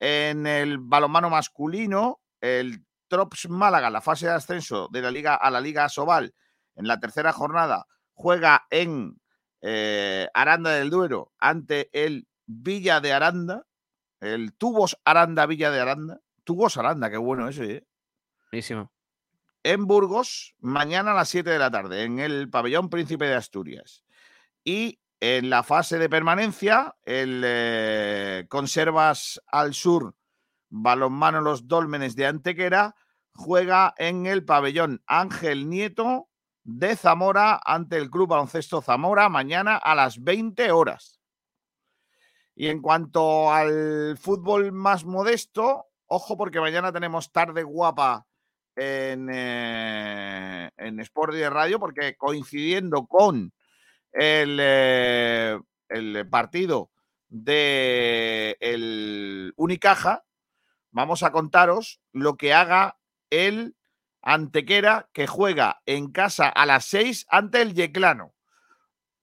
[0.00, 5.52] En el balonmano masculino, el Trops Málaga, la fase de ascenso de la Liga a
[5.52, 6.34] la Liga Sobal,
[6.74, 9.20] en la tercera jornada, juega en
[9.60, 13.66] eh, Aranda del Duero ante el Villa de Aranda,
[14.18, 16.20] el Tubos Aranda Villa de Aranda.
[16.42, 17.86] Tubos Aranda, qué bueno ese, ¿eh?
[18.50, 18.90] Buenísimo.
[19.62, 24.02] en Burgos mañana a las 7 de la tarde en el pabellón Príncipe de Asturias.
[24.64, 30.14] Y en la fase de permanencia, el eh, Conservas al Sur
[30.68, 32.94] Balonmano Los Dólmenes de Antequera
[33.32, 36.28] juega en el pabellón Ángel Nieto
[36.64, 41.20] de Zamora ante el Club Baloncesto Zamora mañana a las 20 horas.
[42.54, 48.26] Y en cuanto al fútbol más modesto, ojo porque mañana tenemos tarde guapa
[48.74, 53.52] en, eh, en Sport de Radio, porque coincidiendo con
[54.16, 56.90] el, eh, el partido
[57.28, 60.24] de el Unicaja,
[60.90, 62.98] vamos a contaros lo que haga
[63.30, 63.76] el
[64.22, 68.34] Antequera, que juega en casa a las 6 ante el Yeclano.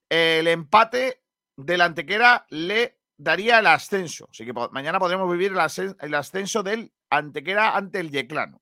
[0.07, 1.23] El empate
[1.57, 4.27] del Antequera le daría el ascenso.
[4.31, 5.53] Así que mañana podremos vivir
[5.99, 8.61] el ascenso del Antequera ante el Yeclano.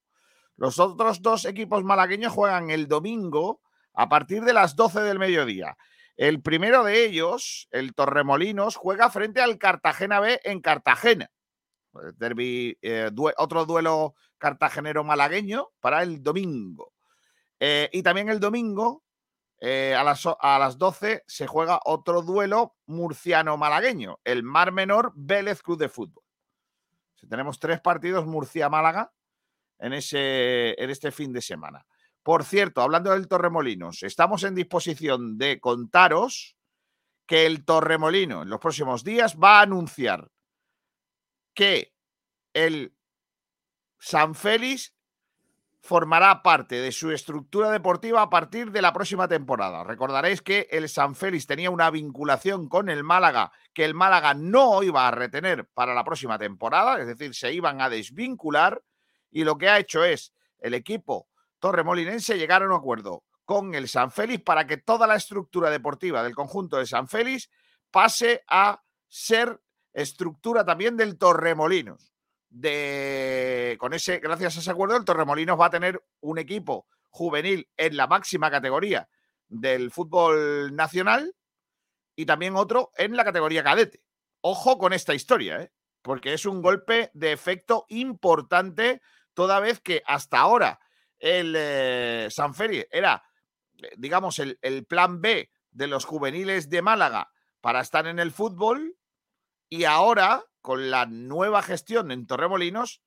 [0.56, 3.61] Los otros dos equipos malagueños juegan el domingo
[3.93, 5.77] a partir de las 12 del mediodía.
[6.17, 11.31] El primero de ellos, el Torremolinos, juega frente al Cartagena B en Cartagena.
[12.19, 16.93] Eh, otro duelo cartagenero-malagueño para el domingo.
[17.59, 19.03] Eh, y también el domingo,
[19.59, 25.61] eh, a, las, a las 12, se juega otro duelo murciano-malagueño, el Mar Menor Vélez
[25.61, 26.23] Club de Fútbol.
[27.30, 29.14] Tenemos tres partidos Murcia-Málaga
[29.77, 31.85] en, en este fin de semana.
[32.24, 36.56] Por cierto, hablando del Torremolinos, estamos en disposición de contaros
[37.25, 40.30] que el Torremolino en los próximos días va a anunciar
[41.53, 41.93] que
[42.53, 42.93] el
[43.98, 44.93] San Félix
[45.80, 49.83] formará parte de su estructura deportiva a partir de la próxima temporada.
[49.83, 54.83] Recordaréis que el San Félix tenía una vinculación con el Málaga que el Málaga no
[54.83, 58.83] iba a retener para la próxima temporada, es decir, se iban a desvincular
[59.32, 61.31] y lo que ha hecho es el equipo
[61.61, 66.23] torremolinense llegar a un acuerdo con el San Félix para que toda la estructura deportiva
[66.23, 67.49] del conjunto de San Félix
[67.91, 69.61] pase a ser
[69.93, 72.11] estructura también del Torremolinos.
[72.49, 77.69] De, con ese, gracias a ese acuerdo, el Torremolinos va a tener un equipo juvenil
[77.77, 79.07] en la máxima categoría
[79.48, 81.35] del fútbol nacional
[82.15, 84.03] y también otro en la categoría cadete.
[84.41, 85.72] Ojo con esta historia, ¿eh?
[86.01, 89.01] porque es un golpe de efecto importante,
[89.33, 90.80] toda vez que hasta ahora
[91.22, 93.24] el eh, San Félix era,
[93.77, 98.32] eh, digamos, el, el plan B de los juveniles de Málaga para estar en el
[98.32, 98.98] fútbol
[99.69, 103.01] y ahora, con la nueva gestión en Torremolinos,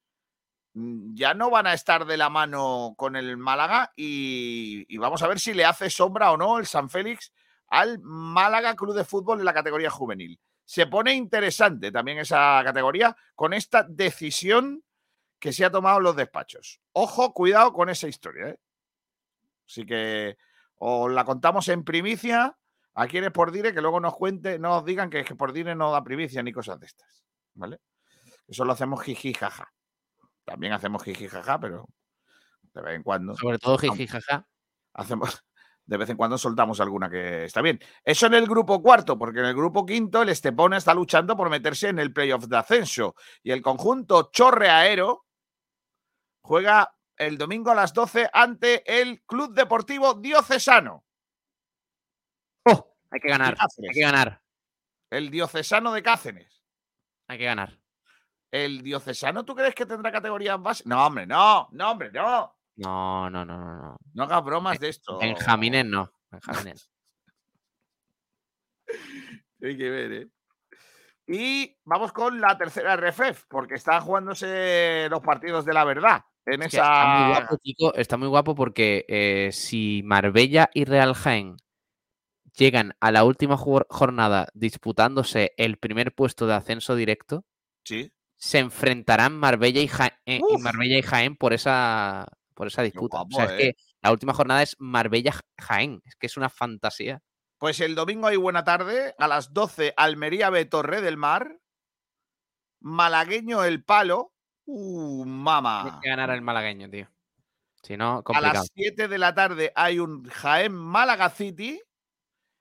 [0.75, 5.23] mm, ya no van a estar de la mano con el Málaga y, y vamos
[5.23, 7.33] a ver si le hace sombra o no el San Félix
[7.67, 10.39] al Málaga Club de Fútbol en la categoría juvenil.
[10.65, 14.84] Se pone interesante también esa categoría con esta decisión
[15.45, 16.81] que se ha tomado los despachos.
[16.93, 18.49] Ojo, cuidado con esa historia.
[18.49, 18.59] ¿eh?
[19.69, 20.39] Así que
[20.77, 22.57] os la contamos en primicia
[22.95, 25.53] a quienes por dire que luego nos cuente, no os digan que es que por
[25.53, 27.27] dire no da primicia ni cosas de estas.
[27.53, 27.81] ¿Vale?
[28.49, 29.71] Eso lo hacemos jiji jaja.
[30.47, 31.91] También hacemos jiji jaja, pero
[32.73, 33.35] de vez en cuando.
[33.37, 34.49] Sobre todo jiji jaja.
[34.95, 35.45] Hacemos,
[35.85, 37.79] de vez en cuando soltamos alguna que está bien.
[38.03, 41.51] Eso en el grupo cuarto, porque en el grupo quinto el Estepona está luchando por
[41.51, 43.15] meterse en el playoff de ascenso.
[43.43, 45.24] Y el conjunto Chorreaero
[46.45, 51.05] juega el domingo a las 12 ante el Club Deportivo Diocesano.
[52.65, 53.57] Hay que ganar.
[53.61, 54.43] Hay que ganar.
[55.11, 56.63] El Diocesano de Cáceres.
[57.29, 57.79] Hay que ganar.
[58.51, 60.83] ¿El Diocesano tú crees que tendrá categoría base?
[60.87, 62.57] No, hombre, no, no, hombre, no.
[62.77, 63.75] No, no, no, no.
[63.77, 63.97] no.
[64.13, 65.19] No hagas bromas de esto.
[65.19, 66.13] Benjamines no.
[66.31, 66.91] Benjamines.
[69.63, 70.29] Hay que ver, ¿eh?
[71.27, 76.23] Y vamos con la tercera RFF, porque están jugándose los partidos de la verdad.
[76.47, 76.85] En Es que esa.
[76.85, 77.95] Está muy guapo, chico.
[77.95, 81.57] Está muy guapo porque eh, si Marbella y Real Jaén
[82.57, 87.45] llegan a la última jor- jornada disputándose el primer puesto de ascenso directo,
[87.85, 88.13] Sí.
[88.37, 93.23] se enfrentarán Marbella y, Ja- eh, y Marbella y Jaén por esa, por esa disputa.
[93.23, 93.57] o sea, es ¿eh?
[93.59, 96.03] que la última jornada es Marbella-Jaén.
[96.05, 97.23] Es que es una fantasía.
[97.59, 101.59] Pues el domingo hay buena tarde, a las 12, Almería B Torre del Mar.
[102.81, 104.34] Malagueño El Palo.
[104.67, 106.01] Uh, Tiene mama.
[106.03, 107.09] que ganar el malagueño, tío.
[107.83, 108.55] Si no, A complicado.
[108.55, 111.81] las 7 de la tarde hay un Jaén Málaga City.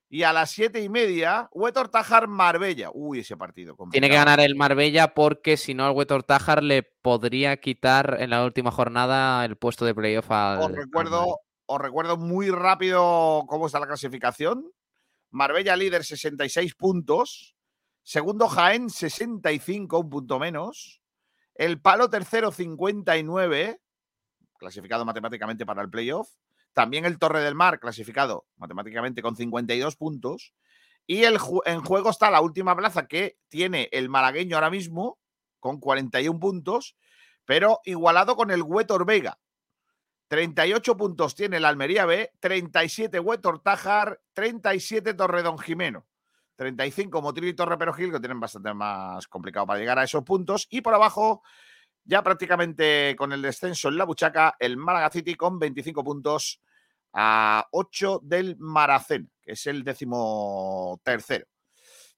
[0.09, 2.91] Y a las 7 y media, Huetor Tajar Marbella.
[2.93, 3.73] Uy, ese partido.
[3.90, 4.14] Tiene que complicado.
[4.25, 8.69] ganar el Marbella porque si no, el Huetor Tájar le podría quitar en la última
[8.69, 10.59] jornada el puesto de playoff al.
[10.59, 14.69] Os al recuerdo, os recuerdo muy rápido cómo está la clasificación.
[15.32, 17.56] Marbella líder 66 puntos.
[18.03, 21.01] Segundo Jaén 65, un punto menos.
[21.56, 23.80] El Palo tercero 59,
[24.57, 26.30] clasificado matemáticamente para el playoff.
[26.73, 30.53] También el Torre del Mar, clasificado matemáticamente con 52 puntos.
[31.06, 35.19] Y el, en juego está la última plaza que tiene el malagueño ahora mismo,
[35.59, 36.95] con 41 puntos,
[37.45, 39.40] pero igualado con el Huetor Vega.
[40.30, 46.07] 38 puntos tiene el Almería B, 37 Huetor Tájar, 37 Torredón Jimeno.
[46.56, 50.67] 35 Motril y Torre Perojil, que tienen bastante más complicado para llegar a esos puntos.
[50.69, 51.43] Y por abajo,
[52.03, 56.61] ya prácticamente con el descenso en la buchaca, el Málaga City con 25 puntos
[57.14, 61.48] a 8 del Maracena, que es el décimo tercero.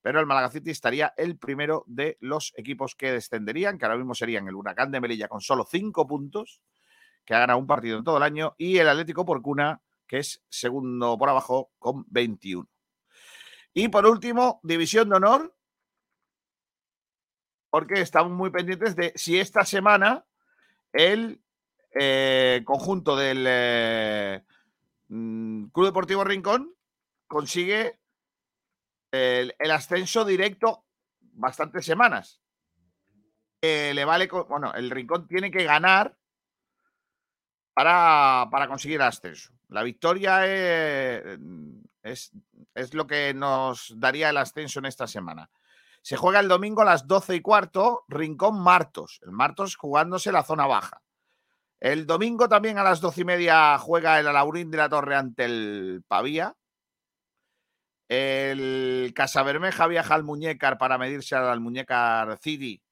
[0.01, 4.13] Pero el Málaga City estaría el primero de los equipos que descenderían, que ahora mismo
[4.13, 6.61] serían el Huracán de Melilla con solo 5 puntos,
[7.25, 10.43] que ha ganado un partido en todo el año, y el Atlético Porcuna, que es
[10.47, 12.69] segundo por abajo con 21.
[13.77, 15.53] Y por último, División de Honor,
[17.69, 20.25] porque estamos muy pendientes de si esta semana
[20.93, 21.41] el
[21.93, 24.45] eh, conjunto del eh,
[25.09, 26.73] mm, Club Deportivo Rincón
[27.27, 27.99] consigue
[29.11, 30.85] el, ascenso directo
[31.19, 32.41] bastantes semanas.
[33.61, 36.17] Eh, le vale, bueno, el Rincón tiene que ganar
[37.73, 39.51] para, para conseguir ascenso.
[39.67, 41.37] La victoria eh,
[42.05, 42.31] es,
[42.93, 45.49] lo que nos daría el ascenso en esta semana.
[46.01, 49.19] Se juega el domingo a las 12 y cuarto, Rincón Martos.
[49.23, 51.01] El Martos jugándose la zona baja.
[51.79, 55.45] El domingo también a las 12 y media juega el Alaurín de la Torre ante
[55.45, 56.55] el Pavía.
[58.07, 62.83] El Casabermeja viaja al Muñécar para medirse al Muñécar City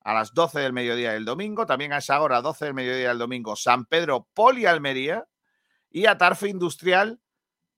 [0.00, 1.66] a las 12 del mediodía del domingo.
[1.66, 5.24] También a esa hora, 12 del mediodía del domingo, San Pedro Poli Almería
[5.88, 7.20] y Atarfe Industrial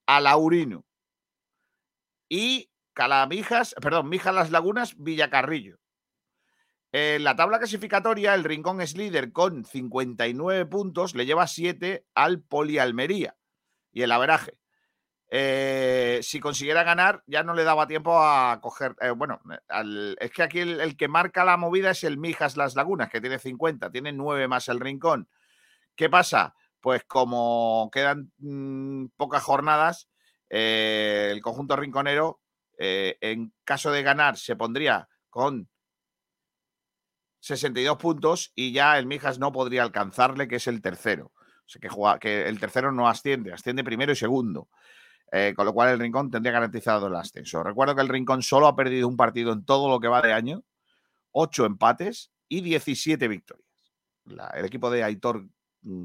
[0.08, 0.84] a Laurino.
[2.28, 5.78] Y Calamijas, perdón, Mijas Las Lagunas, Villacarrillo.
[6.90, 12.40] En la tabla clasificatoria, el Rincón es líder con 59 puntos, le lleva 7 al
[12.40, 13.36] Poli Almería
[13.92, 14.58] y el averaje.
[15.30, 18.96] Eh, si consiguiera ganar, ya no le daba tiempo a coger.
[19.02, 19.42] eh, bueno,
[20.18, 23.20] es que aquí el, el que marca la movida es el Mijas Las Lagunas, que
[23.20, 25.28] tiene 50, tiene 9 más el Rincón.
[25.94, 26.54] ¿Qué pasa?
[26.80, 30.08] Pues como quedan mm, pocas jornadas,
[30.50, 32.40] eh, el conjunto rinconero,
[32.78, 35.68] eh, en caso de ganar, se pondría con
[37.40, 41.32] 62 puntos y ya el Mijas no podría alcanzarle, que es el tercero.
[41.36, 44.68] O sea, que, el tercero no asciende, asciende primero y segundo.
[45.30, 47.62] Eh, con lo cual el Rincón tendría garantizado el ascenso.
[47.62, 50.32] Recuerdo que el Rincón solo ha perdido un partido en todo lo que va de
[50.32, 50.64] año,
[51.32, 53.68] 8 empates y 17 victorias.
[54.54, 55.46] El equipo de Aitor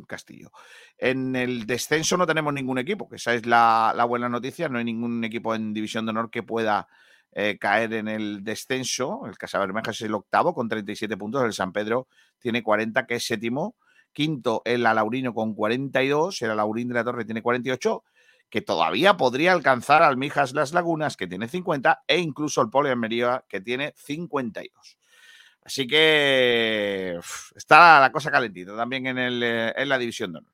[0.08, 0.52] Castillo.
[0.98, 4.70] En el descenso no tenemos ningún equipo, que esa es la, la buena noticia.
[4.70, 6.88] No hay ningún equipo en División de Honor que pueda
[7.32, 9.26] eh, caer en el descenso.
[9.26, 11.44] El Casabermeja es el octavo con 37 puntos.
[11.44, 12.08] El San Pedro
[12.40, 13.76] tiene 40, que es séptimo.
[14.12, 16.42] Quinto, el Alaurino con 42.
[16.44, 18.04] El Alaurín de la Torre tiene 48
[18.54, 22.92] que todavía podría alcanzar al Mijas Las Lagunas, que tiene 50, e incluso el Poli
[22.92, 25.00] Almería, que tiene 52.
[25.66, 30.40] Así que uf, está la cosa calentita también en, el, eh, en la división de
[30.40, 30.54] honor.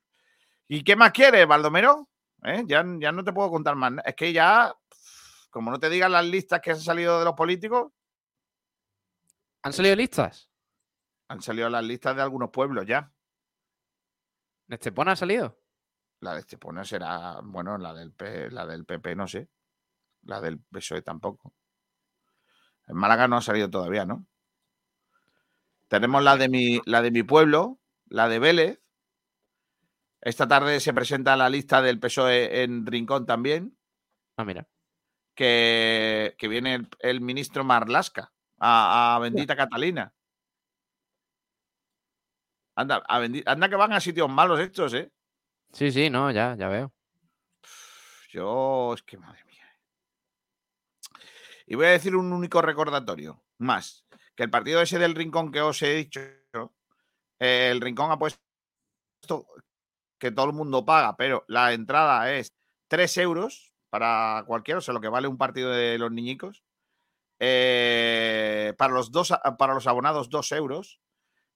[0.68, 2.10] ¿Y qué más quieres, Baldomero?
[2.44, 2.64] ¿Eh?
[2.68, 3.94] Ya, ya no te puedo contar más.
[4.06, 4.74] Es que ya,
[5.50, 7.92] como no te digan las listas que han salido de los políticos,
[9.62, 10.50] ¿Han salido listas?
[11.28, 13.12] han salido las listas de algunos pueblos ya.
[14.68, 15.60] ¿En Estepona ha salido?
[16.22, 19.50] La de Estepona será, bueno, la del, P- la del PP no sé.
[20.24, 21.54] La del PSOE tampoco.
[22.88, 24.26] En Málaga no ha salido todavía, ¿no?
[25.90, 28.82] Tenemos la de mi, la de mi pueblo, la de Vélez.
[30.22, 33.78] Esta tarde se presenta la lista del PSOE en Rincón también.
[34.38, 34.68] Ah, mira.
[35.36, 40.14] Que, que viene el, el ministro Marlasca a, a Bendita Catalina.
[42.76, 45.12] Anda, a bendi- anda que van a sitios malos estos, ¿eh?
[45.74, 46.94] Sí, sí, no, ya, ya veo.
[48.30, 49.66] Yo, es que madre mía.
[51.66, 54.06] Y voy a decir un único recordatorio más,
[54.40, 56.22] que el partido ese del Rincón que os he dicho,
[57.40, 58.40] el Rincón ha puesto
[60.18, 62.54] que todo el mundo paga, pero la entrada es
[62.88, 66.64] 3 euros para cualquiera, o sea, lo que vale un partido de los niñicos.
[67.38, 71.02] Eh, para, los dos, para los abonados, 2 euros,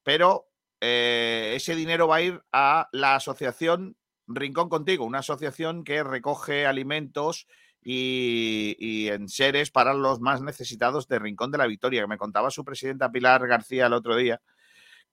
[0.04, 0.50] pero
[0.82, 3.96] eh, ese dinero va a ir a la asociación
[4.28, 7.48] Rincón Contigo, una asociación que recoge alimentos
[7.84, 12.50] y, y enseres para los más necesitados de Rincón de la Victoria, que me contaba
[12.50, 14.42] su presidenta Pilar García el otro día,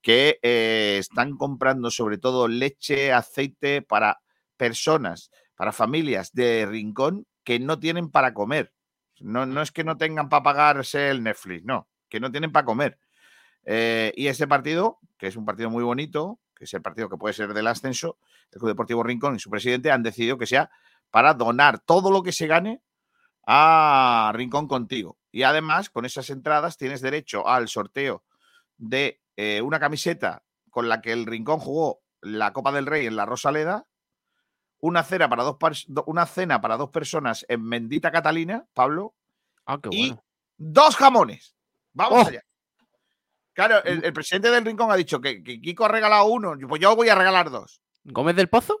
[0.01, 4.21] que eh, están comprando sobre todo leche, aceite para
[4.57, 8.73] personas, para familias de Rincón que no tienen para comer.
[9.19, 12.65] No, no es que no tengan para pagarse el Netflix, no, que no tienen para
[12.65, 12.99] comer.
[13.65, 17.17] Eh, y este partido, que es un partido muy bonito, que es el partido que
[17.17, 18.17] puede ser del ascenso,
[18.51, 20.71] el Club Deportivo Rincón y su presidente han decidido que sea
[21.11, 22.81] para donar todo lo que se gane
[23.45, 25.17] a Rincón contigo.
[25.31, 28.23] Y además, con esas entradas tienes derecho al sorteo
[28.77, 33.15] de eh, una camiseta con la que el Rincón jugó la Copa del Rey en
[33.15, 33.87] la Rosaleda,
[34.79, 39.15] una cena para dos, pers- do- una cena para dos personas en Mendita Catalina, Pablo,
[39.91, 40.15] y
[40.57, 41.55] dos jamones.
[41.93, 42.27] Vamos Oh.
[42.29, 42.43] allá.
[43.53, 46.81] Claro, el, el presidente del Rincón ha dicho que, que Kiko ha regalado uno, pues
[46.81, 47.81] yo voy a regalar dos.
[48.05, 48.79] ¿Gómez del Pozo?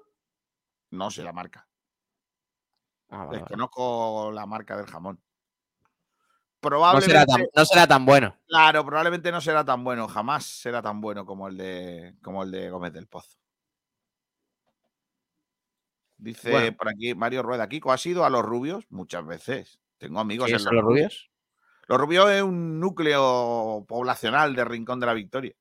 [0.91, 1.67] No sé la marca.
[3.11, 3.39] Ah, vale, vale.
[3.39, 5.15] Desconozco la marca del jamón.
[6.63, 7.11] No Probablemente.
[7.11, 8.35] será, tan, no será tan bueno.
[8.47, 12.51] Claro, probablemente no será tan bueno, jamás será tan bueno como el de, como el
[12.51, 13.35] de Gómez del Pozo.
[16.17, 16.77] Dice Bueno.
[16.77, 18.85] por aquí Mario Rueda, Kiko, ¿has ido a los rubios?
[18.89, 19.79] Muchas veces.
[19.97, 21.31] Tengo amigos ¿Qué en son los rubios?
[21.87, 25.53] Los rubios es un núcleo poblacional de Rincón de la Victoria.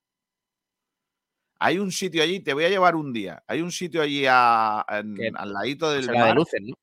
[1.59, 3.43] Hay un sitio allí, te voy a llevar un día.
[3.47, 6.75] Hay un sitio allí a- al ladito del de luces, ¿no?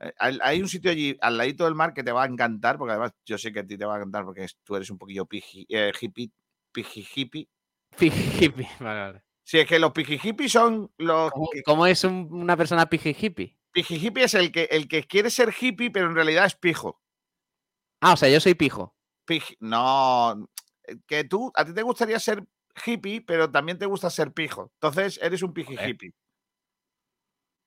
[0.00, 2.92] Eh, Hay un sitio allí al ladito del mar que te va a encantar, porque
[2.92, 5.26] además yo sé que a ti te va a encantar porque tú eres un poquillo
[5.26, 6.30] piji, eh, hippie,
[6.72, 7.48] piji hippie.
[7.98, 8.48] Piji
[8.80, 9.22] Vale, vale.
[9.44, 11.30] Sí, es que los piji hippies son los.
[11.32, 13.58] ¿Cómo, que- cómo es un- una persona piji hippie?
[13.72, 17.00] Piji hippie es el que, el que quiere ser hippie, pero en realidad es pijo.
[18.00, 18.96] Ah, o sea, yo soy pijo.
[19.26, 20.48] Pij- no,
[20.84, 22.44] eh, que tú, a ti te gustaría ser
[22.86, 24.70] hippie, pero también te gusta ser pijo.
[24.74, 26.12] Entonces eres un piji hippie.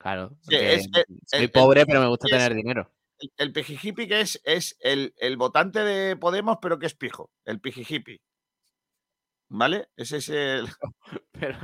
[0.03, 0.30] Claro.
[0.41, 2.91] Sí, porque es- eh, soy el- el pobre, pero me gusta es- tener dinero.
[3.19, 6.93] El, el piji hippie que es, es el, el votante de Podemos, pero que es
[6.93, 7.32] pijo.
[7.45, 8.22] El piji hippie.
[9.49, 9.90] ¿Vale?
[9.95, 10.67] Ese es el.
[11.32, 11.57] Pero,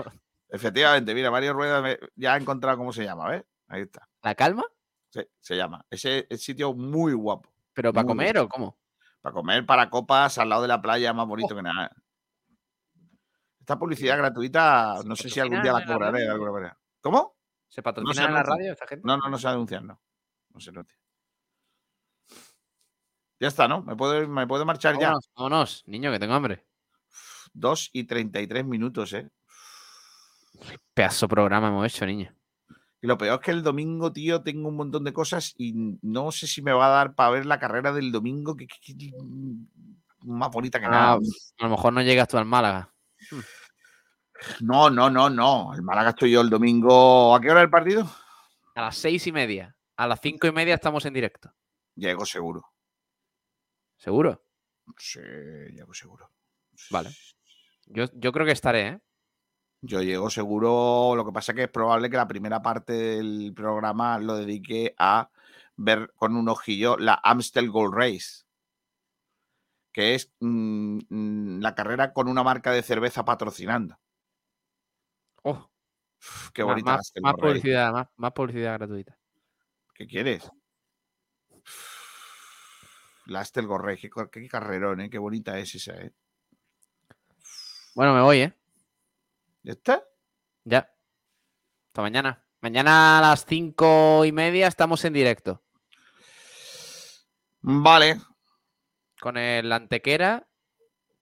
[0.51, 3.43] Efectivamente, mira, Mario Rueda me- ya ha encontrado cómo se llama, ¿ves?
[3.67, 4.07] Ahí está.
[4.23, 4.63] ¿La calma?
[5.09, 5.85] Sí, se llama.
[5.89, 7.49] Ese es sitio muy guapo.
[7.73, 8.77] ¿Pero para comer o cómo?
[9.21, 11.91] Para comer, para copas, al lado de la playa, más bonito que nada.
[13.59, 16.77] Esta publicidad gratuita, no sé si algún día la cobraré de alguna manera.
[17.01, 17.35] ¿Cómo?
[17.69, 19.05] ¿Se No patrocina se en la radio esta gente?
[19.07, 20.01] No, no, no se anuncian, no.
[20.51, 20.97] No se anuncia.
[23.39, 23.81] Ya está, ¿no?
[23.83, 25.07] Me puedo, me puedo marchar ya.
[25.09, 26.65] Vámonos, vámonos, niño, que tengo hambre.
[27.53, 29.29] 2 y 33 minutos, ¿eh?
[30.93, 32.35] Pedazo programa hemos hecho, niño.
[33.01, 36.31] Y lo peor es que el domingo, tío, tengo un montón de cosas y no
[36.33, 39.11] sé si me va a dar para ver la carrera del domingo, que, que- que-
[40.25, 41.13] más bonita que Ah, nada.
[41.13, 42.93] a lo mejor no llegas tú al Málaga.
[44.61, 45.73] No, no, no, no.
[45.73, 47.35] El Málaga estoy yo el domingo.
[47.35, 48.09] ¿A qué hora el partido?
[48.75, 49.75] A las seis y media.
[49.97, 51.53] A las cinco y media estamos en directo.
[51.95, 52.65] Llego seguro.
[53.97, 54.41] ¿Seguro?
[54.97, 55.19] Sí,
[55.73, 56.31] llego seguro.
[56.89, 57.09] Vale.
[57.87, 58.99] Yo, yo creo que estaré, ¿eh?
[59.81, 61.13] Yo llego seguro.
[61.15, 65.29] Lo que pasa que es probable que la primera parte del programa lo dedique a
[65.75, 68.43] ver con un ojillo la Amstel Gold Race,
[69.93, 73.97] que es mm, mm, la carrera con una marca de cerveza patrocinando.
[75.43, 75.69] Oh,
[76.21, 79.17] Uf, qué bonita más, más publicidad, más, más publicidad gratuita.
[79.93, 80.49] ¿Qué quieres?
[83.25, 85.09] La Astel Gorrey, qué carrerón, ¿eh?
[85.09, 86.11] Qué bonita es esa, ¿eh?
[87.95, 88.53] Bueno, me voy, ¿eh?
[89.63, 90.03] ¿Ya está?
[90.63, 90.91] Ya.
[91.87, 92.43] Hasta mañana.
[92.61, 95.63] Mañana a las cinco y media estamos en directo.
[97.61, 98.19] Vale.
[99.19, 100.47] Con el Antequera,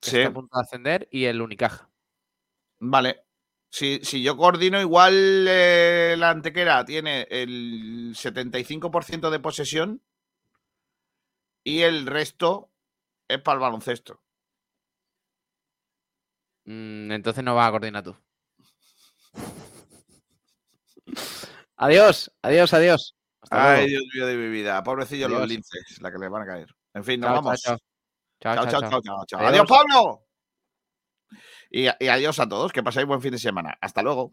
[0.00, 0.16] que Sí.
[0.18, 1.88] está a punto de ascender, y el Unicaja.
[2.78, 3.27] Vale.
[3.70, 10.02] Si, si yo coordino, igual eh, la antequera tiene el 75% de posesión
[11.62, 12.70] y el resto
[13.28, 14.20] es para el baloncesto.
[16.64, 18.16] Mm, entonces no vas a coordinar tú.
[21.76, 23.14] adiós, adiós, adiós.
[23.40, 23.88] Hasta Ay, luego.
[23.88, 24.82] Dios mío de mi vida.
[24.82, 26.74] Pobrecillos los linces, la que les van a caer.
[26.94, 27.60] En fin, nos Chao, chao, vamos.
[27.60, 27.78] chao.
[28.40, 28.90] Chao, chao, chao, chao, chao.
[28.90, 29.40] chao, chao, chao.
[29.40, 29.52] Adiós.
[29.52, 30.24] Adiós, Pablo.
[31.70, 32.72] Y, adiós a todos.
[32.72, 33.78] Que paséis buen fin de semana.
[33.80, 34.32] Hasta luego.